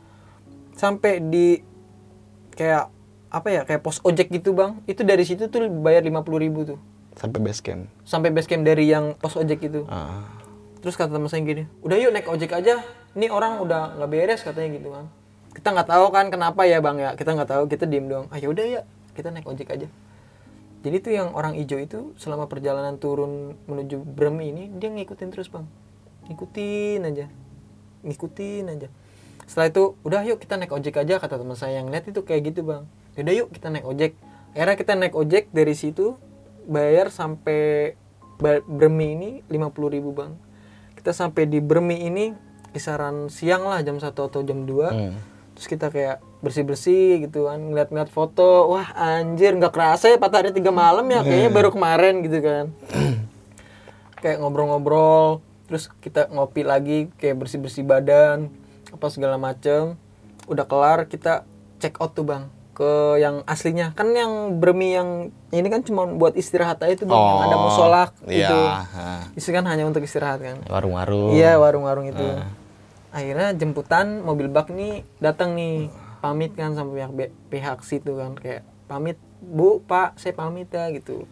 sampai 0.75 1.23
di 1.23 1.63
kayak 2.55 2.91
apa 3.31 3.47
ya 3.51 3.61
kayak 3.67 3.81
pos 3.83 3.99
ojek 4.03 4.31
gitu 4.31 4.55
bang. 4.55 4.79
Itu 4.87 5.03
dari 5.03 5.23
situ 5.23 5.47
tuh 5.47 5.67
bayar 5.67 6.03
50.000 6.03 6.43
ribu 6.43 6.59
tuh. 6.63 6.79
Sampai 7.15 7.39
base 7.39 7.63
camp. 7.63 7.87
sampai 8.03 8.29
base 8.31 8.47
camp 8.47 8.67
dari 8.67 8.91
yang 8.91 9.15
pos 9.15 9.39
ojek 9.39 9.59
itu. 9.63 9.87
Ah. 9.87 10.27
terus 10.83 11.01
kata 11.01 11.17
teman 11.17 11.25
saya 11.25 11.41
gini 11.41 11.65
udah 11.81 11.97
yuk 11.97 12.11
naik 12.13 12.29
ojek 12.29 12.51
aja. 12.53 12.83
Ini 13.15 13.31
orang 13.31 13.57
udah 13.63 13.97
nggak 13.97 14.09
beres 14.11 14.43
katanya 14.45 14.69
gitu 14.77 14.91
kan 14.91 15.07
kita 15.55 15.71
nggak 15.71 15.87
tahu 15.87 16.05
kan 16.11 16.27
kenapa 16.27 16.61
ya 16.67 16.83
bang 16.83 16.99
ya. 16.99 17.09
Kita 17.15 17.31
nggak 17.31 17.49
tahu 17.49 17.63
kita 17.71 17.87
diem 17.87 18.11
doang. 18.11 18.27
Ah 18.27 18.37
udah 18.37 18.65
ya 18.67 18.81
kita 19.15 19.31
naik 19.31 19.47
ojek 19.47 19.71
aja. 19.71 19.87
Jadi 20.85 20.95
tuh 21.01 21.11
yang 21.15 21.33
orang 21.33 21.57
hijau 21.57 21.79
itu 21.81 22.13
selama 22.19 22.45
perjalanan 22.45 22.99
turun 23.01 23.57
menuju 23.65 24.03
Bremi 24.03 24.51
ini 24.51 24.69
dia 24.75 24.91
ngikutin 24.91 25.31
terus 25.31 25.47
bang. 25.47 25.65
Ngikutin 26.27 27.01
aja. 27.07 27.25
Ngikutin 28.03 28.65
aja 28.69 28.87
setelah 29.45 29.69
itu 29.69 29.83
udah 30.01 30.21
yuk 30.25 30.41
kita 30.41 30.57
naik 30.57 30.73
ojek 30.73 30.97
aja 30.97 31.21
kata 31.21 31.37
teman 31.37 31.53
saya 31.53 31.77
yang 31.79 31.93
lihat 31.93 32.09
itu 32.09 32.25
kayak 32.25 32.53
gitu 32.53 32.65
bang. 32.65 32.83
Udah 33.15 33.33
yuk 33.33 33.53
kita 33.53 33.69
naik 33.69 33.85
ojek. 33.85 34.11
Akhirnya 34.57 34.75
kita 34.75 34.91
naik 34.97 35.13
ojek 35.13 35.53
dari 35.53 35.73
situ 35.77 36.17
bayar 36.65 37.13
sampai 37.13 37.93
Bremi 38.65 39.15
ini 39.15 39.29
50.000 39.47 39.95
ribu 39.95 40.11
bang. 40.11 40.35
Kita 40.97 41.15
sampai 41.15 41.47
di 41.47 41.63
Bremi 41.63 42.03
ini 42.03 42.33
kisaran 42.75 43.31
siang 43.31 43.63
lah 43.63 43.79
jam 43.85 44.01
1 44.01 44.11
atau 44.11 44.41
jam 44.43 44.67
2 44.67 44.91
Hmm. 44.91 45.15
terus 45.55 45.71
kita 45.71 45.87
kayak 45.87 46.19
bersih 46.43 46.67
bersih 46.67 47.23
gitu 47.23 47.47
kan 47.47 47.61
ngeliat-ngeliat 47.61 48.11
foto. 48.11 48.75
Wah 48.75 48.91
anjir 48.91 49.55
nggak 49.55 49.71
kerasa 49.71 50.11
ya 50.11 50.19
patah 50.19 50.43
hari 50.43 50.51
tiga 50.51 50.73
malam 50.75 51.07
ya 51.07 51.23
kayaknya 51.23 51.51
baru 51.53 51.69
kemarin 51.71 52.19
gitu 52.25 52.43
kan. 52.43 52.65
Kayak 54.19 54.41
ngobrol-ngobrol 54.41 55.39
terus 55.69 55.87
kita 56.01 56.27
ngopi 56.33 56.61
lagi 56.65 57.07
kayak 57.21 57.39
bersih 57.39 57.61
bersih 57.61 57.87
badan 57.87 58.51
apa 58.95 59.07
segala 59.11 59.35
macem. 59.35 59.99
Udah 60.47 60.65
kelar 60.65 61.05
kita 61.11 61.43
check 61.83 61.99
out 61.99 62.15
tuh 62.15 62.25
bang. 62.25 62.47
Ke 62.75 63.19
yang 63.19 63.43
aslinya. 63.47 63.95
Kan 63.95 64.11
yang 64.11 64.59
bermi 64.59 64.95
yang 64.95 65.09
ini 65.51 65.67
kan 65.71 65.83
cuma 65.83 66.07
buat 66.07 66.35
istirahat 66.35 66.83
aja 66.83 66.95
tuh 66.99 67.07
bang. 67.07 67.19
Yang 67.19 67.43
ada 67.43 67.57
musola 67.59 68.03
iya. 68.27 68.47
itu 68.47 68.59
itu 69.39 69.49
kan 69.51 69.63
hanya 69.67 69.83
untuk 69.87 70.03
istirahat 70.03 70.39
kan? 70.43 70.57
Warung-warung. 70.67 71.35
Iya 71.35 71.59
warung-warung 71.59 72.07
itu. 72.11 72.25
Akhirnya 73.15 73.55
jemputan 73.55 74.23
mobil 74.23 74.51
bak 74.51 74.71
nih 74.71 75.07
datang 75.23 75.55
nih. 75.55 75.87
Pamit 76.19 76.57
kan 76.57 76.73
sama 76.73 76.91
pihak 76.95 77.11
pihak 77.47 77.79
situ 77.85 78.17
kan. 78.17 78.35
Kayak 78.35 78.65
pamit 78.89 79.21
bu 79.39 79.79
pak 79.85 80.17
saya 80.19 80.35
pamit 80.35 80.67
ya 80.73 80.91
gitu. 80.91 81.23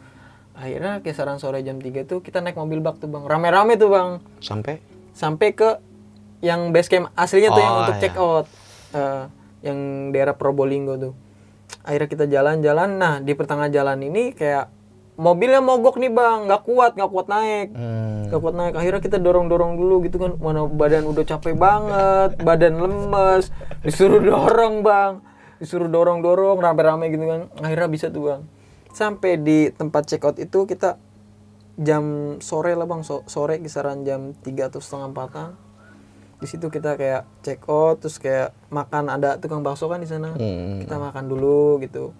Akhirnya 0.54 1.02
kisaran 1.02 1.42
sore 1.42 1.66
jam 1.66 1.82
3 1.82 2.06
tuh 2.06 2.22
kita 2.22 2.38
naik 2.40 2.56
mobil 2.56 2.78
bak 2.80 3.02
tuh 3.02 3.10
bang. 3.10 3.26
Rame-rame 3.26 3.74
tuh 3.76 3.90
bang. 3.90 4.22
Sampai? 4.38 4.80
Sampai 5.12 5.58
ke 5.58 5.82
yang 6.44 6.70
base 6.70 6.92
camp 6.92 7.08
aslinya 7.16 7.50
tuh 7.50 7.64
yang 7.64 7.74
Oh, 7.74 7.80
untuk 7.82 7.96
iya. 7.96 8.02
check 8.02 8.16
out 8.16 8.46
Eh, 8.94 9.24
yang 9.64 9.80
daerah 10.12 10.38
Probolinggo 10.38 10.94
tuh. 10.96 11.14
Akhirnya 11.82 12.06
kita 12.06 12.26
jalan-jalan. 12.28 12.90
Nah 12.94 13.18
di 13.18 13.34
pertengahan 13.34 13.74
jalan 13.74 13.98
ini 13.98 14.30
kayak 14.30 14.70
mobilnya 15.16 15.60
mogok 15.60 15.98
nih 15.98 16.14
bang. 16.14 16.46
Nggak 16.46 16.62
kuat 16.62 16.92
nggak 16.94 17.10
kuat 17.10 17.26
naik. 17.26 17.74
Hmm, 17.74 18.30
nggak 18.30 18.38
kuat 18.38 18.54
naik. 18.54 18.74
Akhirnya 18.76 19.02
kita 19.02 19.18
dorong 19.18 19.50
dorong 19.50 19.74
dulu 19.76 20.04
gitu 20.04 20.22
kan. 20.22 20.38
Mana 20.38 20.68
badan 20.68 21.08
udah 21.08 21.26
capek 21.26 21.56
banget 21.56 22.38
badan 22.38 22.78
lemes. 22.78 23.50
Disuruh 23.82 24.22
dorong 24.22 24.86
bang. 24.86 25.26
Disuruh 25.58 25.90
dorong 25.90 26.22
dorong 26.22 26.62
rame 26.62 26.82
rame 26.84 27.06
gitu 27.10 27.26
kan. 27.26 27.42
Akhirnya 27.58 27.90
bisa 27.90 28.06
tuh 28.08 28.30
bang. 28.30 28.42
Sampai 28.92 29.42
di 29.42 29.72
tempat 29.72 30.06
check 30.06 30.22
out 30.22 30.38
itu 30.38 30.70
kita 30.70 31.02
jam 31.76 32.04
sore 32.38 32.78
lah 32.78 32.86
bang. 32.86 33.02
So- 33.02 33.26
sore 33.26 33.58
kisaran 33.58 34.06
jam 34.06 34.38
3 34.38 34.70
atau 34.70 34.78
setengah 34.78 35.10
empatan 35.10 35.58
di 36.44 36.48
situ 36.52 36.68
kita 36.68 37.00
kayak 37.00 37.24
check 37.40 37.64
out 37.72 38.04
terus 38.04 38.20
kayak 38.20 38.52
makan 38.68 39.08
ada 39.08 39.40
tukang 39.40 39.64
bakso 39.64 39.88
kan 39.88 40.04
di 40.04 40.10
sana. 40.12 40.36
Hmm. 40.36 40.84
kita 40.84 41.00
makan 41.00 41.32
dulu 41.32 41.80
gitu. 41.80 42.12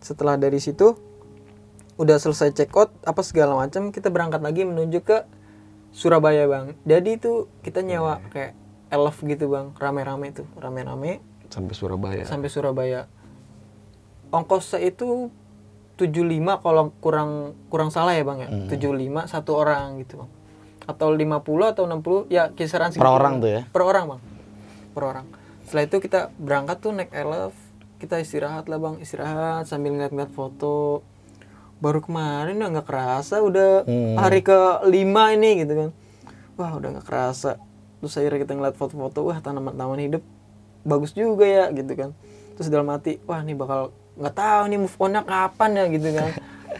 Setelah 0.00 0.40
dari 0.40 0.56
situ 0.56 0.96
udah 2.00 2.16
selesai 2.16 2.56
check 2.56 2.72
out 2.72 2.88
apa 3.04 3.20
segala 3.20 3.52
macam 3.52 3.92
kita 3.92 4.08
berangkat 4.08 4.40
lagi 4.40 4.64
menuju 4.64 5.04
ke 5.04 5.28
Surabaya 5.92 6.48
bang. 6.48 6.72
Jadi 6.88 7.20
itu 7.20 7.52
kita 7.60 7.84
nyewa 7.84 8.24
kayak 8.32 8.56
elf 8.88 9.20
gitu 9.20 9.52
bang. 9.52 9.76
Rame-rame 9.76 10.32
tuh 10.32 10.48
rame-rame. 10.56 11.20
Sampai 11.52 11.76
Surabaya. 11.76 12.24
sampai 12.24 12.48
Surabaya. 12.48 13.00
Ongkosnya 14.32 14.88
itu 14.88 15.28
75 16.00 16.64
kalau 16.64 16.96
kurang 17.04 17.52
kurang 17.68 17.92
salah 17.92 18.16
ya 18.16 18.24
bang 18.24 18.38
ya? 18.40 18.48
75 18.72 19.28
satu 19.28 19.52
orang 19.52 20.00
gitu 20.00 20.24
bang 20.24 20.30
atau 20.86 21.10
50 21.10 21.42
atau 21.66 21.84
60 21.84 22.30
ya 22.30 22.48
kisaran 22.48 22.94
Per 22.94 23.02
orang 23.04 23.42
tuh 23.42 23.50
ya? 23.50 23.62
per 23.66 23.82
orang 23.82 24.04
bang. 24.08 24.20
Per 24.94 25.02
orang. 25.02 25.26
Setelah 25.66 25.84
itu 25.84 25.96
kita 25.98 26.20
berangkat 26.38 26.76
tuh 26.78 26.94
naik 26.94 27.10
elf 27.10 27.54
kita 27.98 28.22
istirahat 28.22 28.70
lah 28.70 28.78
bang. 28.78 28.94
Istirahat 28.98 29.66
sambil 29.66 29.92
ngeliat-ngeliat 29.92 30.30
foto. 30.30 31.02
Baru 31.76 32.00
kemarin 32.00 32.56
udah 32.56 32.70
nggak 32.72 32.88
kerasa 32.88 33.42
udah 33.42 33.84
Hmm. 33.84 34.16
hari 34.16 34.40
ke 34.40 34.56
lima 34.86 35.34
ini 35.34 35.60
gitu 35.60 35.74
kan. 35.76 35.90
Wah 36.54 36.72
udah 36.72 36.88
nggak 36.94 37.04
kerasa. 37.04 37.58
Terus 37.98 38.14
akhirnya 38.14 38.40
kita 38.40 38.52
ngeliat 38.54 38.76
foto-foto 38.76 39.26
wah 39.26 39.36
tanaman-tanaman 39.36 40.00
hidup. 40.00 40.22
Bagus 40.86 41.10
juga 41.12 41.44
ya 41.44 41.68
gitu 41.70 41.92
kan. 41.92 42.10
Terus 42.54 42.70
dalam 42.70 42.86
hati 42.88 43.18
wah 43.26 43.42
ini 43.42 43.52
bakal 43.52 43.90
nggak 44.16 44.32
tahu 44.32 44.62
nih 44.66 44.78
move 44.78 44.96
onnya 44.96 45.20
kapan 45.20 45.70
ya 45.74 45.84
gitu 45.90 46.08
kan. 46.14 46.30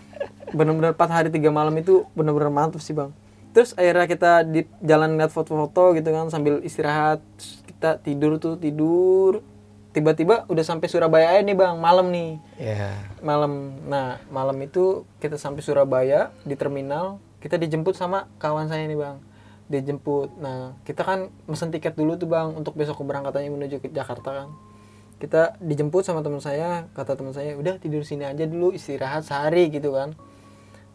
Bener-bener 0.56 0.94
4 0.94 1.10
hari 1.10 1.28
tiga 1.28 1.50
malam 1.50 1.74
itu 1.74 2.06
bener-bener 2.14 2.48
mantap 2.48 2.78
sih 2.78 2.94
bang 2.94 3.10
terus 3.56 3.72
akhirnya 3.72 4.04
kita 4.04 4.44
di 4.44 4.68
jalan 4.84 5.16
lihat 5.16 5.32
foto-foto 5.32 5.96
gitu 5.96 6.12
kan 6.12 6.28
sambil 6.28 6.60
istirahat. 6.60 7.24
Terus 7.40 7.64
kita 7.64 7.90
tidur 8.04 8.36
tuh 8.36 8.60
tidur. 8.60 9.40
Tiba-tiba 9.96 10.44
udah 10.52 10.60
sampai 10.60 10.92
Surabaya 10.92 11.32
aja 11.32 11.40
nih 11.40 11.56
bang 11.56 11.80
malam 11.80 12.12
nih. 12.12 12.36
Ya. 12.60 12.92
malam. 13.24 13.80
Nah 13.88 14.20
malam 14.28 14.60
itu 14.60 15.08
kita 15.24 15.40
sampai 15.40 15.64
Surabaya 15.64 16.36
di 16.44 16.52
terminal 16.52 17.16
kita 17.40 17.56
dijemput 17.56 17.96
sama 17.96 18.28
kawan 18.36 18.68
saya 18.68 18.84
nih 18.84 19.00
bang. 19.00 19.16
Dijemput. 19.72 20.36
Nah 20.36 20.76
kita 20.84 21.00
kan 21.00 21.32
mesen 21.48 21.72
tiket 21.72 21.96
dulu 21.96 22.20
tuh 22.20 22.28
bang 22.28 22.52
untuk 22.52 22.76
besok 22.76 23.00
keberangkatannya 23.00 23.48
menuju 23.48 23.80
ke 23.80 23.88
Jakarta 23.88 24.44
kan. 24.44 24.48
Kita 25.16 25.56
dijemput 25.64 26.04
sama 26.04 26.20
teman 26.20 26.44
saya 26.44 26.92
kata 26.92 27.16
teman 27.16 27.32
saya 27.32 27.56
udah 27.56 27.80
tidur 27.80 28.04
sini 28.04 28.28
aja 28.28 28.44
dulu 28.44 28.76
istirahat 28.76 29.24
sehari 29.24 29.72
gitu 29.72 29.96
kan. 29.96 30.12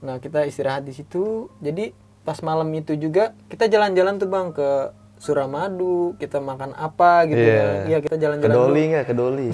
Nah 0.05 0.21
kita 0.21 0.45
istirahat 0.45 0.85
di 0.85 0.93
situ. 0.93 1.49
Jadi 1.57 2.00
pas 2.21 2.37
malam 2.41 2.69
itu 2.71 2.93
juga 2.95 3.33
kita 3.47 3.65
jalan-jalan 3.65 4.15
tuh 4.15 4.27
bang 4.27 4.49
ke 4.51 4.69
Suramadu 5.17 6.17
kita 6.17 6.41
makan 6.41 6.73
apa 6.73 7.25
gitu 7.25 7.37
Iya. 7.37 7.61
kan 7.61 7.73
iya 7.85 7.97
kita 7.99 8.15
jalan-jalan 8.17 8.51
dulu. 8.51 8.65
Doli 8.67 8.83
nggak? 8.89 9.05
Ke 9.05 9.13
Doli. 9.13 9.49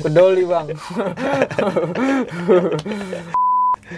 Peduli 0.00 0.44
bang. 0.52 0.66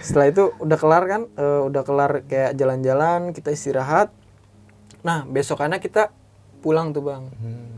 Setelah 0.01 0.27
itu 0.27 0.55
udah 0.57 0.79
kelar 0.79 1.05
kan, 1.05 1.23
eh, 1.29 1.61
udah 1.61 1.83
kelar 1.83 2.13
kayak 2.25 2.55
jalan-jalan, 2.55 3.31
kita 3.31 3.51
istirahat. 3.51 4.15
Nah 5.03 5.23
besokannya 5.25 5.79
kita 5.79 6.15
pulang 6.61 6.91
tuh 6.91 7.03
bang, 7.03 7.25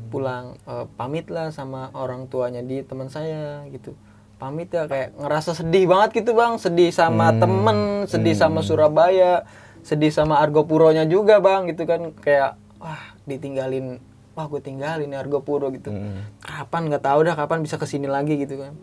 pulang 0.08 0.56
eh, 0.62 0.86
pamit 0.96 1.28
lah 1.28 1.48
sama 1.48 1.88
orang 1.92 2.24
tuanya 2.26 2.60
di 2.60 2.80
teman 2.80 3.08
saya 3.08 3.64
gitu. 3.68 3.96
Pamit 4.43 4.74
ya 4.74 4.90
kayak 4.90 5.14
ngerasa 5.22 5.55
sedih 5.55 5.86
banget 5.86 6.18
gitu 6.18 6.34
bang, 6.34 6.59
sedih 6.59 6.90
sama 6.90 7.30
temen, 7.30 8.11
sedih 8.11 8.34
sama 8.34 8.59
Surabaya, 8.59 9.47
sedih 9.86 10.11
sama 10.11 10.43
Argopuronya 10.43 11.07
juga 11.07 11.38
bang 11.38 11.70
gitu 11.70 11.86
kan. 11.86 12.11
Kayak 12.18 12.59
wah 12.82 13.14
ditinggalin, 13.22 14.03
wah 14.34 14.51
gue 14.51 14.59
tinggalin 14.59 15.07
nih 15.14 15.22
Argopuro 15.22 15.70
gitu. 15.70 15.95
Kapan? 16.43 16.90
Nggak 16.90 17.07
tahu 17.07 17.22
dah 17.22 17.38
kapan 17.38 17.62
bisa 17.62 17.78
ke 17.78 17.86
sini 17.86 18.11
lagi 18.11 18.34
gitu 18.34 18.59
kan. 18.59 18.74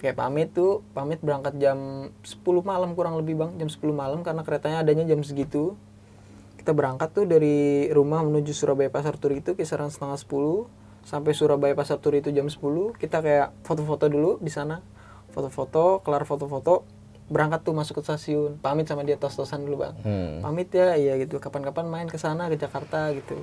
Kayak 0.00 0.16
pamit 0.16 0.56
tuh 0.56 0.80
pamit 0.96 1.20
berangkat 1.20 1.60
jam 1.60 2.08
10 2.24 2.40
malam 2.64 2.96
kurang 2.96 3.20
lebih 3.20 3.36
bang. 3.36 3.52
Jam 3.60 3.68
10 3.68 3.76
malam 3.92 4.24
karena 4.24 4.48
keretanya 4.48 4.80
adanya 4.80 5.04
jam 5.04 5.20
segitu. 5.20 5.76
Kita 6.56 6.72
berangkat 6.72 7.12
tuh 7.12 7.28
dari 7.28 7.92
rumah 7.92 8.24
menuju 8.24 8.56
Surabaya 8.56 8.88
Pasar 8.88 9.20
Turi 9.20 9.44
itu 9.44 9.52
kisaran 9.52 9.92
setengah 9.92 10.16
10 10.16 10.85
sampai 11.06 11.32
Surabaya 11.32 11.72
Pasar 11.72 12.02
Turi 12.02 12.18
itu 12.18 12.34
jam 12.34 12.50
10 12.50 12.58
kita 12.98 13.22
kayak 13.22 13.54
foto-foto 13.62 14.10
dulu 14.10 14.42
di 14.42 14.50
sana. 14.50 14.82
Foto-foto 15.30 16.02
kelar 16.02 16.26
foto-foto 16.26 16.82
berangkat 17.26 17.62
tuh 17.62 17.74
masuk 17.74 18.02
ke 18.02 18.02
stasiun. 18.02 18.58
Pamit 18.58 18.90
sama 18.90 19.06
dia 19.06 19.14
tos-tosan 19.14 19.62
dulu 19.62 19.86
bang. 19.86 19.94
Hmm. 20.02 20.42
pamit 20.42 20.66
ya 20.74 20.98
iya 20.98 21.14
gitu. 21.16 21.38
Kapan-kapan 21.38 21.86
main 21.86 22.08
ke 22.10 22.18
sana 22.18 22.50
ke 22.50 22.58
Jakarta 22.58 23.14
gitu. 23.14 23.38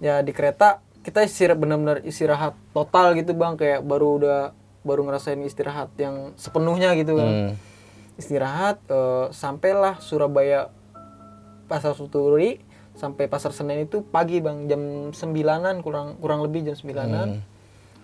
Ya 0.00 0.24
di 0.24 0.32
kereta 0.32 0.80
kita 1.02 1.20
istirahat 1.20 1.60
benar-benar 1.60 2.00
istirahat 2.02 2.56
total 2.72 3.12
gitu 3.14 3.36
bang. 3.36 3.60
Kayak 3.60 3.84
baru 3.84 4.16
udah 4.16 4.40
baru 4.82 5.04
ngerasain 5.04 5.38
istirahat 5.44 5.92
yang 5.94 6.32
sepenuhnya 6.34 6.96
gitu 6.96 7.14
kan 7.14 7.28
Hmm. 7.28 7.52
istirahat 8.16 8.82
eh, 8.88 9.26
sampailah 9.30 10.00
Surabaya 10.00 10.72
pasar 11.68 11.94
Suturi 11.94 12.58
sampai 12.96 13.28
pasar 13.28 13.54
Senen 13.56 13.84
itu 13.84 14.02
pagi 14.02 14.40
bang. 14.42 14.68
Jam 14.68 15.12
sembilanan 15.14 15.80
kurang 15.80 16.18
kurang 16.18 16.44
lebih 16.44 16.66
jam 16.66 16.76
sembilanan. 16.76 17.40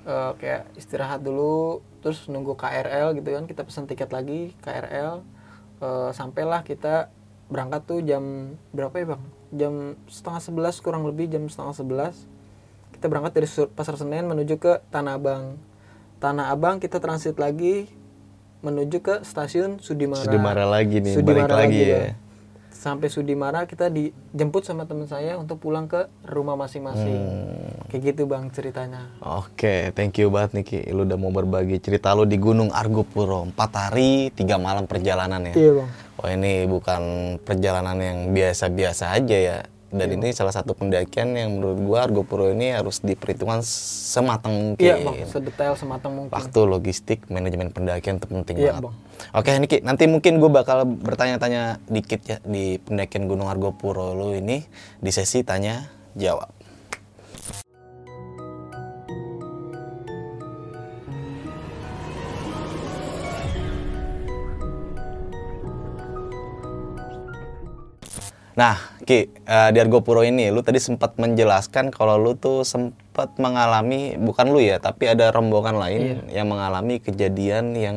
Eh, 0.09 0.33
kayak 0.41 0.73
istirahat 0.79 1.21
dulu 1.21 1.85
terus 2.01 2.29
nunggu 2.31 2.57
KRL 2.57 3.17
gitu 3.19 3.29
kan. 3.35 3.45
Kita 3.45 3.63
pesan 3.67 3.85
tiket 3.85 4.09
lagi 4.13 4.57
KRL 4.65 5.39
Eh, 5.79 6.11
sampailah 6.11 6.67
kita 6.67 7.07
berangkat 7.47 7.83
tuh 7.87 8.01
jam 8.03 8.55
berapa 8.75 8.95
ya 8.99 9.07
bang? 9.15 9.23
Jam 9.55 9.75
setengah 10.11 10.43
sebelas 10.43 10.75
kurang 10.83 11.07
lebih 11.07 11.31
jam 11.31 11.47
setengah 11.47 11.75
sebelas. 11.75 12.15
Kita 12.91 13.07
berangkat 13.07 13.33
dari 13.39 13.49
pasar 13.73 13.95
Senen 13.95 14.27
menuju 14.27 14.59
ke 14.59 14.83
Tanah 14.91 15.15
Abang. 15.15 15.55
Tanah 16.19 16.51
Abang 16.51 16.83
kita 16.83 16.99
transit 16.99 17.39
lagi 17.39 17.87
menuju 18.59 18.99
ke 18.99 19.15
stasiun 19.23 19.79
Sudimara. 19.79 20.27
Sudimara 20.27 20.65
lagi 20.67 20.99
nih, 20.99 21.15
Sudimara 21.15 21.47
balik 21.47 21.51
lagi 21.55 21.79
ya. 21.79 21.95
Bang. 21.95 22.28
Sampai 22.79 23.11
Sudimara 23.11 23.67
kita 23.67 23.91
dijemput 23.91 24.63
sama 24.63 24.87
teman 24.87 25.05
saya 25.05 25.35
untuk 25.35 25.59
pulang 25.59 25.85
ke 25.85 26.07
rumah 26.23 26.55
masing-masing 26.55 27.19
Hmm. 27.19 27.91
kayak 27.91 28.03
gitu 28.09 28.23
bang 28.25 28.47
ceritanya 28.49 29.11
Oke, 29.19 29.91
thank 29.93 30.15
you 30.15 30.31
banget 30.31 30.55
Niki. 30.55 30.87
Lu 30.89 31.03
udah 31.03 31.17
mau 31.17 31.29
berbagi 31.29 31.79
cerita 31.79 32.15
lu 32.15 32.23
di 32.23 32.39
Gunung 32.39 32.71
Argopuro. 32.71 33.43
4 33.45 33.59
hari, 33.75 34.31
3 34.31 34.55
malam 34.57 34.87
perjalanan 34.87 35.43
ya. 35.43 35.55
iya 35.55 35.73
bang 35.75 35.91
Wah 36.15 36.31
ini 36.31 36.67
bukan 36.67 37.03
perjalanan 37.41 37.95
yang 37.97 38.19
biasa-biasa 38.31 39.15
aja 39.15 39.37
ya. 39.37 39.59
Dan 39.89 40.21
ini 40.21 40.37
salah 40.37 40.53
satu 40.53 40.77
pendakian 40.77 41.33
yang 41.33 41.57
menurut 41.57 41.81
gua 41.81 41.99
Argopuro 42.05 42.53
ini 42.53 42.77
harus 42.77 43.01
diperhitungkan 43.01 43.65
sematang 43.65 44.53
mungkin. 44.53 44.85
iya 44.85 45.01
bang 45.01 45.25
sedetail 45.25 45.73
sematang 45.75 46.13
mungkin 46.13 46.33
Waktu, 46.33 46.61
logistik, 46.63 47.25
manajemen 47.27 47.73
pendakian 47.73 48.21
itu 48.21 48.29
penting 48.29 48.61
Iya, 48.61 48.77
banget. 48.77 48.85
Bang. 48.85 48.95
Oke 49.33 49.51
Niki, 49.57 49.79
nanti 49.81 50.05
mungkin 50.05 50.39
gue 50.39 50.51
bakal 50.53 50.85
bertanya-tanya 50.85 51.81
dikit 51.89 52.21
ya 52.23 52.37
di 52.45 52.77
pendakian 52.77 53.25
Gunung 53.27 53.49
Argopuro 53.49 54.13
lu 54.13 54.37
ini 54.37 54.61
di 55.01 55.09
sesi 55.09 55.41
tanya 55.41 55.89
jawab. 56.13 56.53
Nah, 68.59 68.75
Ki, 69.07 69.31
eh, 69.31 69.71
di 69.71 69.79
Argopuro 69.79 70.27
ini 70.27 70.51
lu 70.51 70.67
tadi 70.67 70.83
sempat 70.83 71.15
menjelaskan 71.15 71.95
kalau 71.95 72.19
lu 72.19 72.35
tuh 72.35 72.67
sempat 72.67 73.39
mengalami 73.39 74.19
bukan 74.19 74.51
lu 74.51 74.59
ya, 74.59 74.83
tapi 74.83 75.07
ada 75.07 75.31
rombongan 75.31 75.79
lain 75.79 76.27
yang 76.27 76.51
mengalami 76.51 76.99
kejadian 76.99 77.79
yang 77.79 77.97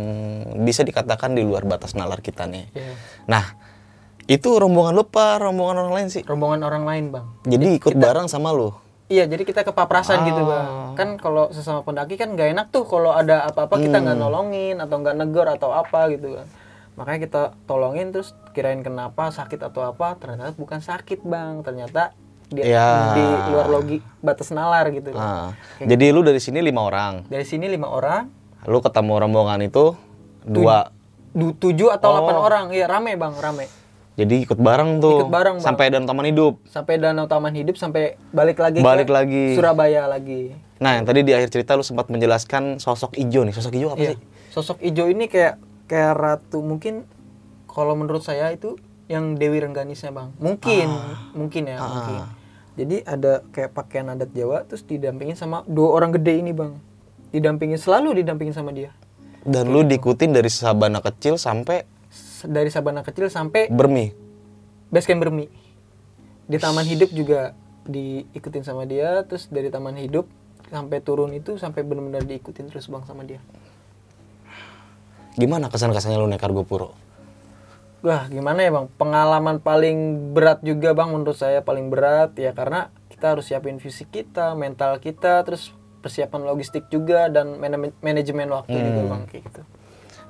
bisa 0.61 0.85
dikatakan 0.85 1.33
di 1.33 1.41
luar 1.41 1.65
batas 1.65 1.97
nalar 1.97 2.21
kita 2.21 2.45
nih. 2.45 2.69
Iya. 2.77 2.93
Nah, 3.25 3.57
itu 4.29 4.53
rombongan 4.53 4.93
lu 4.93 5.01
apa 5.01 5.41
rombongan 5.41 5.81
orang 5.81 5.93
lain 5.97 6.07
sih? 6.13 6.21
rombongan 6.21 6.61
orang 6.61 6.85
lain 6.85 7.03
bang 7.09 7.25
Jadi 7.43 7.65
ikut 7.81 7.97
bareng 7.97 8.29
sama 8.29 8.53
lu. 8.53 8.69
Iya, 9.09 9.25
jadi 9.27 9.43
kita 9.43 9.65
kepaprasan 9.65 10.23
gitu 10.23 10.45
Oh. 10.45 10.47
bang. 10.47 10.67
Kan 10.93 11.09
kalau 11.17 11.49
sesama 11.49 11.81
pendaki 11.81 12.15
kan 12.15 12.31
nggak 12.31 12.53
enak 12.53 12.67
tuh 12.69 12.85
kalau 12.85 13.11
ada 13.11 13.43
apa-apa 13.43 13.81
kita 13.81 13.97
nggak 13.97 14.13
Hmm. 14.13 14.23
nolongin 14.23 14.77
atau 14.77 15.01
nggak 15.01 15.15
negor 15.17 15.49
atau 15.49 15.73
apa 15.73 16.05
gitu 16.13 16.37
kan. 16.37 16.47
Makanya 16.93 17.19
kita 17.21 17.41
tolongin 17.63 18.11
terus 18.11 18.35
kirain 18.51 18.79
kenapa 18.79 19.29
sakit 19.29 19.61
atau 19.63 19.85
apa, 19.85 20.15
ternyata 20.15 20.51
bukan 20.51 20.79
sakit 20.79 21.23
bang, 21.23 21.61
ternyata 21.61 22.11
dia 22.47 22.63
Ya. 22.67 22.87
di 23.15 23.23
luar 23.47 23.67
logi 23.69 23.97
batas 24.19 24.51
nalar 24.51 24.91
gitu. 24.91 25.11
Ah. 25.13 25.55
Jadi 25.77 26.11
lu 26.11 26.19
dari 26.19 26.37
sini 26.37 26.59
lima 26.59 26.83
orang, 26.83 27.23
Dari 27.25 27.43
sini 27.43 27.65
lima 27.65 27.87
orang, 27.87 28.27
lu 28.63 28.77
ketemu 28.77 29.13
rombongan 29.17 29.59
itu 29.61 29.95
dua, 30.41 30.91
du- 31.31 31.53
tujuh 31.53 31.87
atau 31.89 32.07
Oh. 32.07 32.13
delapan 32.13 32.35
orang, 32.37 32.65
iya 32.69 32.85
rame 32.85 33.15
bang, 33.15 33.31
rame. 33.33 33.71
jadi 34.11 34.43
ikut 34.43 34.59
bareng 34.59 34.99
tuh, 34.99 35.23
Ikut 35.23 35.31
bareng, 35.31 35.55
Bang. 35.57 35.63
sampai 35.63 35.87
dan 35.87 36.03
taman 36.03 36.27
hidup. 36.27 36.59
Sampai 36.67 36.99
Danau 36.99 37.25
Taman 37.25 37.55
Hidup 37.55 37.73
sampai 37.73 38.19
balik 38.29 38.59
lagi 38.59 38.83
Balik 38.83 39.07
ke 39.07 39.13
lagi. 39.13 39.45
Surabaya 39.55 40.05
lagi. 40.05 40.51
Nah, 40.77 40.99
yang 40.99 41.07
tadi 41.07 41.23
di 41.23 41.31
akhir 41.31 41.47
cerita 41.49 41.73
lu 41.73 41.81
sempat 41.81 42.05
menjelaskan 42.05 42.77
sosok 42.77 43.15
ijo 43.15 43.41
nih. 43.41 43.55
Sosok 43.55 43.71
ijo 43.71 43.87
apa 43.87 44.03
Iya. 44.03 44.11
sih? 44.11 44.17
Sosok 44.51 44.77
ijo 44.83 45.07
ini 45.07 45.25
kayak 45.25 45.55
kayak 45.91 46.15
ratu 46.15 46.63
mungkin 46.63 47.03
kalau 47.67 47.93
menurut 47.93 48.23
saya 48.23 48.47
itu 48.49 48.79
yang 49.05 49.35
Dewi 49.35 49.59
Rengganisnya 49.59 50.15
bang. 50.15 50.31
Mungkin, 50.39 50.87
Ah. 50.87 51.19
mungkin 51.35 51.63
ya, 51.67 51.77
mungkin. 51.77 52.19
Jadi 52.71 52.95
ada 53.03 53.43
kayak 53.51 53.75
pakaian 53.75 54.07
adat 54.07 54.31
Jawa 54.31 54.63
terus 54.63 54.87
didampingin 54.87 55.35
sama 55.35 55.67
dua 55.67 55.91
orang 55.91 56.15
gede 56.15 56.39
ini 56.39 56.55
bang. 56.55 56.79
Didampingin 57.29 57.75
selalu 57.75 58.23
didampingin 58.23 58.55
sama 58.55 58.71
dia. 58.71 58.95
Dan 59.43 59.67
lu 59.67 59.83
diikutin 59.83 60.31
dari 60.31 60.47
sabana 60.47 61.03
kecil 61.03 61.35
sampai 61.35 61.83
Dari 62.41 62.73
Sabana 62.73 63.05
kecil 63.05 63.29
sampai 63.29 63.69
Bermi. 63.69 64.09
base 64.89 65.05
camp 65.05 65.21
Bermi. 65.21 65.45
Di 66.43 66.57
Taman 66.57 66.83
Hidup 66.83 67.13
juga 67.13 67.53
diikutin 67.85 68.65
sama 68.65 68.83
dia. 68.83 69.21
Terus 69.23 69.45
dari 69.45 69.69
Taman 69.69 69.93
Hidup 69.95 70.25
sampai 70.65 70.99
turun 70.99 71.31
itu 71.31 71.55
sampai 71.55 71.85
benar-benar 71.85 72.23
diikutin 72.23 72.65
terus 72.65 72.89
bang 72.89 73.03
sama 73.05 73.21
dia. 73.21 73.37
Gimana 75.39 75.71
kesan-kesannya 75.71 76.17
lu 76.19 76.27
naik 76.27 76.43
Argo 76.43 76.67
Puro? 76.67 76.91
Wah 78.01 78.25
gimana 78.33 78.65
ya 78.65 78.73
bang, 78.73 78.89
pengalaman 78.97 79.61
paling 79.61 80.33
berat 80.33 80.65
juga 80.65 80.97
bang 80.97 81.13
menurut 81.13 81.37
saya 81.37 81.61
paling 81.61 81.93
berat 81.93 82.33
ya 82.33 82.49
karena 82.49 82.89
kita 83.13 83.37
harus 83.37 83.45
siapin 83.45 83.77
fisik 83.77 84.09
kita, 84.09 84.57
mental 84.57 84.97
kita, 84.97 85.45
terus 85.45 85.69
persiapan 86.01 86.41
logistik 86.49 86.89
juga 86.89 87.29
dan 87.29 87.61
mana- 87.61 87.93
manajemen 88.01 88.49
waktu 88.49 88.73
juga 88.73 89.01
bang 89.05 89.21
kayak 89.29 89.43
gitu. 89.53 89.61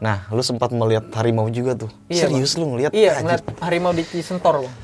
Nah, 0.04 0.28
lu 0.36 0.44
sempat 0.44 0.76
melihat 0.76 1.08
harimau 1.16 1.48
juga 1.48 1.88
tuh. 1.88 1.92
Iya, 2.12 2.28
Serius 2.28 2.60
lu 2.60 2.76
ngelihat? 2.76 2.92
Iya, 2.92 3.24
ngeliat 3.24 3.44
harimau 3.64 3.96
di 3.96 4.04
Cisentor 4.04 4.68
bang. 4.68 4.76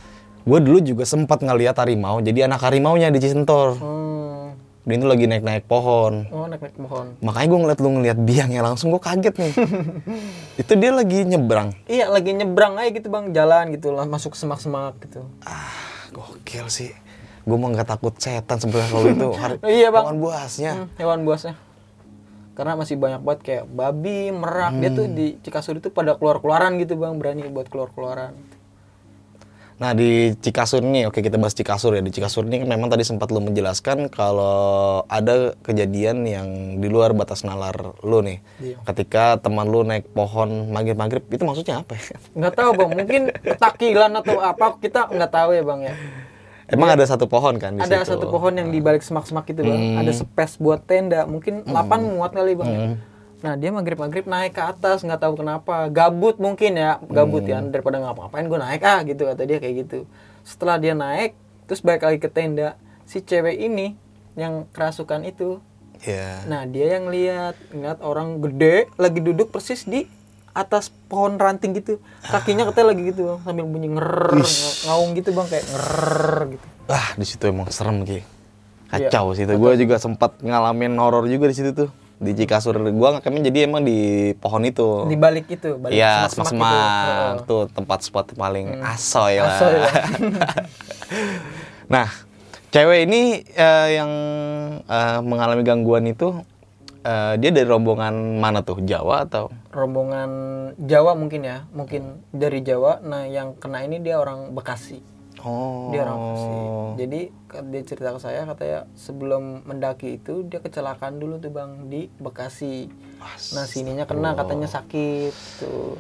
Gue 0.48 0.60
dulu 0.64 0.80
juga 0.80 1.04
sempat 1.04 1.44
ngelihat 1.44 1.76
harimau. 1.76 2.24
Jadi 2.24 2.40
anak 2.48 2.64
harimaunya 2.64 3.12
di 3.12 3.20
Cisentor. 3.20 3.76
Hmm, 3.76 4.17
Dia 4.88 4.96
itu 4.96 5.04
lagi 5.04 5.28
naik-naik 5.28 5.68
pohon. 5.68 6.32
oh 6.32 6.48
naik 6.48 6.64
naik 6.64 6.80
pohon. 6.80 7.20
Makanya 7.20 7.48
gue 7.52 7.60
ngeliat 7.60 7.80
lu 7.84 7.90
ngeliat 8.00 8.18
biangnya 8.24 8.64
langsung 8.64 8.88
gue 8.96 9.04
kaget 9.04 9.36
nih. 9.36 9.54
itu 10.64 10.74
dia 10.80 10.92
lagi 10.96 11.28
nyebrang. 11.28 11.76
Iya 11.92 12.08
lagi 12.08 12.32
nyebrang 12.32 12.80
aja 12.80 12.96
gitu 12.96 13.12
bang, 13.12 13.36
jalan 13.36 13.76
gitu 13.76 13.92
lah 13.92 14.08
masuk 14.08 14.32
semak-semak 14.40 14.96
gitu. 15.04 15.28
Ah, 15.44 15.76
gokil 16.16 16.72
sih. 16.72 16.96
Gue 17.44 17.60
mah 17.60 17.76
nggak 17.76 18.00
takut 18.00 18.16
setan 18.16 18.64
sebenarnya 18.64 18.88
kalau 18.88 19.08
itu. 19.12 19.30
Iya, 19.76 19.92
Bang. 19.92 20.08
Hewan 20.08 20.20
buasnya. 20.24 20.72
Hmm, 20.72 20.88
hewan 20.96 21.20
buasnya. 21.28 21.56
Karena 22.56 22.74
masih 22.80 22.96
banyak 22.96 23.22
banget 23.22 23.42
kayak 23.44 23.66
babi, 23.68 24.34
merak, 24.34 24.74
dia 24.82 24.90
tuh 24.90 25.06
di 25.06 25.38
Cikasur 25.46 25.78
itu 25.78 25.94
pada 25.94 26.18
keluar-keluaran 26.18 26.82
gitu 26.82 26.98
bang, 26.98 27.14
berani 27.22 27.46
buat 27.54 27.70
keluar-keluaran. 27.70 28.34
Nah 29.78 29.94
di 29.94 30.34
Cikasur 30.34 30.82
ini, 30.82 31.06
oke 31.06 31.22
kita 31.22 31.38
bahas 31.38 31.54
Cikasur 31.54 31.94
ya. 31.94 32.02
Di 32.02 32.10
Cikasur 32.10 32.50
ini 32.50 32.66
kan 32.66 32.70
memang 32.74 32.90
tadi 32.90 33.06
sempat 33.06 33.30
lu 33.30 33.38
menjelaskan 33.38 34.10
kalau 34.10 35.06
ada 35.06 35.54
kejadian 35.62 36.26
yang 36.26 36.48
di 36.82 36.90
luar 36.90 37.14
batas 37.14 37.46
nalar 37.46 37.94
lu 38.02 38.26
nih. 38.26 38.42
Iya. 38.58 38.82
Ketika 38.90 39.38
teman 39.38 39.70
lu 39.70 39.86
naik 39.86 40.10
pohon 40.18 40.74
maghrib-maghrib, 40.74 41.22
itu 41.30 41.46
maksudnya 41.46 41.86
apa 41.86 41.94
ya? 41.94 42.18
nggak 42.34 42.54
tahu 42.58 42.70
bang 42.74 42.90
mungkin 42.98 43.22
ketakilan 43.38 44.12
atau 44.18 44.36
apa 44.42 44.66
kita 44.82 45.14
nggak 45.14 45.32
tahu 45.32 45.50
ya 45.54 45.64
bang 45.64 45.82
ya 45.86 45.96
Emang 46.68 46.92
ada 46.92 47.06
satu 47.08 47.32
pohon 47.32 47.56
kan 47.56 47.78
di 47.78 47.80
ada 47.80 48.04
situ? 48.04 48.18
satu 48.18 48.28
pohon 48.28 48.52
yang 48.52 48.68
di 48.68 48.84
balik 48.84 49.00
semak-semak 49.00 49.48
itu 49.48 49.62
bang 49.62 50.02
ada 50.02 50.12
space 50.12 50.60
buat 50.60 50.84
tenda 50.84 51.24
mungkin 51.24 51.64
8 51.64 52.18
muat 52.18 52.34
kali 52.34 52.58
bang 52.58 52.68
ya. 52.68 52.80
Nah 53.46 53.54
dia 53.54 53.70
maghrib 53.70 54.02
maghrib 54.02 54.26
naik 54.26 54.58
ke 54.58 54.64
atas 54.66 55.06
nggak 55.06 55.22
tahu 55.22 55.46
kenapa 55.46 55.86
gabut 55.94 56.42
mungkin 56.42 56.74
ya 56.74 56.98
gabut 57.06 57.46
ya 57.46 57.62
daripada 57.62 58.02
ngapa-ngapain 58.02 58.50
gue 58.50 58.60
naik 58.60 58.82
ah 58.82 59.00
gitu 59.06 59.30
kata 59.30 59.46
dia 59.46 59.58
kayak 59.62 59.76
gitu 59.86 60.00
setelah 60.42 60.82
dia 60.82 60.98
naik 60.98 61.38
terus 61.70 61.86
balik 61.86 62.02
lagi 62.02 62.18
ke 62.18 62.30
tenda 62.34 62.74
si 63.06 63.22
cewek 63.22 63.62
ini 63.62 63.94
yang 64.34 64.66
kerasukan 64.74 65.22
itu 65.26 65.62
Iya. 66.06 66.46
Nah 66.46 66.62
dia 66.70 67.00
yang 67.00 67.10
lihat 67.10 67.58
ngeliat 67.74 68.00
orang 68.06 68.38
gede 68.44 68.86
lagi 69.02 69.20
duduk 69.24 69.50
persis 69.50 69.88
di 69.90 70.06
atas 70.54 70.94
pohon 71.10 71.38
ranting 71.38 71.74
gitu. 71.78 71.98
Kakinya 72.22 72.66
katanya 72.70 72.94
lagi 72.94 73.02
gitu 73.14 73.22
bang, 73.34 73.40
sambil 73.46 73.66
bunyi 73.66 73.90
nger 73.94 74.10
ngaung 74.86 75.12
gitu 75.18 75.30
bang 75.34 75.48
kayak 75.50 75.66
nger 75.66 75.98
gitu. 76.58 76.68
Wah 76.90 77.10
di 77.18 77.26
situ 77.26 77.44
emang 77.50 77.70
serem. 77.74 78.06
Iya. 78.06 78.26
Kacau 78.88 79.34
sih 79.34 79.44
itu. 79.50 79.54
Gue 79.58 79.74
juga 79.76 79.98
sempat 79.98 80.40
ngalamin 80.42 80.94
horor 81.02 81.26
juga 81.26 81.50
di 81.50 81.56
situ 81.58 81.74
tuh. 81.74 81.90
Di 82.18 82.32
Cikasur. 82.34 82.82
Gue 82.82 83.10
ngakamnya 83.14 83.54
jadi 83.54 83.70
emang 83.70 83.86
di 83.86 84.34
pohon 84.42 84.66
itu. 84.66 85.06
Di 85.06 85.18
balik 85.18 85.46
itu, 85.54 85.78
balik 85.78 85.94
Iya, 85.94 86.26
semak-semak 86.28 86.50
semak 86.50 86.74
gitu. 86.74 87.12
Heeh. 87.14 87.34
Tuh 87.46 87.64
tempat 87.70 88.00
spot 88.02 88.26
paling 88.34 88.82
asoy 88.82 89.38
lah. 89.38 89.54
Asoy 89.54 89.74
lah. 89.78 89.96
nah, 91.94 92.08
cewek 92.74 93.06
ini 93.06 93.46
eh, 93.54 93.88
yang 94.02 94.12
eh, 94.82 95.20
mengalami 95.22 95.62
gangguan 95.62 96.10
itu 96.10 96.42
eh, 97.06 97.34
dia 97.38 97.50
dari 97.54 97.70
rombongan 97.70 98.42
mana 98.42 98.66
tuh? 98.66 98.82
Jawa 98.82 99.30
atau? 99.30 99.54
Rombongan 99.70 100.30
Jawa 100.82 101.14
mungkin 101.14 101.46
ya, 101.46 101.70
mungkin 101.70 102.26
dari 102.34 102.66
Jawa. 102.66 102.98
Nah 103.06 103.30
yang 103.30 103.54
kena 103.62 103.86
ini 103.86 104.02
dia 104.02 104.18
orang 104.18 104.58
Bekasi. 104.58 105.17
Oh. 105.46 105.94
Dia 105.94 106.02
orang 106.08 106.18
Bekasi. 106.18 106.50
Jadi 106.98 107.22
dia 107.70 107.82
cerita 107.86 108.10
ke 108.16 108.20
saya 108.22 108.42
katanya 108.50 108.80
sebelum 108.98 109.62
mendaki 109.70 110.18
itu 110.18 110.42
dia 110.50 110.58
kecelakaan 110.58 111.22
dulu 111.22 111.38
tuh 111.38 111.54
bang 111.54 111.86
di 111.92 112.10
Bekasi. 112.18 112.90
Nah 113.54 113.66
sininya 113.70 114.10
kena 114.10 114.34
katanya 114.34 114.66
sakit 114.66 115.34
tuh. 115.62 115.98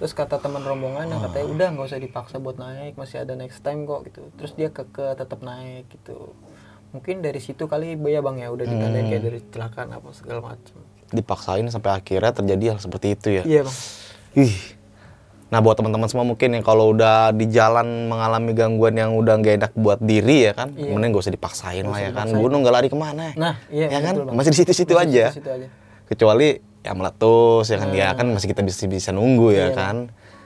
Terus 0.00 0.16
kata 0.16 0.40
teman 0.40 0.64
rombongan 0.64 1.12
yang 1.12 1.20
katanya 1.20 1.46
udah 1.46 1.66
nggak 1.76 1.86
usah 1.92 2.00
dipaksa 2.00 2.40
buat 2.40 2.56
naik 2.56 2.96
masih 2.96 3.20
ada 3.20 3.36
next 3.36 3.60
time 3.60 3.84
kok 3.84 4.08
gitu. 4.08 4.26
Terus 4.40 4.52
dia 4.56 4.72
keke 4.72 5.12
tetap 5.14 5.44
naik 5.44 5.86
gitu. 5.92 6.32
Mungkin 6.90 7.22
dari 7.22 7.38
situ 7.38 7.70
kali 7.70 7.94
ya 7.94 8.20
bang 8.24 8.36
ya 8.42 8.48
udah 8.50 8.66
ditandain 8.66 9.06
kayak 9.06 9.22
dari 9.22 9.38
kecelakaan 9.44 9.94
apa 9.94 10.08
segala 10.16 10.40
macam. 10.42 10.82
Dipaksain 11.14 11.68
sampai 11.70 11.94
akhirnya 11.94 12.32
terjadi 12.32 12.64
hal 12.74 12.78
seperti 12.82 13.14
itu 13.14 13.28
ya. 13.38 13.42
Iya 13.46 13.60
bang. 13.68 13.78
Ih. 14.34 14.79
Nah 15.50 15.58
buat 15.58 15.74
teman-teman 15.74 16.06
semua 16.06 16.22
mungkin 16.22 16.54
yang 16.54 16.62
kalau 16.62 16.94
udah 16.94 17.34
di 17.34 17.50
jalan 17.50 18.06
mengalami 18.06 18.54
gangguan 18.54 18.94
yang 18.94 19.18
udah 19.18 19.34
nggak 19.42 19.54
enak 19.58 19.72
buat 19.74 19.98
diri 19.98 20.46
ya 20.46 20.52
kan, 20.54 20.70
mending 20.70 21.10
gak 21.10 21.26
usah 21.26 21.34
dipaksain 21.34 21.82
lah 21.82 21.98
ya 21.98 22.10
kan. 22.14 22.30
Gunung 22.30 22.62
nggak 22.62 22.74
lari 22.74 22.88
ke 22.88 22.94
mana? 22.94 23.34
Nah 23.34 23.58
iya 23.66 23.90
ya 23.90 23.98
kan, 23.98 24.14
betul, 24.14 24.26
Bang. 24.30 24.34
masih 24.38 24.50
di 24.54 24.58
situ-situ 24.62 24.94
aja. 24.94 25.34
aja. 25.34 25.68
Kecuali 26.06 26.48
ya 26.86 26.94
meletus 26.94 27.66
ya 27.66 27.76
kan, 27.82 27.90
ya 27.90 28.08
kan 28.14 28.26
masih 28.30 28.46
kita 28.46 28.62
bisa 28.62 28.86
bisa 28.86 29.10
nunggu 29.10 29.50
ya 29.50 29.68
Iya, 29.70 29.74
kan. 29.74 29.96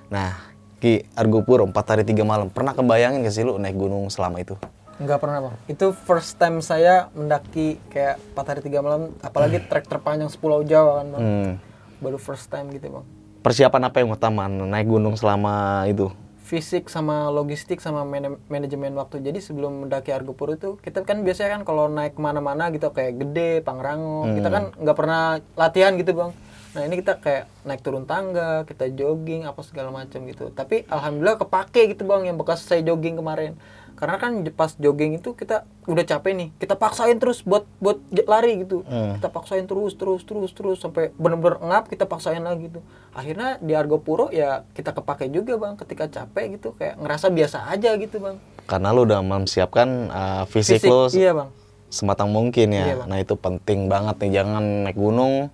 Nah 0.09 0.41
Ki 0.81 1.05
Argopuro 1.17 1.65
4 1.69 1.77
hari 1.97 2.05
3 2.05 2.25
malam 2.25 2.49
pernah 2.49 2.73
kebayangin 2.73 3.25
gak 3.25 3.33
sih 3.37 3.45
lu 3.45 3.61
naik 3.61 3.77
gunung 3.77 4.09
selama 4.09 4.41
itu? 4.41 4.57
Enggak 5.01 5.21
pernah 5.21 5.43
bang. 5.43 5.55
Itu 5.67 5.91
first 5.93 6.39
time 6.39 6.63
saya 6.63 7.11
mendaki 7.13 7.77
kayak 7.91 8.21
4 8.37 8.51
hari 8.53 8.61
3 8.63 8.79
malam, 8.85 9.03
apalagi 9.21 9.59
trek 9.69 9.85
terpanjang 9.91 10.31
sepulau 10.31 10.63
Jawa 10.65 11.03
kan 11.03 11.07
bang. 11.13 11.23
Hmm. 11.25 11.53
Baru 12.01 12.17
first 12.17 12.47
time 12.49 12.73
gitu 12.73 12.89
bang. 12.89 13.05
Persiapan 13.45 13.93
apa 13.93 14.01
yang 14.01 14.09
utama 14.09 14.49
naik 14.49 14.89
gunung 14.89 15.21
selama 15.21 15.85
itu? 15.85 16.09
Fisik 16.49 16.89
sama 16.89 17.29
logistik 17.29 17.77
sama 17.77 18.01
mana- 18.01 18.41
manajemen 18.49 18.97
waktu. 18.97 19.21
Jadi 19.21 19.45
sebelum 19.45 19.85
mendaki 19.85 20.17
Argopuro 20.17 20.57
itu 20.57 20.81
kita 20.81 21.05
kan 21.05 21.21
biasanya 21.21 21.61
kan 21.61 21.63
kalau 21.69 21.93
naik 21.93 22.17
ke 22.17 22.25
mana-mana 22.25 22.73
gitu 22.73 22.89
kayak 22.89 23.21
gede, 23.21 23.61
Pangrango, 23.61 24.25
kita 24.33 24.49
kan 24.49 24.65
nggak 24.81 24.97
pernah 24.97 25.45
latihan 25.61 25.93
gitu 26.01 26.17
bang. 26.17 26.33
Nah 26.73 26.83
ini 26.89 26.95
kita 27.05 27.21
kayak 27.21 27.45
naik 27.69 27.85
turun 27.85 28.09
tangga, 28.09 28.65
kita 28.65 28.89
jogging 28.97 29.45
apa 29.45 29.61
segala 29.61 29.93
macam 29.93 30.25
gitu. 30.25 30.49
Tapi 30.49 30.89
alhamdulillah 30.89 31.37
kepake 31.37 31.93
gitu 31.93 32.09
bang 32.09 32.33
yang 32.33 32.41
bekas 32.41 32.65
saya 32.65 32.81
jogging 32.81 33.21
kemarin. 33.21 33.61
Karena 33.95 34.19
kan 34.19 34.31
pas 34.51 34.75
jogging 34.75 35.17
itu 35.17 35.33
kita 35.33 35.63
udah 35.85 36.03
capek 36.03 36.33
nih, 36.35 36.49
kita 36.57 36.75
paksain 36.75 37.15
terus 37.17 37.41
buat 37.41 37.63
buat 37.79 37.97
lari 38.25 38.61
gitu. 38.61 38.83
Kita 38.85 39.29
paksain 39.29 39.65
terus 39.65 39.95
terus 39.95 40.23
terus 40.23 40.51
terus 40.51 40.79
sampai 40.79 41.15
bener-bener 41.15 41.59
ngap 41.59 41.87
kita 41.87 42.05
paksain 42.05 42.39
lagi 42.39 42.69
gitu. 42.69 42.83
Akhirnya 43.11 43.57
di 43.59 43.73
Argopuro 43.73 44.29
ya 44.29 44.67
kita 44.71 44.91
kepake 44.91 45.29
juga 45.29 45.55
bang 45.55 45.75
ketika 45.77 46.11
capek 46.11 46.59
gitu 46.59 46.75
kayak 46.75 46.99
ngerasa 46.99 47.27
biasa 47.29 47.59
aja 47.69 47.95
gitu 47.95 48.19
bang. 48.19 48.37
Karena 48.65 48.91
lu 48.91 49.05
udah 49.05 49.21
mempersiapkan 49.21 49.89
uh, 50.09 50.45
fisik, 50.45 50.83
Fisik, 50.83 50.91
lu 50.91 51.01
iya 51.13 51.31
bang. 51.33 51.49
sematang 51.87 52.27
mungkin 52.29 52.69
ya. 52.69 52.85
Iya, 52.85 52.95
Bang. 52.99 53.07
nah 53.07 53.19
itu 53.19 53.35
penting 53.35 53.87
banget 53.87 54.19
nih 54.19 54.43
jangan 54.43 54.65
naik 54.83 54.99
gunung 54.99 55.47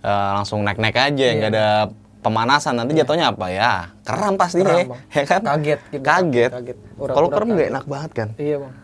eh, 0.00 0.30
langsung 0.34 0.60
naik-naik 0.60 0.98
aja 0.98 1.14
Iya. 1.22 1.34
nggak 1.38 1.50
ada 1.54 1.66
pemanasan 2.24 2.80
nanti 2.80 2.96
jatuhnya 2.96 3.30
apa 3.36 3.46
ya 3.52 3.92
kram 4.00 4.40
pastinya 4.40 4.72
Kram, 4.72 4.88
ya, 4.88 5.20
ya 5.20 5.22
kan 5.28 5.40
Kaget 5.44 5.80
gitu. 5.92 6.00
kaget, 6.00 6.50
Kaget. 6.56 6.76
kalau 7.12 7.28
kram 7.28 7.48
nggak 7.52 7.60
kaget. 7.60 7.72
enak 7.76 7.84
banget 7.84 8.10
kan 8.16 8.28
Iya 8.40 8.56
bang. 8.64 8.74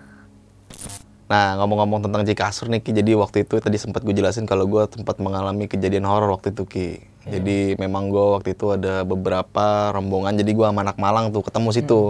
Nah 1.30 1.54
ngomong-ngomong 1.62 2.02
tentang 2.02 2.26
Cikasur 2.26 2.66
nih 2.66 2.82
Ki, 2.82 2.90
jadi 2.90 3.14
waktu 3.14 3.46
itu 3.46 3.62
tadi 3.62 3.78
sempat 3.78 4.02
gue 4.02 4.10
jelasin 4.10 4.50
kalau 4.50 4.66
gue 4.66 4.82
sempat 4.90 5.22
mengalami 5.22 5.70
kejadian 5.70 6.02
horor 6.02 6.34
waktu 6.34 6.50
itu 6.50 6.66
Ki. 6.66 6.88
Jadi 7.30 7.78
memang 7.78 8.10
gue 8.10 8.34
waktu 8.34 8.58
itu 8.58 8.74
ada 8.74 9.06
beberapa 9.06 9.94
rombongan, 9.94 10.34
jadi 10.34 10.50
gue 10.50 10.66
sama 10.66 10.82
anak 10.82 10.98
Malang 10.98 11.30
tuh 11.30 11.46
ketemu 11.46 11.68
situ. 11.70 12.02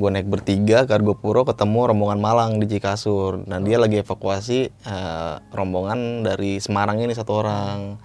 Gue 0.00 0.08
naik 0.08 0.24
bertiga 0.24 0.88
ke 0.88 0.92
Argopuro 0.96 1.44
ketemu 1.44 1.92
rombongan 1.92 2.16
Malang 2.16 2.50
di 2.56 2.64
Cikasur. 2.64 3.44
Nah 3.44 3.60
dia 3.60 3.76
lagi 3.76 4.00
evakuasi 4.00 4.72
eh, 4.72 5.34
rombongan 5.52 6.24
dari 6.24 6.56
Semarang 6.56 6.96
ini 6.96 7.12
satu 7.12 7.36
orang. 7.36 8.00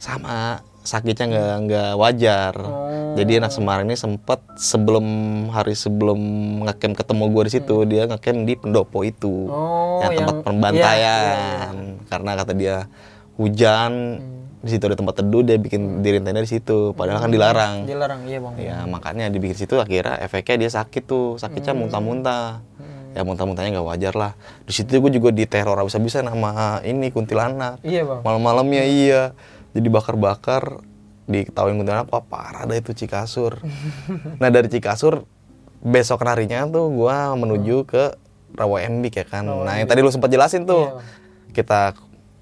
Sama 0.00 0.64
sakitnya 0.82 1.26
nggak 1.28 1.56
nggak 1.66 1.90
wajar. 1.96 2.54
Jadi 3.10 3.42
anak 3.42 3.52
Semarang 3.52 3.90
ini 3.90 3.98
sempet 3.98 4.38
sebelum 4.54 5.04
hari 5.50 5.74
sebelum 5.74 6.18
ngecamp 6.64 6.94
ketemu 6.94 7.24
gue 7.28 7.42
di 7.46 7.52
situ 7.52 7.74
dia 7.84 8.02
ngecamp 8.06 8.46
di 8.46 8.54
pendopo 8.54 9.02
itu. 9.02 9.50
Oh, 9.50 10.00
yang 10.00 10.14
tempat 10.14 10.34
yang- 10.36 10.46
pembantaian. 10.46 11.74
karena 12.10 12.30
kata 12.34 12.52
dia 12.58 12.76
hujan 13.38 14.18
di 14.60 14.68
situ 14.68 14.84
ada 14.84 14.96
tempat 14.98 15.24
teduh 15.24 15.40
dia 15.40 15.56
bikin 15.56 16.04
diri 16.04 16.20
tenda 16.20 16.40
di 16.40 16.50
situ. 16.50 16.92
Padahal 16.92 17.24
kan 17.24 17.30
dilarang. 17.32 17.74
Dilarang, 17.88 18.20
iya 18.28 18.38
bang. 18.38 18.54
ya 18.60 18.76
makanya 18.84 19.26
dibikin 19.32 19.56
situ 19.56 19.80
akhirnya 19.80 20.20
efeknya 20.20 20.66
dia 20.66 20.70
sakit 20.70 21.02
tuh. 21.04 21.40
Sakitnya 21.40 21.72
muntah-muntah. 21.72 22.60
Ya 23.10 23.26
muntah-muntahnya 23.26 23.74
nggak 23.74 23.88
wajar 23.90 24.14
lah. 24.14 24.32
Di 24.68 24.72
situ 24.76 25.02
gue 25.02 25.10
juga 25.10 25.34
diteror 25.34 25.74
habis-habisan 25.80 26.30
sama 26.30 26.78
ini 26.86 27.10
kuntilanak. 27.10 27.82
Iya 27.82 28.06
bang. 28.06 28.20
malam-malamnya 28.22 28.84
iya 28.86 29.22
jadi 29.70 29.88
bakar-bakar 29.88 30.82
diketawain 31.24 31.74
kuntilanak 31.74 32.08
wah 32.08 32.20
parah 32.20 32.64
dah 32.64 32.74
itu 32.74 32.90
Cikasur 32.90 33.62
nah 34.36 34.48
dari 34.48 34.66
Cikasur 34.66 35.22
besok 35.80 36.22
harinya 36.22 36.66
tuh 36.66 36.90
gua 36.90 37.32
menuju 37.32 37.84
ke 37.84 38.14
Rawa 38.50 38.82
Embik 38.82 39.16
ya 39.16 39.24
kan 39.24 39.46
nah 39.46 39.74
yang 39.74 39.86
tadi 39.86 40.00
lu 40.00 40.10
sempat 40.10 40.28
jelasin 40.28 40.64
tuh 40.64 40.90
Iya, 40.90 41.02
kita 41.52 41.80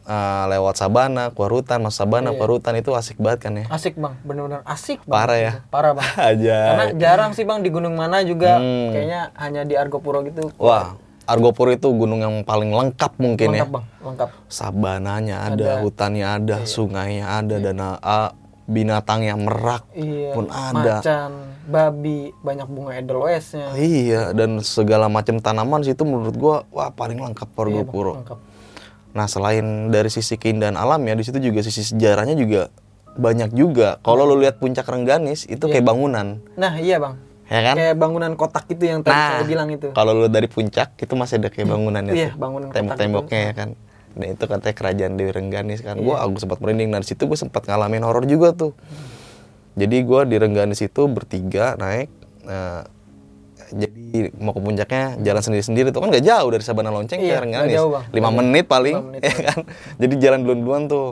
eh, 0.04 0.44
lewat 0.48 0.74
Sabana 0.74 1.28
keluar 1.30 1.52
hutan 1.54 1.80
masuk 1.80 2.00
Sabana 2.02 2.32
keluar 2.32 2.56
hutan 2.56 2.74
itu 2.74 2.92
asik 2.92 3.16
banget 3.16 3.44
kan 3.44 3.52
ya 3.54 3.64
Asik 3.68 3.94
bang, 3.94 4.16
bener-bener 4.20 4.64
asik. 4.64 5.04
Bang. 5.04 5.16
Parah 5.16 5.36
ya? 5.38 5.52
Parah 5.68 5.92
bang. 5.92 6.08
aja 6.32 6.56
Karena 6.64 6.84
jarang 6.96 7.30
sih 7.32 7.44
bang 7.44 7.60
di 7.60 7.68
gunung 7.68 7.92
mana 7.92 8.20
juga, 8.20 8.56
Hmm. 8.56 8.88
kayaknya 8.90 9.20
hanya 9.36 9.62
di 9.64 9.76
Argopuro 9.76 10.24
gitu. 10.24 10.48
wah 10.56 10.96
Argopuro 11.28 11.68
itu 11.68 11.92
gunung 11.92 12.18
yang 12.18 12.40
paling 12.40 12.72
lengkap 12.72 13.20
mungkin 13.20 13.52
ya 13.52 13.62
lengkap 13.62 13.70
bang, 13.70 13.84
lengkap. 14.00 14.28
Sabananya 14.48 15.36
ada, 15.44 15.52
Ada. 15.52 15.68
Iya. 15.68 15.74
hutannya 15.84 16.26
ada, 16.26 16.56
sungainya 16.64 17.26
ada, 17.28 17.56
dan 17.60 17.76
ah, 17.78 18.32
binatangnya 18.64 19.36
merak 19.36 19.84
Iya. 19.92 20.32
pun 20.32 20.48
ada. 20.48 21.04
Macan, 21.04 21.32
babi, 21.64 22.32
banyak 22.40 22.64
bunga 22.64 22.92
edelweisnya. 22.96 23.72
Iya, 23.72 24.32
dan 24.32 24.60
segala 24.60 25.08
macam 25.08 25.36
tanaman 25.36 25.84
situ 25.84 26.00
menurut 26.02 26.34
gua 26.34 26.56
wah 26.68 26.88
paling 26.88 27.20
lengkap 27.20 27.44
Iya, 27.46 27.54
Bang, 27.54 27.68
Argopuro. 27.68 28.12
lengkap. 28.20 28.38
Nah, 29.08 29.26
selain 29.26 29.64
dari 29.88 30.08
sisi 30.08 30.36
keindahan 30.36 30.76
alam 30.76 31.00
ya, 31.02 31.12
di 31.12 31.24
situ 31.24 31.40
juga 31.40 31.60
sisi 31.60 31.80
sejarahnya 31.82 32.32
juga 32.32 32.72
banyak 33.16 33.50
juga. 33.50 33.98
Kalau 34.00 34.24
lu 34.24 34.38
lihat 34.38 34.62
puncak 34.62 34.86
Rengganis 34.86 35.44
itu 35.44 35.60
kayak 35.60 35.82
bangunan, 35.82 36.38
Nah 36.54 36.78
iya 36.78 36.96
bang, 36.96 37.18
ya 37.48 37.60
kan? 37.64 37.74
kayak 37.74 37.96
bangunan 37.96 38.32
kotak 38.32 38.64
gitu 38.68 38.84
yang 38.84 39.00
tadi 39.00 39.16
Nah, 39.16 39.28
saya 39.34 39.44
bilang 39.44 39.68
itu. 39.68 39.88
Kalau 39.90 40.12
lu 40.12 40.28
dari 40.28 40.46
puncak 40.46 40.94
itu 40.94 41.12
masih 41.12 41.40
ada 41.40 41.48
kayak 41.48 41.68
bangunan 41.68 42.02
Iya, 42.06 42.32
itu. 42.32 42.36
bangunan 42.36 42.68
Tembok-temboknya 42.68 43.40
ya 43.40 43.52
kan. 43.52 43.68
Dan 44.12 44.26
itu 44.34 44.44
katanya 44.44 44.74
kerajaan 44.74 45.12
Dewi 45.14 45.30
Rengganis 45.30 45.80
kan. 45.80 45.96
Gua 45.96 46.20
aku 46.20 46.36
sempat 46.36 46.58
merinding 46.60 46.90
dan 46.90 47.00
di 47.00 47.08
situ 47.08 47.24
gue 47.24 47.38
sempat 47.38 47.64
ngalamin 47.64 48.02
horor 48.02 48.24
juga 48.24 48.52
tuh. 48.52 48.72
Jadi 49.74 49.96
gua 50.02 50.22
di 50.22 50.36
Rengganis 50.36 50.80
itu 50.80 51.06
bertiga 51.06 51.74
naik 51.74 52.10
nah, 52.42 52.80
jadi 53.68 54.32
mau 54.34 54.56
ke 54.56 54.60
puncaknya 54.60 55.20
jalan 55.20 55.42
sendiri-sendiri 55.44 55.92
tuh 55.92 56.00
kan 56.00 56.08
gak 56.08 56.24
jauh 56.24 56.48
dari 56.48 56.64
Sabana 56.64 56.88
Lonceng 56.88 57.20
Iya, 57.20 57.36
ke 57.36 57.42
Rengganis. 57.44 57.76
jauh, 57.76 57.90
Bang. 57.92 58.04
5 58.08 58.38
menit 58.40 58.64
paling 58.64 58.96
Lima 58.96 59.04
menit 59.12 59.22
ya 59.28 59.34
kan. 59.44 59.58
Jadi 60.00 60.14
jalan 60.16 60.38
duluan-duluan 60.42 60.82
tuh. 60.88 61.08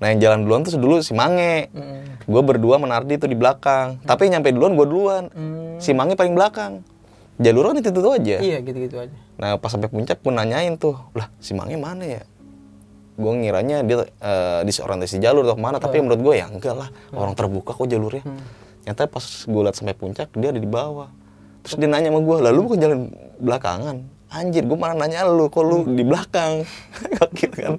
Nah 0.00 0.06
yang 0.10 0.18
jalan 0.18 0.38
duluan 0.48 0.60
tuh 0.64 0.80
dulu 0.80 1.04
si 1.04 1.12
Mange. 1.12 1.68
Mm. 1.76 2.24
Gue 2.24 2.42
berdua 2.42 2.80
menardi 2.80 3.20
tuh 3.20 3.28
di 3.28 3.36
belakang. 3.36 4.00
Tapi 4.02 4.26
yang 4.28 4.40
nyampe 4.40 4.56
duluan 4.56 4.72
gue 4.74 4.86
duluan. 4.88 5.24
Hmm. 5.30 5.76
Si 5.76 5.92
Mange 5.92 6.16
paling 6.16 6.32
belakang. 6.32 6.80
Jalur 7.40 7.72
kan 7.72 7.80
itu 7.80 7.88
itu 7.88 8.10
aja. 8.12 8.36
Iya 8.40 8.58
gitu-gitu 8.60 8.96
aja. 9.00 9.16
Nah 9.40 9.56
pas 9.56 9.72
sampai 9.72 9.88
puncak 9.88 10.20
gue 10.20 10.32
nanyain 10.32 10.76
tuh, 10.76 10.96
lah 11.16 11.32
si 11.40 11.56
Mange 11.56 11.80
mana 11.80 12.04
ya? 12.04 12.22
Gue 13.16 13.32
ngiranya 13.32 13.80
dia 13.80 14.04
eh, 14.04 14.60
disorientasi 14.68 15.20
jalur 15.20 15.48
atau 15.48 15.56
ke 15.56 15.62
mana, 15.64 15.76
tapi 15.80 16.04
menurut 16.04 16.20
gue 16.20 16.34
ya 16.36 16.52
enggak 16.52 16.76
lah, 16.76 16.88
orang 17.16 17.32
terbuka 17.32 17.72
kok 17.72 17.88
jalurnya. 17.88 18.24
Nyata 18.84 19.08
pas 19.08 19.24
gue 19.24 19.60
liat 19.64 19.76
sampai 19.76 19.96
puncak 19.96 20.28
dia 20.36 20.52
ada 20.52 20.60
di 20.60 20.68
bawah. 20.68 21.08
Terus 21.64 21.76
dia 21.80 21.88
nanya 21.88 22.12
sama 22.12 22.20
gue, 22.24 22.36
lalu 22.44 22.58
bukan 22.68 22.78
jalan 22.80 22.98
belakangan? 23.40 23.96
Anjir, 24.30 24.62
gue 24.62 24.78
malah 24.78 24.94
nanya 24.94 25.26
lu, 25.26 25.50
kok 25.50 25.60
lu 25.60 25.82
di 25.90 26.06
belakang? 26.06 26.62
Gokil 27.18 27.50
kan? 27.50 27.72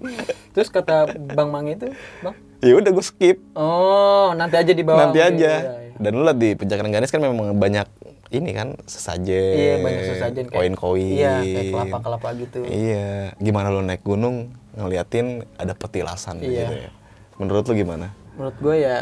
Terus 0.52 0.68
kata 0.68 1.08
Bang 1.32 1.48
Mang 1.48 1.64
itu, 1.66 1.88
Bang? 2.20 2.36
ya 2.60 2.76
udah 2.76 2.92
gue 2.92 3.02
skip, 3.02 3.40
Oh, 3.56 4.36
nanti 4.36 4.54
aja 4.54 4.70
di 4.70 4.84
bawah. 4.84 5.08
nanti 5.08 5.18
aja. 5.18 5.32
Iya, 5.32 5.72
iya. 5.82 5.96
Dan 5.96 6.12
lu 6.14 6.22
liat 6.22 6.38
di 6.38 6.52
puncak 6.54 6.78
Rengganis 6.78 7.08
kan 7.08 7.24
memang 7.24 7.56
banyak 7.56 7.88
ini 8.30 8.52
kan 8.52 8.76
sesajen, 8.84 9.56
Iya, 9.56 9.76
banyak 9.80 10.04
sesajen 10.06 10.46
kayak- 10.46 10.60
koin-koin, 10.76 11.16
Iya, 11.16 11.40
kayak 11.40 11.72
kelapa-kelapa 11.72 12.28
gitu. 12.38 12.60
Iya, 12.64 13.08
gimana 13.38 13.68
lo 13.68 13.80
naik 13.80 14.04
gunung 14.04 14.52
ngeliatin 14.74 15.48
ada 15.56 15.72
petilasan 15.72 16.38
Iya. 16.38 16.46
gitu 16.46 16.74
ya. 16.78 16.90
Menurut 17.38 17.64
lo 17.64 17.74
gimana? 17.74 18.12
Menurut 18.36 18.58
gue 18.60 18.76
ya 18.78 18.98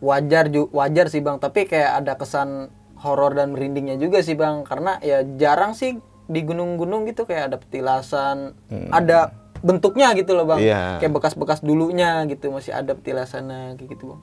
wajar 0.00 0.48
wajar 0.70 1.06
sih 1.06 1.20
Bang, 1.20 1.36
tapi 1.36 1.64
kayak 1.64 2.00
ada 2.00 2.16
kesan 2.16 2.72
horor 2.96 3.32
dan 3.32 3.52
merindingnya 3.52 3.94
juga 3.94 4.20
sih 4.20 4.34
Bang, 4.34 4.64
karena 4.64 4.96
ya 4.98 5.20
jarang 5.36 5.72
sih 5.72 6.00
di 6.24 6.40
gunung-gunung 6.40 7.04
gitu 7.04 7.24
kayak 7.24 7.52
ada 7.52 7.56
petilasan, 7.60 8.56
ada 8.88 9.32
bentuknya 9.60 10.12
gitu 10.12 10.32
loh 10.32 10.44
Bang. 10.44 10.60
Hmm. 10.60 10.68
Iya. 10.68 10.82
Kayak 11.00 11.12
bekas-bekas 11.14 11.60
dulunya 11.60 12.24
gitu, 12.28 12.48
masih 12.48 12.72
ada 12.72 12.92
petilasannya 12.92 13.76
kayak 13.76 13.88
gitu 13.92 14.16
Bang. 14.16 14.20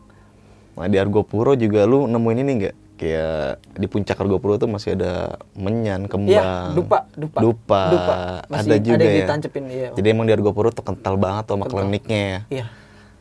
Nah 0.71 0.87
di 0.87 0.97
Argopuro 0.97 1.53
juga 1.53 1.85
lu 1.85 2.05
nemuin 2.05 2.39
ini 2.41 2.51
nggak? 2.57 2.75
Kayak 2.95 3.57
di 3.73 3.87
puncak 3.89 4.17
Argopuro 4.17 4.61
tuh 4.61 4.69
masih 4.69 4.93
ada 4.93 5.41
menyan, 5.57 6.05
kembang, 6.05 6.37
Iya, 6.37 6.77
dupa, 6.77 7.09
dupa. 7.17 7.39
dupa, 7.41 7.81
Dupa. 7.89 8.15
Masih 8.45 8.69
ada 8.69 8.77
juga 8.77 8.97
ada 8.97 9.05
ya. 9.05 9.17
ditancepin, 9.25 9.63
iya. 9.73 9.89
Jadi 9.93 10.07
emang 10.09 10.29
di 10.29 10.33
Argopuro 10.33 10.69
tuh 10.69 10.85
kental 10.85 11.17
banget 11.17 11.49
tuh 11.49 11.57
sama 11.57 11.65
kliniknya 11.65 12.21
ya. 12.21 12.39
Iya. 12.49 12.65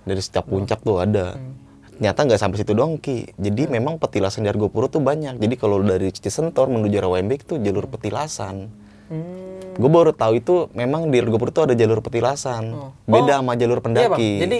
Dari 0.04 0.20
setiap 0.20 0.44
puncak 0.48 0.84
tuh 0.84 1.00
ada. 1.00 1.36
Hmm. 1.36 1.56
Ternyata 2.00 2.24
nggak 2.24 2.40
sampai 2.40 2.56
situ 2.64 2.72
dong 2.72 2.96
Ki. 2.96 3.28
Jadi 3.36 3.68
memang 3.68 4.00
petilasan 4.00 4.48
di 4.48 4.48
Argopuro 4.48 4.88
tuh 4.88 5.04
banyak. 5.04 5.36
Jadi 5.36 5.54
kalau 5.60 5.84
dari 5.84 6.08
Cisentor 6.08 6.72
menuju 6.72 6.96
Rawembek 6.96 7.44
tuh 7.44 7.60
jalur 7.60 7.84
petilasan. 7.92 8.72
Hmm. 9.12 9.76
Gue 9.76 9.90
baru 9.92 10.16
tahu 10.16 10.40
itu 10.40 10.54
memang 10.72 11.12
di 11.12 11.20
Argopuro 11.20 11.52
tuh 11.52 11.68
ada 11.68 11.76
jalur 11.76 12.00
petilasan. 12.00 12.72
Oh. 12.72 12.90
Beda 13.04 13.44
sama 13.44 13.52
jalur 13.52 13.84
Iya 13.84 13.84
bang. 13.84 14.16
pendaki. 14.16 14.30
Jadi 14.40 14.58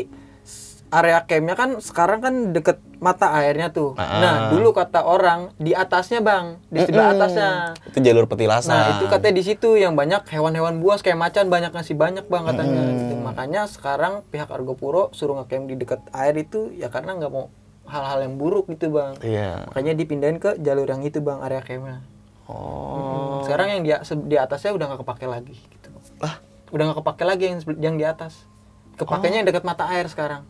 area 0.91 1.23
campnya 1.25 1.55
kan 1.55 1.79
sekarang 1.79 2.19
kan 2.19 2.35
deket 2.51 2.83
mata 2.99 3.31
airnya 3.39 3.71
tuh. 3.71 3.95
Ah. 3.97 4.21
Nah 4.21 4.35
dulu 4.53 4.75
kata 4.75 5.07
orang 5.07 5.55
di 5.57 5.73
atasnya 5.73 6.21
bang, 6.21 6.61
di 6.69 6.85
sebelah 6.85 7.17
atasnya. 7.17 7.51
Itu 7.89 7.99
jalur 8.03 8.27
petilasan. 8.27 8.75
Nah 8.75 8.87
itu 8.99 9.05
katanya 9.07 9.35
di 9.39 9.45
situ 9.47 9.79
yang 9.79 9.95
banyak 9.95 10.27
hewan-hewan 10.29 10.83
buas 10.83 11.01
kayak 11.01 11.17
macan 11.17 11.49
banyak 11.49 11.73
ngasih 11.73 11.97
banyak 11.97 12.27
bang 12.27 12.43
katanya. 12.45 12.83
Gitu. 12.93 13.15
Makanya 13.23 13.63
sekarang 13.71 14.27
pihak 14.29 14.51
Argopuro 14.51 15.09
suruh 15.15 15.39
ngecamp 15.41 15.71
di 15.71 15.75
dekat 15.79 16.03
air 16.13 16.35
itu 16.37 16.75
ya 16.77 16.93
karena 16.93 17.17
nggak 17.17 17.33
mau 17.33 17.49
hal-hal 17.87 18.27
yang 18.27 18.35
buruk 18.37 18.69
gitu 18.69 18.93
bang. 18.93 19.15
Iya. 19.23 19.71
Makanya 19.71 19.93
dipindahin 19.95 20.39
ke 20.43 20.59
jalur 20.59 20.87
yang 20.91 21.03
itu 21.07 21.23
bang 21.23 21.41
area 21.41 21.63
campnya. 21.63 22.03
Oh. 22.51 23.47
Sekarang 23.47 23.79
yang 23.79 23.81
di, 23.87 23.91
di 24.27 24.37
atasnya 24.37 24.75
udah 24.75 24.87
nggak 24.91 25.01
kepake 25.07 25.27
lagi 25.31 25.55
gitu. 25.55 25.89
Lah, 26.19 26.43
Udah 26.71 26.91
nggak 26.91 26.99
kepake 27.03 27.25
lagi 27.27 27.45
yang 27.51 27.59
yang 27.79 27.97
di 27.99 28.07
atas. 28.07 28.47
Kepakainya 28.95 29.43
yang 29.43 29.49
dekat 29.49 29.67
mata 29.67 29.91
air 29.91 30.07
sekarang. 30.07 30.47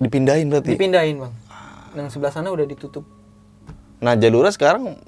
Dipindahin 0.00 0.46
berarti. 0.52 0.76
Dipindahin 0.76 1.16
bang. 1.22 1.32
Yang 1.96 2.16
sebelah 2.16 2.32
sana 2.32 2.52
udah 2.52 2.66
ditutup. 2.68 3.04
Nah, 4.00 4.12
jalurnya 4.12 4.52
sekarang 4.52 5.00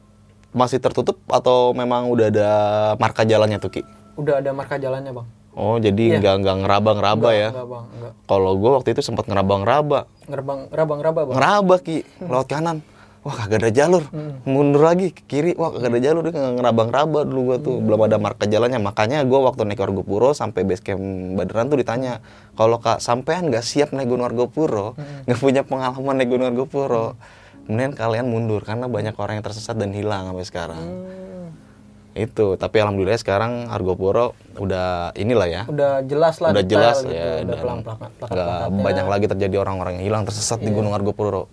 masih 0.57 0.81
tertutup 0.81 1.21
atau 1.29 1.77
memang 1.77 2.09
udah 2.09 2.27
ada 2.33 2.51
marka 2.97 3.23
jalannya 3.29 3.61
tuh 3.61 3.71
Ki? 3.79 3.83
Udah 4.17 4.41
ada 4.41 4.51
marka 4.57 4.81
jalannya 4.81 5.13
bang. 5.13 5.29
Oh, 5.59 5.77
jadi 5.77 6.23
nggak 6.23 6.35
nggak 6.45 6.57
ngeraba-ngeraba 6.65 7.31
ya? 7.35 7.51
Enggak 7.51 7.67
bang, 7.67 7.85
enggak. 7.99 8.13
Kalau 8.31 8.53
gue 8.57 8.71
waktu 8.79 8.89
itu 8.95 9.03
sempat 9.03 9.27
ngeraba-ngeraba, 9.27 10.07
ngerabang, 10.31 10.61
ngeraba 10.71 11.21
bang. 11.29 11.35
ngeraba 11.37 11.75
Ki, 11.83 12.07
lewat 12.23 12.47
kanan. 12.49 12.79
Wah 13.27 13.35
kagak 13.35 13.67
ada 13.67 13.71
jalur, 13.75 14.07
mundur 14.47 14.87
lagi 14.87 15.11
ke 15.11 15.23
kiri, 15.27 15.53
wah 15.59 15.75
kagak 15.75 15.91
ada 15.91 16.01
jalur, 16.01 16.23
dia 16.23 16.39
nggak 16.39 16.55
ngeraba-ngeraba 16.63 17.21
dulu 17.27 17.41
gua 17.51 17.59
tuh, 17.59 17.77
belum 17.83 18.01
ada 18.07 18.17
marka 18.17 18.47
jalannya. 18.47 18.79
Makanya 18.79 19.27
gua 19.27 19.51
waktu 19.51 19.67
naik 19.67 19.83
Argopuro 19.83 20.31
sampai 20.39 20.63
base 20.63 20.87
camp 20.87 21.03
Baderan 21.35 21.67
tuh 21.67 21.83
ditanya, 21.83 22.23
kalau 22.55 22.79
kak 22.79 23.03
sampean 23.03 23.51
nggak 23.51 23.67
siap 23.67 23.91
naik 23.91 24.07
Gunung 24.07 24.31
Argopuro, 24.31 24.95
nggak 25.27 25.39
punya 25.43 25.67
pengalaman 25.67 26.15
naik 26.15 26.31
Gunung 26.31 26.49
Argopuro, 26.55 27.19
mendingan 27.67 27.99
kalian 27.99 28.27
mundur 28.31 28.63
karena 28.63 28.87
banyak 28.87 29.13
orang 29.19 29.43
yang 29.43 29.45
tersesat 29.45 29.75
dan 29.75 29.91
hilang 29.91 30.31
sampai 30.31 30.47
sekarang. 30.47 30.87
Hmm, 30.87 32.17
Itu, 32.19 32.55
tapi 32.55 32.83
alhamdulillah 32.83 33.19
sekarang 33.19 33.67
Argopuro 33.67 34.39
udah 34.59 35.13
inilah 35.19 35.47
ya, 35.47 35.63
udah 35.67 36.03
jelas 36.07 36.39
lah 36.39 36.51
udah 36.55 36.65
jelas 36.67 36.97
gitu. 37.03 37.15
ya, 37.15 37.47
udah 37.47 37.59
plakat 37.83 38.31
nggak 38.31 38.63
banyak 38.79 39.07
lagi 39.07 39.27
terjadi 39.27 39.57
orang-orang 39.63 40.01
yang 40.01 40.07
hilang 40.07 40.25
tersesat 40.25 40.63
di 40.63 40.71
Gunung 40.71 40.95
Argopuro. 40.95 41.51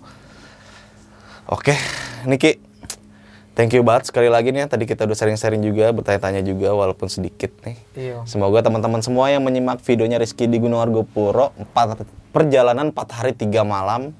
Oke, 1.45 1.77
Niki, 2.25 2.57
Thank 3.55 3.71
you 3.71 3.87
banget 3.87 4.11
sekali 4.11 4.27
lagi 4.27 4.51
nih. 4.51 4.67
Tadi 4.67 4.83
kita 4.83 5.07
udah 5.07 5.15
sharing-sharing 5.15 5.63
juga, 5.63 5.87
bertanya-tanya 5.95 6.43
juga 6.43 6.75
walaupun 6.75 7.07
sedikit 7.07 7.55
nih. 7.63 7.77
Iya. 7.95 8.17
Semoga 8.27 8.59
teman-teman 8.59 8.99
semua 8.99 9.31
yang 9.31 9.47
menyimak 9.47 9.79
videonya 9.79 10.19
Rizky 10.19 10.43
di 10.43 10.59
Gunung 10.59 10.83
Argopuro, 10.83 11.55
4, 11.55 12.03
perjalanan 12.35 12.91
4 12.91 13.15
hari 13.15 13.31
3 13.31 13.63
malam, 13.63 14.11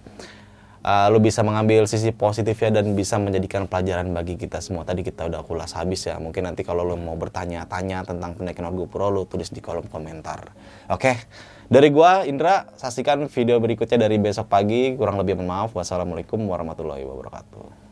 uh, 0.88 1.08
lu 1.12 1.20
bisa 1.20 1.44
mengambil 1.44 1.84
sisi 1.84 2.16
positifnya 2.16 2.80
dan 2.80 2.96
bisa 2.96 3.20
menjadikan 3.20 3.68
pelajaran 3.68 4.08
bagi 4.16 4.40
kita 4.40 4.64
semua. 4.64 4.88
Tadi 4.88 5.04
kita 5.04 5.28
udah 5.28 5.44
kulas 5.44 5.76
habis 5.76 6.08
ya. 6.08 6.16
Mungkin 6.16 6.48
nanti 6.48 6.64
kalau 6.64 6.88
lu 6.88 6.96
mau 6.96 7.20
bertanya-tanya 7.20 8.08
tentang 8.08 8.40
pendakian 8.40 8.72
Argopuro, 8.72 9.12
lu 9.12 9.28
tulis 9.28 9.52
di 9.52 9.60
kolom 9.60 9.92
komentar. 9.92 10.48
Oke, 10.88 11.12
dari 11.66 11.90
gua 11.90 12.26
Indra, 12.26 12.70
saksikan 12.78 13.26
video 13.30 13.58
berikutnya 13.58 14.06
dari 14.06 14.22
besok 14.22 14.50
pagi. 14.50 14.94
Kurang 14.94 15.18
lebih 15.22 15.38
mohon 15.40 15.50
maaf. 15.50 15.70
Wassalamualaikum 15.74 16.42
warahmatullahi 16.46 17.06
wabarakatuh. 17.06 17.85